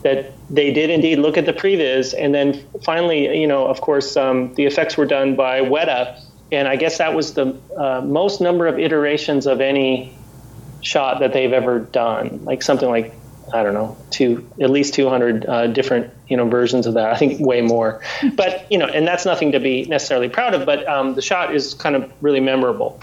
that 0.02 0.32
they 0.50 0.72
did 0.72 0.90
indeed 0.90 1.20
look 1.20 1.38
at 1.38 1.46
the 1.46 1.54
previs, 1.54 2.14
and 2.18 2.34
then 2.34 2.64
finally, 2.84 3.40
you 3.40 3.48
know, 3.48 3.68
of 3.68 3.82
course, 3.82 4.16
um, 4.16 4.54
the 4.56 4.66
effects 4.66 4.96
were 4.96 5.06
done 5.06 5.36
by 5.36 5.60
Weta, 5.60 6.20
and 6.52 6.68
I 6.68 6.78
guess 6.78 7.00
that 7.00 7.14
was 7.14 7.34
the 7.34 7.60
uh, 7.78 8.02
most 8.02 8.40
number 8.40 8.68
of 8.68 8.80
iterations 8.80 9.46
of 9.46 9.60
any 9.60 10.16
shot 10.82 11.20
that 11.20 11.34
they've 11.34 11.54
ever 11.54 11.80
done, 11.80 12.40
like 12.44 12.62
something 12.64 12.90
like 12.90 13.14
I 13.52 13.64
don't 13.64 13.74
know, 13.74 13.98
two 14.10 14.50
at 14.62 14.70
least 14.70 14.94
200 14.94 15.46
uh, 15.46 15.68
different 15.68 16.14
you 16.28 16.38
know 16.38 16.48
versions 16.48 16.86
of 16.86 16.94
that. 16.96 17.12
I 17.12 17.18
think 17.18 17.40
way 17.40 17.62
more, 17.62 18.02
but 18.36 18.72
you 18.72 18.78
know, 18.78 18.88
and 18.88 19.08
that's 19.08 19.26
nothing 19.26 19.52
to 19.54 19.60
be 19.60 19.86
necessarily 19.86 20.30
proud 20.30 20.54
of. 20.54 20.66
But 20.66 20.88
um, 20.88 21.16
the 21.16 21.22
shot 21.22 21.54
is 21.54 21.74
kind 21.74 21.96
of 21.96 22.12
really 22.22 22.40
memorable, 22.40 23.00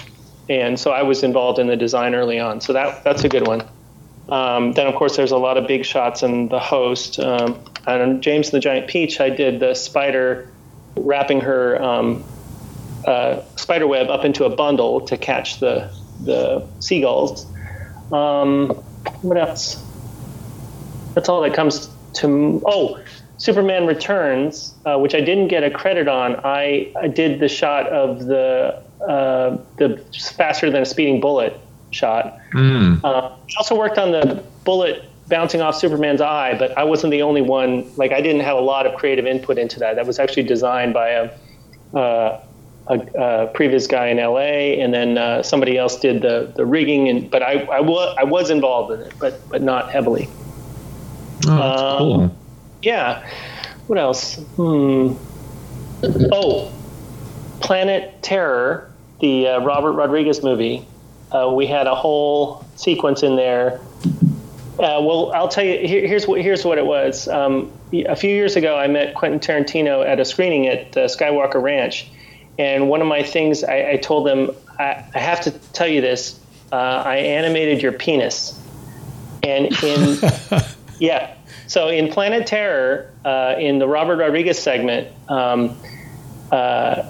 and 0.49 0.79
so 0.79 0.91
I 0.93 1.03
was 1.03 1.23
involved 1.23 1.59
in 1.59 1.67
the 1.67 1.77
design 1.77 2.15
early 2.15 2.39
on. 2.39 2.61
So 2.61 2.73
that 2.73 3.05
that's 3.05 3.25
a 3.25 3.29
good 3.29 3.47
one. 3.47 3.63
Um, 4.29 4.73
then 4.73 4.87
of 4.87 4.95
course 4.95 5.17
there's 5.17 5.33
a 5.33 5.39
lot 5.39 5.57
of 5.57 5.67
big 5.67 5.85
shots 5.85 6.23
in 6.23 6.49
the 6.49 6.61
host. 6.61 7.19
Um, 7.19 7.65
and 7.87 8.23
James 8.23 8.49
and 8.49 8.55
the 8.55 8.61
Giant 8.61 8.89
Peach, 8.89 9.21
I 9.21 9.31
did 9.31 9.59
the 9.61 9.75
spider 9.75 10.53
wrapping 10.97 11.41
her 11.41 11.83
um, 11.83 12.25
uh, 13.07 13.43
spider 13.57 13.87
web 13.87 14.09
up 14.09 14.25
into 14.25 14.45
a 14.45 14.51
bundle 14.51 15.01
to 15.03 15.17
catch 15.17 15.61
the 15.61 15.91
the 16.23 16.67
seagulls. 16.81 17.47
Um, 18.13 18.69
what 19.23 19.39
else? 19.39 19.83
That's 21.15 21.29
all 21.29 21.41
that 21.43 21.55
comes 21.55 21.89
to. 22.15 22.63
Oh, 22.67 23.01
Superman 23.41 23.87
Returns, 23.87 24.75
uh, 24.85 24.99
which 24.99 25.15
I 25.15 25.21
didn't 25.21 25.49
get 25.49 25.65
a 25.65 25.71
credit 25.71 26.09
on. 26.09 26.37
I, 26.45 26.93
I 27.01 27.09
did 27.09 27.41
the 27.41 27.49
shot 27.49 27.87
of 27.87 28.27
the 28.27 28.83
uh, 29.01 29.57
the 29.79 30.05
faster 30.37 30.71
than 30.71 30.83
a 30.83 30.87
speeding 30.87 31.21
bullet 31.21 31.59
shot. 31.91 32.39
Mm. 32.53 33.03
Uh, 33.03 33.09
I 33.09 33.37
also 33.59 33.79
worked 33.79 33.97
on 33.97 34.13
the 34.13 34.45
bullet 34.65 35.05
bouncing 35.29 35.63
off 35.63 35.77
Superman's 35.77 36.21
eye, 36.21 36.55
but 36.59 36.77
I 36.77 36.85
wasn't 36.85 37.13
the 37.13 37.23
only 37.23 37.41
one. 37.41 37.91
Like 37.97 38.13
I 38.13 38.21
didn't 38.21 38.43
have 38.43 38.59
a 38.59 38.61
lot 38.61 38.87
of 38.87 38.95
creative 38.99 39.27
input 39.27 39.57
into 39.57 39.79
that. 39.79 39.97
That 39.97 40.07
was 40.07 40.19
actually 40.19 40.43
designed 40.43 40.93
by 40.93 41.09
a 41.09 41.31
uh, 41.95 42.45
a, 42.89 42.95
a, 42.95 43.53
previs 43.55 43.89
guy 43.89 44.09
in 44.09 44.19
LA, 44.19 44.83
and 44.83 44.93
then 44.93 45.17
uh, 45.17 45.43
somebody 45.43 45.79
else 45.79 45.99
did 45.99 46.23
the, 46.23 46.53
the 46.57 46.67
rigging. 46.67 47.09
And 47.09 47.31
but 47.31 47.43
I 47.43 47.63
I, 47.63 47.81
wa- 47.81 48.15
I 48.19 48.25
was 48.25 48.51
involved 48.51 48.93
in 48.93 49.01
it, 49.01 49.15
but 49.19 49.49
but 49.49 49.63
not 49.63 49.91
heavily. 49.91 50.29
Oh, 51.49 51.57
that's 51.57 51.83
Um, 51.83 51.99
cool. 51.99 52.37
Yeah. 52.83 53.29
What 53.87 53.99
else? 53.99 54.37
Hmm. 54.57 55.15
Oh, 56.33 56.73
Planet 57.61 58.23
Terror, 58.23 58.91
the 59.21 59.49
uh, 59.49 59.61
Robert 59.61 59.93
Rodriguez 59.93 60.43
movie. 60.43 60.87
Uh, 61.31 61.51
we 61.55 61.67
had 61.67 61.87
a 61.87 61.95
whole 61.95 62.65
sequence 62.77 63.23
in 63.23 63.37
there. 63.37 63.81
Uh, 64.79 64.99
well, 65.03 65.31
I'll 65.35 65.49
tell 65.49 65.65
you. 65.65 65.87
Here, 65.87 66.07
here's 66.07 66.27
what 66.27 66.41
here's 66.41 66.65
what 66.65 66.79
it 66.79 66.87
was. 66.87 67.29
Um, 67.29 67.71
a 67.93 68.17
few 68.17 68.31
years 68.31 68.57
ago, 68.57 68.77
I 68.77 68.87
met 68.87 69.15
Quentin 69.15 69.39
Tarantino 69.41 70.07
at 70.07 70.19
a 70.21 70.25
screening 70.25 70.69
at 70.69 70.97
uh, 70.97 71.01
Skywalker 71.07 71.61
Ranch, 71.63 72.09
and 72.59 72.89
one 72.89 73.01
of 73.03 73.07
my 73.07 73.23
things 73.23 73.63
I, 73.63 73.91
I 73.93 73.97
told 73.97 74.27
him, 74.27 74.51
I, 74.79 75.05
I 75.15 75.19
have 75.19 75.43
to 75.43 75.51
tell 75.51 75.89
you 75.89 76.01
this. 76.01 76.39
Uh, 76.73 76.77
I 76.77 77.17
animated 77.17 77.83
your 77.83 77.93
penis, 77.93 78.59
and 79.43 79.67
in 79.83 80.19
yeah. 81.01 81.35
So 81.67 81.89
in 81.89 82.09
Planet 82.13 82.47
Terror, 82.47 83.11
uh, 83.25 83.57
in 83.59 83.79
the 83.79 83.89
Robert 83.89 84.17
Rodriguez 84.17 84.59
segment, 84.59 85.09
um, 85.29 85.77
uh, 86.53 87.09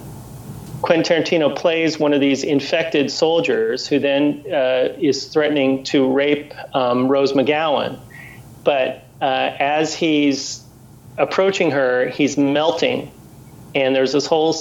Quentin 0.81 1.23
Tarantino 1.23 1.55
plays 1.55 1.99
one 1.99 2.15
of 2.15 2.21
these 2.21 2.43
infected 2.43 3.11
soldiers 3.11 3.87
who 3.87 3.99
then 3.99 4.45
uh, 4.47 4.95
is 4.99 5.27
threatening 5.27 5.85
to 5.85 6.11
rape 6.11 6.55
um, 6.75 7.09
Rose 7.09 7.33
McGowan. 7.33 7.99
But 8.65 9.05
uh, 9.21 9.25
as 9.59 9.95
he's 9.95 10.65
approaching 11.19 11.73
her, 11.73 12.09
he's 12.09 12.39
melting, 12.39 13.11
and 13.75 13.95
there's 13.95 14.13
this 14.13 14.27
whole 14.27 14.55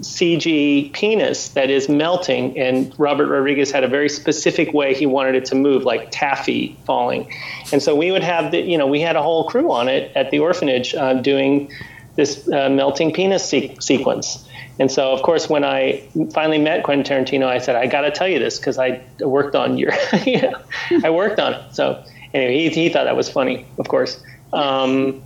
CG 0.00 0.92
penis 0.92 1.48
that 1.50 1.70
is 1.70 1.88
melting. 1.88 2.58
And 2.58 2.92
Robert 2.98 3.28
Rodriguez 3.28 3.70
had 3.70 3.84
a 3.84 3.88
very 3.88 4.08
specific 4.08 4.72
way 4.72 4.94
he 4.94 5.06
wanted 5.06 5.34
it 5.34 5.46
to 5.46 5.54
move, 5.54 5.84
like 5.84 6.08
taffy 6.10 6.76
falling. 6.84 7.32
And 7.72 7.82
so 7.82 7.94
we 7.94 8.12
would 8.12 8.22
have 8.22 8.52
the, 8.52 8.60
you 8.60 8.78
know, 8.78 8.86
we 8.86 9.00
had 9.00 9.16
a 9.16 9.22
whole 9.22 9.48
crew 9.48 9.72
on 9.72 9.88
it 9.88 10.12
at 10.14 10.30
the 10.30 10.40
orphanage 10.40 10.94
uh, 10.94 11.14
doing 11.14 11.70
this 12.16 12.48
uh, 12.50 12.68
melting 12.68 13.12
penis 13.12 13.48
se- 13.48 13.76
sequence. 13.80 14.46
And 14.78 14.90
so, 14.90 15.12
of 15.12 15.22
course, 15.22 15.48
when 15.48 15.64
I 15.64 16.06
finally 16.32 16.58
met 16.58 16.82
Quentin 16.82 17.04
Tarantino, 17.04 17.46
I 17.46 17.58
said, 17.58 17.76
I 17.76 17.86
got 17.86 18.02
to 18.02 18.10
tell 18.10 18.28
you 18.28 18.38
this 18.38 18.58
because 18.58 18.78
I 18.78 19.02
worked 19.20 19.54
on 19.54 19.78
your, 19.78 19.92
I 20.12 21.10
worked 21.10 21.40
on 21.40 21.54
it. 21.54 21.74
So 21.74 22.04
anyway, 22.34 22.68
he, 22.68 22.68
he 22.68 22.88
thought 22.90 23.04
that 23.04 23.16
was 23.16 23.30
funny, 23.30 23.66
of 23.78 23.88
course. 23.88 24.22
Um, 24.52 25.22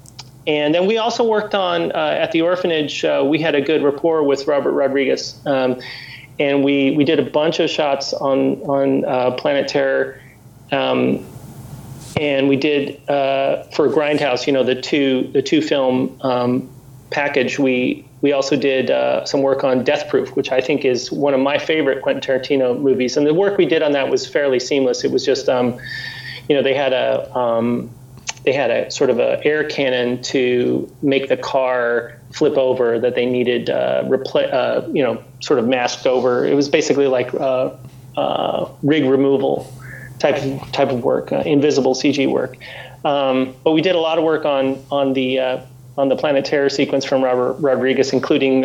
and 0.47 0.74
then 0.74 0.86
we 0.86 0.99
also 0.99 1.24
worked 1.24 1.55
on, 1.55 1.93
uh, 1.93 2.16
at 2.20 2.32
the 2.32 2.43
orphanage, 2.43 3.05
uh, 3.05 3.24
we 3.26 3.38
had 3.38 3.55
a 3.55 3.61
good 3.61 3.82
rapport 3.82 4.22
with 4.22 4.47
Robert 4.47 4.72
Rodriguez. 4.72 5.38
Um, 5.47 5.80
and 6.38 6.64
we, 6.64 6.93
we 6.93 7.05
did 7.05 7.18
a 7.18 7.30
bunch 7.30 7.61
of 7.61 7.68
shots 7.68 8.14
on, 8.14 8.62
on 8.62 9.05
uh, 9.05 9.32
Planet 9.32 9.68
Terror. 9.68 10.20
Um, 10.72 11.26
and 12.16 12.49
we 12.49 12.57
did 12.57 13.09
uh, 13.09 13.64
for 13.64 13.88
Grindhouse, 13.88 14.47
you 14.47 14.53
know, 14.53 14.64
the 14.64 14.80
two 14.80 15.30
the 15.32 15.43
two 15.43 15.62
film 15.62 16.18
um, 16.22 16.68
package. 17.11 17.59
We 17.59 18.07
we 18.20 18.32
also 18.32 18.57
did 18.57 18.91
uh, 18.91 19.24
some 19.24 19.43
work 19.43 19.64
on 19.64 19.84
Death 19.84 20.09
Proof, 20.11 20.36
which 20.36 20.53
I 20.53 20.61
think 20.61 20.84
is 20.84 21.11
one 21.11 21.32
of 21.34 21.41
my 21.41 21.59
favorite 21.59 22.03
Quentin 22.03 22.22
Tarantino 22.22 22.78
movies. 22.78 23.16
And 23.16 23.26
the 23.26 23.34
work 23.34 23.57
we 23.57 23.66
did 23.66 23.82
on 23.82 23.93
that 23.93 24.11
was 24.11 24.26
fairly 24.26 24.61
seamless. 24.61 25.05
It 25.05 25.11
was 25.11 25.24
just, 25.24 25.49
um, 25.49 25.78
you 26.49 26.55
know, 26.55 26.62
they 26.62 26.74
had 26.74 26.93
a 26.93 27.34
um, 27.36 27.91
they 28.45 28.53
had 28.53 28.70
a 28.70 28.91
sort 28.91 29.11
of 29.11 29.18
a 29.18 29.45
air 29.45 29.68
cannon 29.68 30.22
to 30.22 30.91
make 31.03 31.28
the 31.28 31.36
car 31.36 32.18
flip 32.32 32.57
over 32.57 32.99
that 32.99 33.14
they 33.14 33.26
needed 33.26 33.68
uh, 33.68 34.03
repla- 34.05 34.53
uh, 34.53 34.88
you 34.93 35.03
know, 35.03 35.22
sort 35.41 35.59
of 35.59 35.66
masked 35.66 36.07
over. 36.07 36.45
It 36.45 36.55
was 36.55 36.68
basically 36.68 37.07
like 37.07 37.34
uh, 37.34 37.70
uh, 38.16 38.68
rig 38.82 39.05
removal 39.05 39.72
type 40.18 40.43
of 40.43 40.72
type 40.72 40.91
of 40.91 41.05
work, 41.05 41.32
uh, 41.32 41.43
invisible 41.45 41.95
CG 41.95 42.30
work. 42.30 42.57
Um, 43.05 43.55
but 43.64 43.72
we 43.72 43.80
did 43.80 43.95
a 43.95 44.01
lot 44.01 44.18
of 44.18 44.24
work 44.24 44.45
on 44.45 44.82
on 44.91 45.12
the 45.12 45.38
uh, 45.38 45.61
on 45.99 46.09
the 46.09 46.16
Planet 46.16 46.45
Terror 46.45 46.70
sequence 46.70 47.05
from 47.05 47.22
Robert 47.22 47.55
Rodriguez, 47.55 48.12
including 48.12 48.64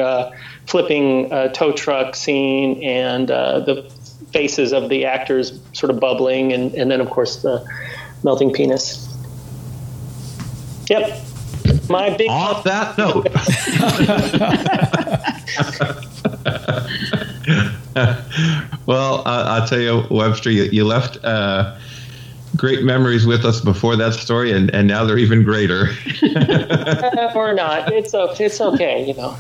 flipping 0.68 1.30
tow 1.54 1.74
truck 1.74 2.16
scene 2.16 2.82
and 2.82 3.28
the 3.28 3.92
faces 4.32 4.74
of 4.74 4.90
the 4.90 5.06
actors 5.06 5.60
sort 5.74 5.90
of 5.90 6.00
bubbling, 6.00 6.54
and, 6.54 6.74
and 6.76 6.90
then 6.92 7.02
of 7.02 7.10
course 7.10 7.42
the 7.42 7.66
melting 8.24 8.54
penis. 8.54 9.15
Yep. 10.90 11.22
My 11.90 12.16
big 12.16 12.30
Off 12.30 12.64
that 12.64 12.98
note. 12.98 13.26
well, 18.86 19.20
uh, 19.20 19.24
I'll 19.26 19.68
tell 19.68 19.80
you, 19.80 20.04
Webster, 20.10 20.52
you, 20.52 20.64
you 20.64 20.86
left 20.86 21.24
uh, 21.24 21.78
great 22.56 22.84
memories 22.84 23.26
with 23.26 23.46
us 23.46 23.62
before 23.62 23.96
that 23.96 24.14
story, 24.14 24.52
and, 24.52 24.74
and 24.74 24.88
now 24.88 25.06
they're 25.06 25.18
even 25.18 25.44
greater. 25.44 25.86
or 27.36 27.54
not. 27.54 27.92
It's 27.92 28.14
okay. 28.14 28.46
It's 28.46 28.62
okay. 28.62 29.08
You 29.08 29.14
know. 29.16 29.38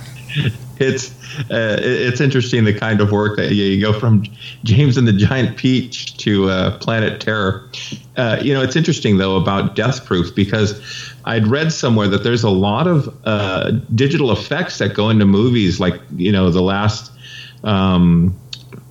It's 0.77 1.11
uh, 1.49 1.77
it's 1.79 2.19
interesting 2.19 2.65
the 2.65 2.73
kind 2.73 3.01
of 3.01 3.11
work 3.11 3.37
that 3.37 3.53
you, 3.53 3.63
you, 3.63 3.81
go 3.81 3.97
from 3.97 4.25
James 4.63 4.97
and 4.97 5.07
the 5.07 5.13
Giant 5.13 5.57
Peach 5.57 6.17
to 6.17 6.49
uh, 6.49 6.77
Planet 6.79 7.21
Terror. 7.21 7.69
Uh, 8.17 8.39
you 8.41 8.53
know, 8.53 8.61
it's 8.61 8.75
interesting 8.75 9.17
though 9.17 9.37
about 9.37 9.75
Death 9.75 10.05
Proof 10.05 10.35
because 10.35 10.81
I'd 11.25 11.47
read 11.47 11.73
somewhere 11.73 12.07
that 12.07 12.23
there's 12.23 12.43
a 12.43 12.49
lot 12.49 12.87
of 12.87 13.13
uh, 13.25 13.71
digital 13.93 14.31
effects 14.31 14.77
that 14.77 14.93
go 14.93 15.09
into 15.09 15.25
movies, 15.25 15.79
like 15.79 15.99
you 16.15 16.31
know 16.31 16.49
the 16.51 16.61
last. 16.61 17.11
Um, 17.63 18.39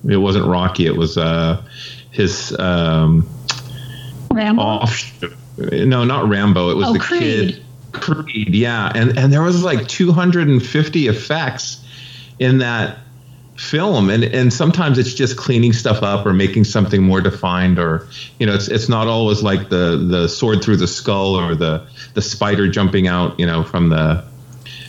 it 0.07 0.17
wasn't 0.17 0.45
Rocky. 0.45 0.85
It 0.85 0.97
was 0.97 1.17
uh, 1.17 1.63
his 2.11 2.57
um, 2.59 3.27
Rambo. 4.31 4.61
Off, 4.61 5.23
no, 5.57 6.03
not 6.03 6.27
Rambo. 6.27 6.69
It 6.71 6.75
was 6.75 6.89
oh, 6.89 6.93
the 6.93 6.99
Creed. 6.99 7.21
kid. 7.21 7.61
Creed, 7.93 8.53
yeah, 8.53 8.91
and 8.93 9.17
and 9.17 9.31
there 9.31 9.41
was 9.41 9.63
like 9.63 9.87
250 9.87 11.07
effects 11.07 11.81
in 12.39 12.57
that 12.57 12.97
film, 13.55 14.09
and 14.09 14.23
and 14.23 14.51
sometimes 14.51 14.97
it's 14.97 15.13
just 15.13 15.37
cleaning 15.37 15.73
stuff 15.73 16.03
up 16.03 16.25
or 16.25 16.33
making 16.33 16.65
something 16.65 17.01
more 17.03 17.21
defined, 17.21 17.79
or 17.79 18.07
you 18.39 18.45
know, 18.45 18.53
it's 18.53 18.67
it's 18.67 18.89
not 18.89 19.07
always 19.07 19.43
like 19.43 19.69
the 19.69 19.97
the 19.97 20.27
sword 20.27 20.63
through 20.63 20.77
the 20.77 20.87
skull 20.87 21.35
or 21.35 21.55
the 21.55 21.85
the 22.13 22.21
spider 22.21 22.67
jumping 22.67 23.07
out, 23.07 23.39
you 23.39 23.45
know, 23.45 23.63
from 23.63 23.89
the 23.89 24.23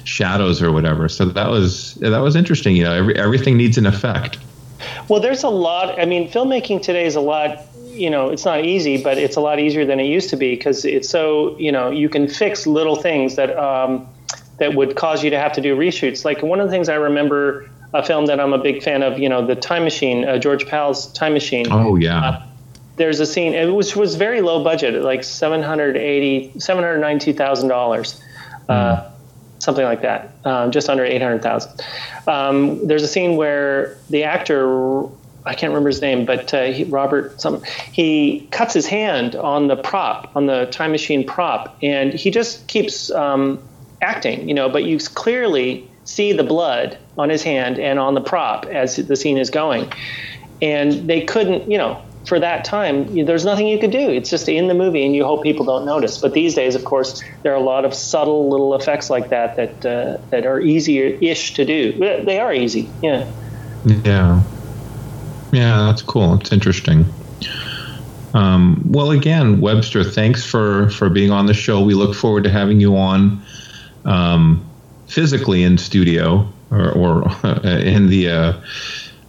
shadows 0.05 0.63
or 0.63 0.73
whatever. 0.73 1.09
So 1.09 1.27
that 1.27 1.51
was 1.51 1.95
that 1.95 2.19
was 2.19 2.37
interesting. 2.37 2.77
You 2.77 2.85
know, 2.85 2.93
every, 2.93 3.17
everything 3.17 3.57
needs 3.57 3.79
an 3.79 3.87
effect. 3.87 4.39
Well, 5.09 5.21
there's 5.21 5.43
a 5.43 5.49
lot. 5.49 5.99
I 6.01 6.05
mean, 6.05 6.29
filmmaking 6.29 6.83
today 6.83 7.07
is 7.07 7.17
a 7.17 7.21
lot 7.21 7.61
you 7.97 8.11
know 8.11 8.29
it's 8.29 8.45
not 8.45 8.63
easy 8.63 9.03
but 9.03 9.17
it's 9.17 9.37
a 9.37 9.41
lot 9.41 9.59
easier 9.59 9.87
than 9.87 9.99
it 9.99 10.05
used 10.05 10.29
to 10.29 10.37
be 10.37 10.55
because 10.55 10.85
it's 10.85 11.09
so 11.09 11.57
you 11.59 11.73
know 11.73 11.91
you 11.91 12.11
can 12.11 12.29
fix 12.29 12.67
little 12.67 12.97
things 12.97 13.37
that 13.37 13.57
um, 13.57 14.07
that 14.59 14.75
would 14.75 14.97
cause 14.97 15.25
you 15.25 15.31
to 15.31 15.39
have 15.39 15.53
to 15.53 15.63
do 15.63 15.75
reshoots 15.75 16.23
like 16.23 16.43
one 16.43 16.61
of 16.61 16.67
the 16.67 16.71
things 16.71 16.91
i 16.91 16.95
remember 16.95 17.71
a 17.93 18.05
film 18.05 18.27
that 18.27 18.41
I'm 18.41 18.53
a 18.53 18.59
big 18.59 18.83
fan 18.83 19.03
of. 19.03 19.19
You 19.19 19.29
know, 19.29 19.47
the 19.47 19.57
Time 19.57 19.85
Machine, 19.85 20.25
uh, 20.25 20.39
George 20.39 20.67
Pal's 20.67 21.13
Time 21.13 21.33
Machine. 21.33 21.67
Oh 21.71 21.97
yeah. 21.97 22.21
Uh, 22.21 22.43
there's 22.97 23.21
a 23.21 23.27
scene, 23.27 23.55
it 23.55 23.67
was 23.67 23.95
was 23.95 24.15
very 24.17 24.41
low 24.41 24.65
budget, 24.65 25.03
like 25.03 25.23
seven 25.23 25.63
hundred 25.63 25.97
eighty, 25.97 26.59
seven 26.59 26.83
hundred 26.83 27.01
ninety 27.01 27.33
thousand 27.33 27.69
dollars, 27.69 28.21
uh, 28.69 28.97
hmm. 28.97 29.15
something 29.59 29.85
like 29.85 30.03
that, 30.03 30.33
um, 30.45 30.71
just 30.71 30.89
under 30.89 31.05
eight 31.05 31.21
hundred 31.21 31.43
thousand. 31.43 31.81
Um, 32.27 32.87
there's 32.87 33.03
a 33.03 33.09
scene 33.09 33.37
where 33.37 33.99
the 34.09 34.25
actor, 34.25 35.05
I 35.45 35.55
can't 35.55 35.71
remember 35.73 35.91
his 35.91 36.01
name, 36.01 36.25
but 36.25 36.53
uh, 36.55 36.65
he, 36.65 36.85
Robert, 36.85 37.39
some, 37.39 37.63
he 37.93 38.49
cuts 38.51 38.73
his 38.73 38.87
hand 38.87 39.37
on 39.37 39.69
the 39.69 39.77
prop, 39.77 40.35
on 40.35 40.47
the 40.47 40.65
time 40.67 40.91
machine 40.91 41.27
prop, 41.27 41.77
and 41.83 42.15
he 42.15 42.31
just 42.31 42.67
keeps 42.67 43.11
um, 43.11 43.63
acting, 44.01 44.49
you 44.49 44.55
know, 44.55 44.71
but 44.71 44.85
you 44.85 44.99
clearly 44.99 45.89
see 46.07 46.33
the 46.33 46.45
blood 46.45 46.97
on 47.19 47.29
his 47.29 47.43
hand 47.43 47.79
and 47.79 47.99
on 47.99 48.15
the 48.15 48.21
prop 48.23 48.65
as 48.67 48.97
the 48.97 49.17
scene 49.17 49.37
is 49.37 49.51
going. 49.51 49.93
And 50.63 51.07
they 51.07 51.21
couldn't, 51.21 51.71
you 51.71 51.77
know, 51.77 52.03
for 52.27 52.41
that 52.41 52.65
time, 52.65 53.25
there's 53.25 53.45
nothing 53.45 53.69
you 53.69 53.79
could 53.79 53.93
do. 53.93 54.11
It's 54.11 54.31
just 54.31 54.49
in 54.49 54.67
the 54.67 54.75
movie, 54.75 55.05
and 55.07 55.15
you 55.15 55.25
hope 55.25 55.45
people 55.45 55.65
don't 55.65 55.85
notice. 55.85 56.19
But 56.19 56.33
these 56.33 56.55
days, 56.55 56.75
of 56.75 56.85
course, 56.85 57.23
there 57.43 57.53
are 57.53 57.57
a 57.57 57.61
lot 57.61 57.85
of 57.85 57.95
subtle 57.95 58.49
little 58.49 58.75
effects 58.75 59.11
like 59.11 59.29
that 59.29 59.55
that 59.57 59.87
uh, 59.87 60.19
that 60.31 60.45
are 60.45 60.59
easier-ish 60.59 61.55
to 61.55 61.65
do. 61.65 61.93
They 62.25 62.41
are 62.41 62.53
easy, 62.53 62.91
yeah. 63.01 63.31
Yeah, 63.85 64.43
yeah, 65.53 65.77
that's 65.87 66.03
cool. 66.03 66.35
It's 66.35 66.51
interesting. 66.51 67.05
Um, 68.35 68.83
well, 68.91 69.13
again, 69.13 69.61
Webster, 69.61 70.03
thanks 70.03 70.45
for 70.45 70.91
for 70.91 71.09
being 71.09 71.31
on 71.31 71.47
the 71.47 71.55
show. 71.55 71.81
We 71.81 71.95
look 71.95 72.17
forward 72.17 72.43
to 72.45 72.51
having 72.51 72.81
you 72.81 72.97
on 72.97 73.41
um, 74.05 74.66
physically 75.07 75.63
in 75.63 75.79
studio 75.79 76.49
or, 76.71 76.91
or 76.93 77.23
in 77.65 78.09
the 78.09 78.29
uh, 78.29 78.53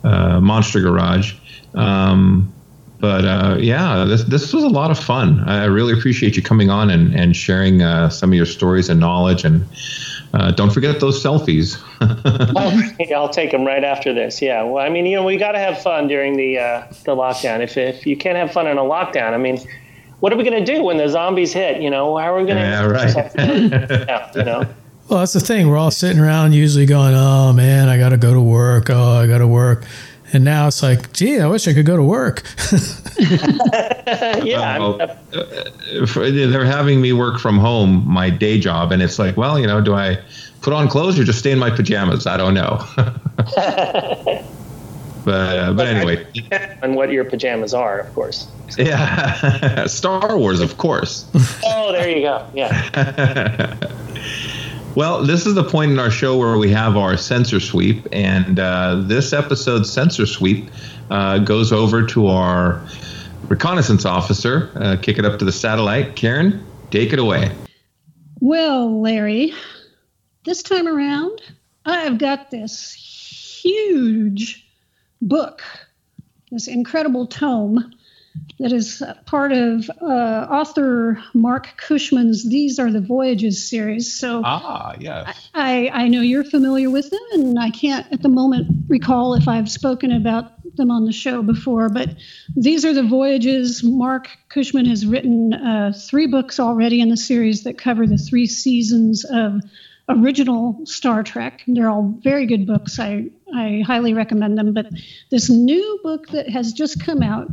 uh, 0.03 0.39
Monster 0.41 0.81
Garage. 0.81 1.33
Um, 1.75 2.53
but 2.99 3.25
uh, 3.25 3.57
yeah, 3.59 4.05
this 4.05 4.23
this 4.23 4.53
was 4.53 4.63
a 4.63 4.69
lot 4.69 4.89
of 4.89 4.97
fun. 4.97 5.41
I 5.47 5.65
really 5.65 5.93
appreciate 5.93 6.35
you 6.35 6.41
coming 6.41 6.71
on 6.71 6.89
and 6.89 7.13
and 7.13 7.35
sharing 7.35 7.83
uh, 7.83 8.09
some 8.09 8.31
of 8.31 8.35
your 8.35 8.47
stories 8.47 8.89
and 8.89 8.99
knowledge. 8.99 9.45
And 9.45 9.67
uh, 10.33 10.51
don't 10.51 10.71
forget 10.71 10.99
those 10.99 11.23
selfies. 11.23 11.79
I'll, 13.11 13.15
I'll, 13.15 13.29
take 13.29 13.51
them 13.51 13.65
right 13.65 13.83
after 13.83 14.13
this. 14.13 14.41
Yeah. 14.41 14.63
Well, 14.63 14.83
I 14.83 14.89
mean, 14.89 15.05
you 15.05 15.15
know, 15.15 15.23
we 15.23 15.37
got 15.37 15.51
to 15.51 15.59
have 15.59 15.81
fun 15.81 16.07
during 16.07 16.37
the 16.37 16.57
uh, 16.57 16.87
the 17.03 17.15
lockdown. 17.15 17.59
If 17.59 17.77
if 17.77 18.07
you 18.07 18.17
can't 18.17 18.37
have 18.37 18.51
fun 18.51 18.65
in 18.65 18.79
a 18.79 18.83
lockdown, 18.83 19.33
I 19.33 19.37
mean, 19.37 19.59
what 20.19 20.33
are 20.33 20.35
we 20.35 20.43
going 20.43 20.65
to 20.65 20.73
do 20.73 20.83
when 20.83 20.97
the 20.97 21.07
zombies 21.07 21.53
hit? 21.53 21.81
You 21.81 21.91
know, 21.91 22.17
how 22.17 22.33
are 22.33 22.39
we 22.39 22.45
going 22.45 22.57
to? 22.57 22.63
Yeah, 22.63 22.85
right. 22.85 23.15
yeah, 24.07 24.31
you 24.35 24.43
know. 24.43 24.63
Well, 25.09 25.19
that's 25.19 25.33
the 25.33 25.39
thing. 25.39 25.69
We're 25.69 25.77
all 25.77 25.91
sitting 25.91 26.19
around 26.19 26.53
usually 26.53 26.85
going, 26.85 27.13
"Oh 27.15 27.53
man, 27.53 27.87
I 27.87 27.97
got 27.97 28.09
to 28.09 28.17
go 28.17 28.33
to 28.33 28.41
work. 28.41 28.89
Oh, 28.89 29.17
I 29.17 29.27
got 29.27 29.37
to 29.39 29.47
work." 29.47 29.85
And 30.33 30.43
now 30.43 30.67
it's 30.67 30.83
like, 30.83 31.13
gee, 31.13 31.39
I 31.39 31.47
wish 31.47 31.67
I 31.67 31.73
could 31.73 31.85
go 31.85 31.95
to 31.95 32.03
work. 32.03 32.43
yeah. 34.43 34.77
Uh, 34.79 35.15
they're 35.31 36.65
having 36.65 36.99
me 36.99 37.13
work 37.13 37.39
from 37.39 37.57
home, 37.57 38.03
my 38.05 38.29
day 38.29 38.59
job. 38.59 38.91
And 38.91 39.01
it's 39.01 39.19
like, 39.19 39.37
well, 39.37 39.57
you 39.57 39.65
know, 39.65 39.79
do 39.79 39.93
I 39.93 40.19
put 40.61 40.73
on 40.73 40.89
clothes 40.89 41.17
or 41.17 41.23
just 41.23 41.39
stay 41.39 41.51
in 41.51 41.59
my 41.59 41.69
pajamas? 41.69 42.27
I 42.27 42.35
don't 42.35 42.53
know. 42.53 42.83
but, 43.37 44.47
uh, 45.25 45.73
but 45.73 45.87
anyway. 45.87 46.27
And 46.81 46.95
what 46.95 47.09
your 47.09 47.23
pajamas 47.23 47.73
are, 47.73 47.99
of 47.99 48.13
course. 48.13 48.49
Yeah. 48.77 49.85
Star 49.87 50.37
Wars, 50.37 50.59
of 50.59 50.77
course. 50.77 51.25
oh, 51.63 51.93
there 51.93 52.09
you 52.09 52.23
go. 52.23 52.45
Yeah. 52.53 53.77
Well, 54.97 55.21
this 55.21 55.45
is 55.45 55.53
the 55.53 55.63
point 55.63 55.91
in 55.91 55.99
our 55.99 56.09
show 56.09 56.37
where 56.37 56.57
we 56.57 56.71
have 56.71 56.97
our 56.97 57.17
sensor 57.17 57.59
sweep, 57.59 58.07
and 58.11 58.59
uh, 58.59 59.03
this 59.03 59.31
episode's 59.31 59.93
sensor 59.93 60.25
sweep 60.25 60.71
uh, 61.11 61.37
goes 61.37 61.71
over 61.71 62.03
to 62.07 62.25
our 62.25 62.83
reconnaissance 63.47 64.05
officer. 64.05 64.71
Uh, 64.73 64.97
kick 64.99 65.19
it 65.19 65.23
up 65.23 65.37
to 65.37 65.45
the 65.45 65.51
satellite. 65.51 66.15
Karen, 66.15 66.65
take 66.89 67.13
it 67.13 67.19
away. 67.19 67.51
Well, 68.39 68.99
Larry, 68.99 69.53
this 70.45 70.63
time 70.63 70.87
around, 70.87 71.43
I've 71.85 72.17
got 72.17 72.49
this 72.49 72.91
huge 73.61 74.67
book, 75.21 75.61
this 76.49 76.67
incredible 76.67 77.27
tome 77.27 77.93
that 78.59 78.71
is 78.71 79.03
part 79.25 79.51
of 79.51 79.89
uh, 80.01 80.47
author 80.49 81.21
Marc 81.33 81.77
Cushman's 81.77 82.49
"These 82.49 82.79
Are 82.79 82.91
the 82.91 83.01
Voyages" 83.01 83.69
series. 83.69 84.11
So, 84.11 84.41
ah, 84.43 84.95
yes, 84.99 85.49
I, 85.53 85.89
I 85.93 86.07
know 86.07 86.21
you're 86.21 86.43
familiar 86.43 86.89
with 86.89 87.09
them, 87.09 87.21
and 87.33 87.59
I 87.59 87.69
can't 87.69 88.11
at 88.11 88.23
the 88.23 88.29
moment 88.29 88.67
recall 88.87 89.35
if 89.35 89.47
I've 89.47 89.69
spoken 89.69 90.11
about 90.11 90.51
them 90.75 90.89
on 90.89 91.05
the 91.05 91.11
show 91.11 91.43
before. 91.43 91.89
But 91.89 92.09
these 92.55 92.83
are 92.83 92.93
the 92.93 93.03
voyages. 93.03 93.83
Marc 93.83 94.29
Cushman 94.49 94.85
has 94.85 95.05
written 95.05 95.53
uh, 95.53 95.93
three 95.95 96.27
books 96.27 96.59
already 96.59 96.99
in 96.99 97.09
the 97.09 97.17
series 97.17 97.63
that 97.63 97.77
cover 97.77 98.07
the 98.07 98.17
three 98.17 98.47
seasons 98.47 99.23
of 99.25 99.61
original 100.09 100.79
Star 100.85 101.21
Trek. 101.21 101.63
They're 101.67 101.89
all 101.89 102.15
very 102.23 102.45
good 102.45 102.65
books. 102.65 102.99
I 102.99 103.29
I 103.53 103.83
highly 103.85 104.13
recommend 104.13 104.57
them. 104.57 104.73
But 104.73 104.87
this 105.29 105.49
new 105.49 105.99
book 106.01 106.29
that 106.29 106.49
has 106.49 106.73
just 106.73 107.03
come 107.03 107.21
out 107.21 107.49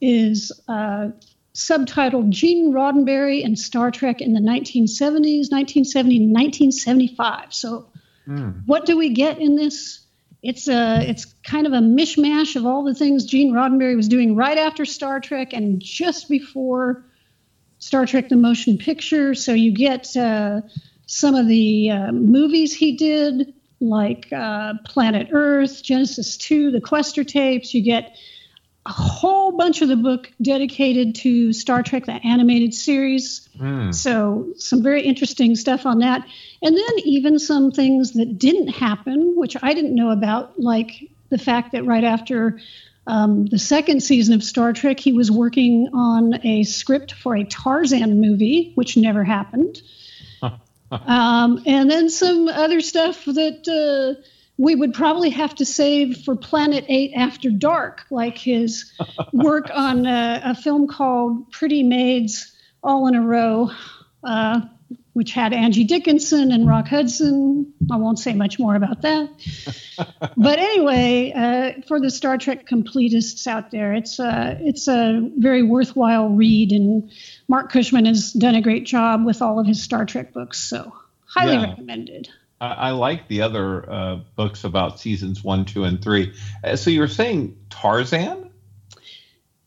is 0.00 0.52
uh, 0.68 1.08
subtitled 1.54 2.30
Gene 2.30 2.72
Roddenberry 2.72 3.44
and 3.44 3.58
Star 3.58 3.90
Trek 3.90 4.20
in 4.20 4.32
the 4.32 4.40
1970s, 4.40 5.50
1970 5.50 6.32
1975. 6.32 7.52
So, 7.52 7.88
mm. 8.26 8.62
what 8.66 8.86
do 8.86 8.96
we 8.96 9.10
get 9.10 9.38
in 9.38 9.56
this? 9.56 10.00
It's 10.42 10.68
a 10.68 11.00
it's 11.08 11.26
kind 11.44 11.66
of 11.66 11.72
a 11.72 11.80
mishmash 11.80 12.56
of 12.56 12.64
all 12.64 12.84
the 12.84 12.94
things 12.94 13.26
Gene 13.26 13.52
Roddenberry 13.52 13.94
was 13.94 14.08
doing 14.08 14.36
right 14.36 14.56
after 14.56 14.84
Star 14.84 15.20
Trek 15.20 15.52
and 15.52 15.80
just 15.80 16.28
before 16.28 17.04
Star 17.78 18.06
Trek: 18.06 18.28
The 18.28 18.36
Motion 18.36 18.78
Picture. 18.78 19.34
So 19.34 19.52
you 19.52 19.72
get 19.72 20.16
uh, 20.16 20.62
some 21.06 21.34
of 21.34 21.46
the 21.46 21.90
uh, 21.90 22.12
movies 22.12 22.74
he 22.74 22.96
did, 22.96 23.52
like 23.80 24.32
uh, 24.32 24.74
Planet 24.86 25.28
Earth, 25.32 25.82
Genesis 25.82 26.36
2, 26.36 26.70
the 26.70 26.80
Questor 26.80 27.24
tapes. 27.24 27.74
You 27.74 27.82
get 27.82 28.16
a 28.86 28.92
whole 28.92 29.52
bunch 29.52 29.82
of 29.82 29.88
the 29.88 29.96
book 29.96 30.30
dedicated 30.40 31.14
to 31.16 31.52
Star 31.52 31.82
Trek, 31.82 32.06
the 32.06 32.12
animated 32.12 32.72
series. 32.72 33.48
Mm. 33.58 33.94
So, 33.94 34.52
some 34.56 34.82
very 34.82 35.02
interesting 35.02 35.54
stuff 35.54 35.84
on 35.84 35.98
that. 35.98 36.26
And 36.62 36.76
then, 36.76 36.98
even 37.04 37.38
some 37.38 37.72
things 37.72 38.12
that 38.12 38.38
didn't 38.38 38.68
happen, 38.68 39.34
which 39.36 39.56
I 39.62 39.74
didn't 39.74 39.94
know 39.94 40.10
about, 40.10 40.58
like 40.58 41.10
the 41.28 41.38
fact 41.38 41.72
that 41.72 41.84
right 41.84 42.04
after 42.04 42.58
um, 43.06 43.46
the 43.46 43.58
second 43.58 44.02
season 44.02 44.34
of 44.34 44.42
Star 44.42 44.72
Trek, 44.72 44.98
he 44.98 45.12
was 45.12 45.30
working 45.30 45.90
on 45.92 46.44
a 46.44 46.62
script 46.62 47.12
for 47.12 47.36
a 47.36 47.44
Tarzan 47.44 48.20
movie, 48.20 48.72
which 48.76 48.96
never 48.96 49.24
happened. 49.24 49.82
um, 50.90 51.62
and 51.66 51.90
then 51.90 52.08
some 52.08 52.48
other 52.48 52.80
stuff 52.80 53.26
that. 53.26 53.68
Uh, 53.68 54.22
we 54.60 54.74
would 54.74 54.92
probably 54.92 55.30
have 55.30 55.54
to 55.54 55.64
save 55.64 56.18
for 56.18 56.36
Planet 56.36 56.84
8 56.86 57.14
After 57.16 57.50
Dark, 57.50 58.02
like 58.10 58.36
his 58.36 58.92
work 59.32 59.70
on 59.72 60.04
a, 60.04 60.42
a, 60.44 60.54
film 60.54 60.86
called 60.86 61.50
Pretty 61.50 61.82
Maids 61.82 62.54
All 62.82 63.06
in 63.06 63.14
a 63.14 63.22
Row, 63.22 63.70
uh, 64.22 64.60
which 65.14 65.32
had 65.32 65.54
Angie 65.54 65.84
Dickinson 65.84 66.52
and 66.52 66.68
Rock 66.68 66.88
Hudson. 66.88 67.72
I 67.90 67.96
won't 67.96 68.18
say 68.18 68.34
much 68.34 68.58
more 68.58 68.74
about 68.74 69.00
that. 69.00 69.30
but 70.36 70.58
anyway, 70.58 71.32
uh, 71.34 71.80
for 71.88 71.98
the 71.98 72.10
Star 72.10 72.36
Trek 72.36 72.68
completists 72.68 73.46
out 73.46 73.70
there, 73.70 73.94
it's 73.94 74.18
a, 74.18 74.58
it's 74.60 74.88
a 74.88 75.26
very 75.38 75.62
worthwhile 75.62 76.28
read, 76.28 76.72
and 76.72 77.10
Marc 77.48 77.72
Cushman 77.72 78.04
has 78.04 78.34
done 78.34 78.56
a 78.56 78.60
great 78.60 78.84
job 78.84 79.24
with 79.24 79.40
all 79.40 79.58
of 79.58 79.66
his 79.66 79.82
Star 79.82 80.04
Trek 80.04 80.34
books, 80.34 80.58
so 80.58 80.92
highly 81.24 81.54
yeah. 81.54 81.70
recommended. 81.70 82.28
I, 82.60 82.68
I 82.68 82.90
like 82.90 83.28
the 83.28 83.42
other 83.42 83.90
uh, 83.90 84.16
books 84.36 84.64
about 84.64 85.00
seasons 85.00 85.42
one, 85.42 85.64
two, 85.64 85.84
and 85.84 86.02
three. 86.02 86.34
Uh, 86.62 86.76
so 86.76 86.90
you 86.90 87.00
were 87.00 87.08
saying 87.08 87.56
Tarzan? 87.70 88.50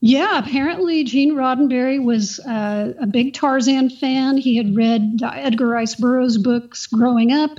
Yeah, 0.05 0.37
apparently 0.37 1.05
Gene 1.05 1.33
Roddenberry 1.33 2.03
was 2.03 2.39
uh, 2.39 2.93
a 2.99 3.07
big 3.07 3.33
Tarzan 3.33 3.89
fan. 3.89 4.35
He 4.37 4.57
had 4.57 4.75
read 4.75 5.21
Edgar 5.23 5.67
Rice 5.67 5.95
Burroughs 5.95 6.37
books 6.37 6.87
growing 6.87 7.31
up, 7.31 7.51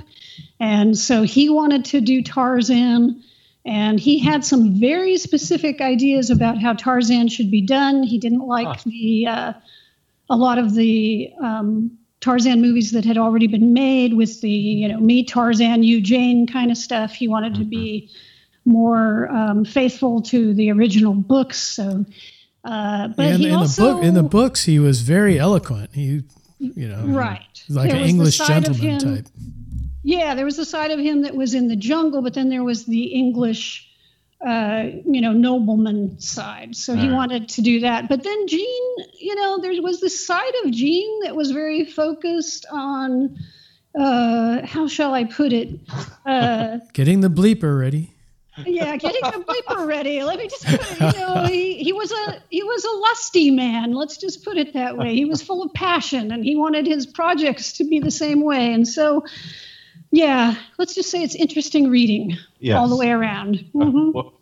and 0.59 0.95
so 0.95 1.23
he 1.23 1.49
wanted 1.49 1.85
to 1.85 2.01
do 2.01 2.21
Tarzan. 2.21 3.23
And 3.65 3.99
he 3.99 4.19
had 4.19 4.45
some 4.45 4.79
very 4.79 5.17
specific 5.17 5.81
ideas 5.81 6.29
about 6.29 6.61
how 6.61 6.73
Tarzan 6.73 7.29
should 7.29 7.49
be 7.49 7.63
done. 7.63 8.03
He 8.03 8.19
didn't 8.19 8.45
like 8.45 8.67
huh. 8.67 8.83
the 8.85 9.25
uh, 9.25 9.53
a 10.29 10.37
lot 10.37 10.59
of 10.59 10.75
the 10.75 11.33
um, 11.41 11.97
Tarzan 12.25 12.59
movies 12.59 12.91
that 12.91 13.05
had 13.05 13.19
already 13.19 13.45
been 13.45 13.71
made 13.71 14.15
with 14.15 14.41
the, 14.41 14.49
you 14.49 14.87
know, 14.87 14.99
me, 14.99 15.23
Tarzan, 15.23 15.83
you, 15.83 16.01
Jane 16.01 16.47
kind 16.47 16.71
of 16.71 16.77
stuff. 16.77 17.13
He 17.13 17.27
wanted 17.27 17.53
mm-hmm. 17.53 17.61
to 17.61 17.69
be 17.69 18.09
more 18.65 19.29
um, 19.29 19.63
faithful 19.63 20.23
to 20.23 20.51
the 20.55 20.71
original 20.71 21.13
books. 21.13 21.59
So, 21.59 22.03
uh, 22.63 23.09
but 23.09 23.27
and 23.27 23.37
he 23.43 23.49
in 23.49 23.53
also, 23.53 23.85
the 23.85 23.93
book, 23.93 24.03
in 24.03 24.13
the 24.15 24.23
books, 24.23 24.63
he 24.63 24.79
was 24.79 25.01
very 25.01 25.37
eloquent. 25.37 25.91
He, 25.93 26.23
you 26.57 26.87
know, 26.87 27.03
right, 27.05 27.63
like 27.69 27.91
there 27.91 27.99
an 27.99 28.09
English 28.09 28.39
gentleman 28.39 28.97
type. 28.99 29.27
Yeah, 30.01 30.33
there 30.33 30.45
was 30.45 30.57
the 30.57 30.65
side 30.65 30.89
of 30.89 30.99
him 30.99 31.21
that 31.21 31.35
was 31.35 31.53
in 31.53 31.67
the 31.67 31.75
jungle, 31.75 32.23
but 32.23 32.33
then 32.33 32.49
there 32.49 32.63
was 32.63 32.85
the 32.85 33.03
English, 33.03 33.87
uh, 34.45 34.83
you 35.05 35.21
know, 35.21 35.33
nobleman 35.33 36.19
side. 36.19 36.75
So 36.75 36.93
he 36.95 37.07
Right. 37.09 37.15
wanted 37.15 37.49
to 37.49 37.61
do 37.61 37.79
that. 37.81 38.07
But 38.07 38.23
then 38.23 38.47
Gene, 38.47 38.95
you 39.19 39.35
know, 39.35 39.59
there 39.59 39.81
was 39.81 39.99
this 40.01 40.25
side 40.25 40.53
of 40.63 40.71
Gene 40.71 41.21
that 41.23 41.35
was 41.35 41.51
very 41.51 41.85
focused 41.85 42.65
on, 42.71 43.37
uh, 43.99 44.65
how 44.65 44.87
shall 44.87 45.13
I 45.13 45.23
put 45.23 45.51
it? 45.53 45.79
Uh, 46.25 46.77
Getting 46.93 47.21
the 47.21 47.29
bleeper 47.29 47.79
ready. 47.79 48.11
yeah, 48.65 48.95
getting 48.95 49.21
the 49.21 49.43
bleeper 49.43 49.85
ready. 49.85 50.23
Let 50.23 50.39
me 50.39 50.47
just, 50.47 50.65
put 50.65 50.79
it, 50.79 50.99
you 51.01 51.19
know, 51.19 51.45
he, 51.47 51.75
he 51.83 51.91
was 51.91 52.09
a 52.11 52.41
he 52.49 52.63
was 52.63 52.85
a 52.85 52.91
lusty 52.91 53.51
man. 53.51 53.91
Let's 53.93 54.15
just 54.15 54.45
put 54.45 54.55
it 54.57 54.73
that 54.75 54.95
way. 54.97 55.13
He 55.13 55.25
was 55.25 55.41
full 55.41 55.61
of 55.63 55.73
passion, 55.73 56.31
and 56.31 56.41
he 56.41 56.55
wanted 56.55 56.85
his 56.87 57.05
projects 57.05 57.73
to 57.73 57.83
be 57.83 57.99
the 57.99 58.11
same 58.11 58.41
way. 58.45 58.71
And 58.73 58.87
so, 58.87 59.25
yeah, 60.15 60.55
let's 60.77 60.95
just 60.95 61.09
say 61.11 61.21
it's 61.23 61.35
interesting 61.35 61.89
reading 61.89 62.37
Yes. 62.59 62.77
all 62.77 62.87
the 62.87 62.95
way 62.95 63.11
around. 63.11 63.63
Mhm. 63.73 64.13
We'll, 64.13 64.33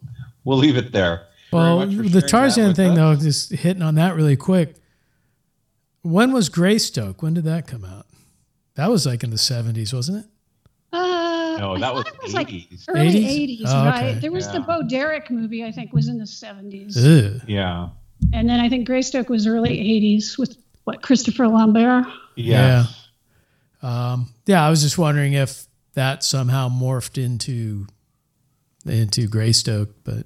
we'll 0.43 0.57
leave 0.57 0.77
it 0.77 0.91
there. 0.91 1.25
Well, 1.51 1.79
Very 1.79 1.95
much 1.95 2.05
for 2.07 2.11
the 2.13 2.21
Tarzan 2.27 2.73
thing, 2.75 2.91
us. 2.91 2.97
though, 2.97 3.15
just 3.15 3.51
hitting 3.51 3.81
on 3.81 3.95
that 3.95 4.15
really 4.15 4.35
quick. 4.35 4.75
When 6.01 6.33
was 6.33 6.49
Greystoke? 6.49 7.21
When 7.21 7.33
did 7.33 7.45
that 7.45 7.65
come 7.67 7.85
out? 7.85 8.07
That 8.75 8.89
was 8.89 9.05
like 9.05 9.23
in 9.23 9.29
the 9.29 9.37
70s, 9.37 9.93
wasn't 9.93 10.25
it? 10.25 10.29
Uh, 10.91 11.57
No, 11.59 11.75
I 11.75 11.79
that 11.79 11.85
thought 11.85 11.95
was 11.95 12.05
it 12.07 12.23
was 12.23 12.33
like 12.33 12.47
early 12.89 13.09
80s? 13.13 13.59
80s, 13.61 13.63
Oh, 13.67 13.85
right? 13.85 14.03
okay. 14.09 14.19
There 14.19 14.31
was 14.31 14.47
the 14.47 14.59
Yeah. 14.59 14.65
Bo 14.65 14.83
Derek 14.83 15.29
movie, 15.31 15.63
I 15.63 15.71
think, 15.71 15.93
was 15.93 16.07
in 16.09 16.17
the 16.17 16.25
70s. 16.25 16.97
Ugh. 16.97 17.41
Yeah. 17.47 17.89
And 18.33 18.49
then 18.49 18.59
I 18.59 18.67
think 18.69 18.85
Greystoke 18.87 19.29
was 19.29 19.47
early 19.47 19.77
80s 19.77 20.37
with, 20.37 20.57
what, 20.85 21.01
Christopher 21.01 21.47
Lambert? 21.47 22.05
Yeah. 22.35 22.85
Um, 23.83 24.29
yeah, 24.45 24.65
I 24.65 24.69
was 24.69 24.81
just 24.81 24.97
wondering 24.97 25.33
if 25.33 25.65
that 25.93 26.23
somehow 26.23 26.69
morphed 26.69 27.23
into 27.23 27.85
into 28.85 29.27
Greystoke, 29.27 29.93
but 30.03 30.25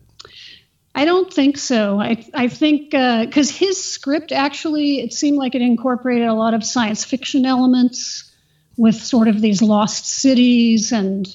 I 0.95 1.05
don't 1.05 1.31
think 1.33 1.57
so. 1.57 1.99
I 1.99 2.25
I 2.33 2.47
think 2.47 2.91
because 2.91 3.49
his 3.49 3.83
script 3.83 4.31
actually 4.31 5.01
it 5.01 5.13
seemed 5.13 5.37
like 5.37 5.55
it 5.55 5.61
incorporated 5.61 6.27
a 6.27 6.33
lot 6.33 6.53
of 6.53 6.63
science 6.63 7.03
fiction 7.03 7.45
elements 7.45 8.31
with 8.77 8.95
sort 8.95 9.27
of 9.27 9.41
these 9.41 9.61
lost 9.61 10.05
cities 10.07 10.91
and 10.91 11.27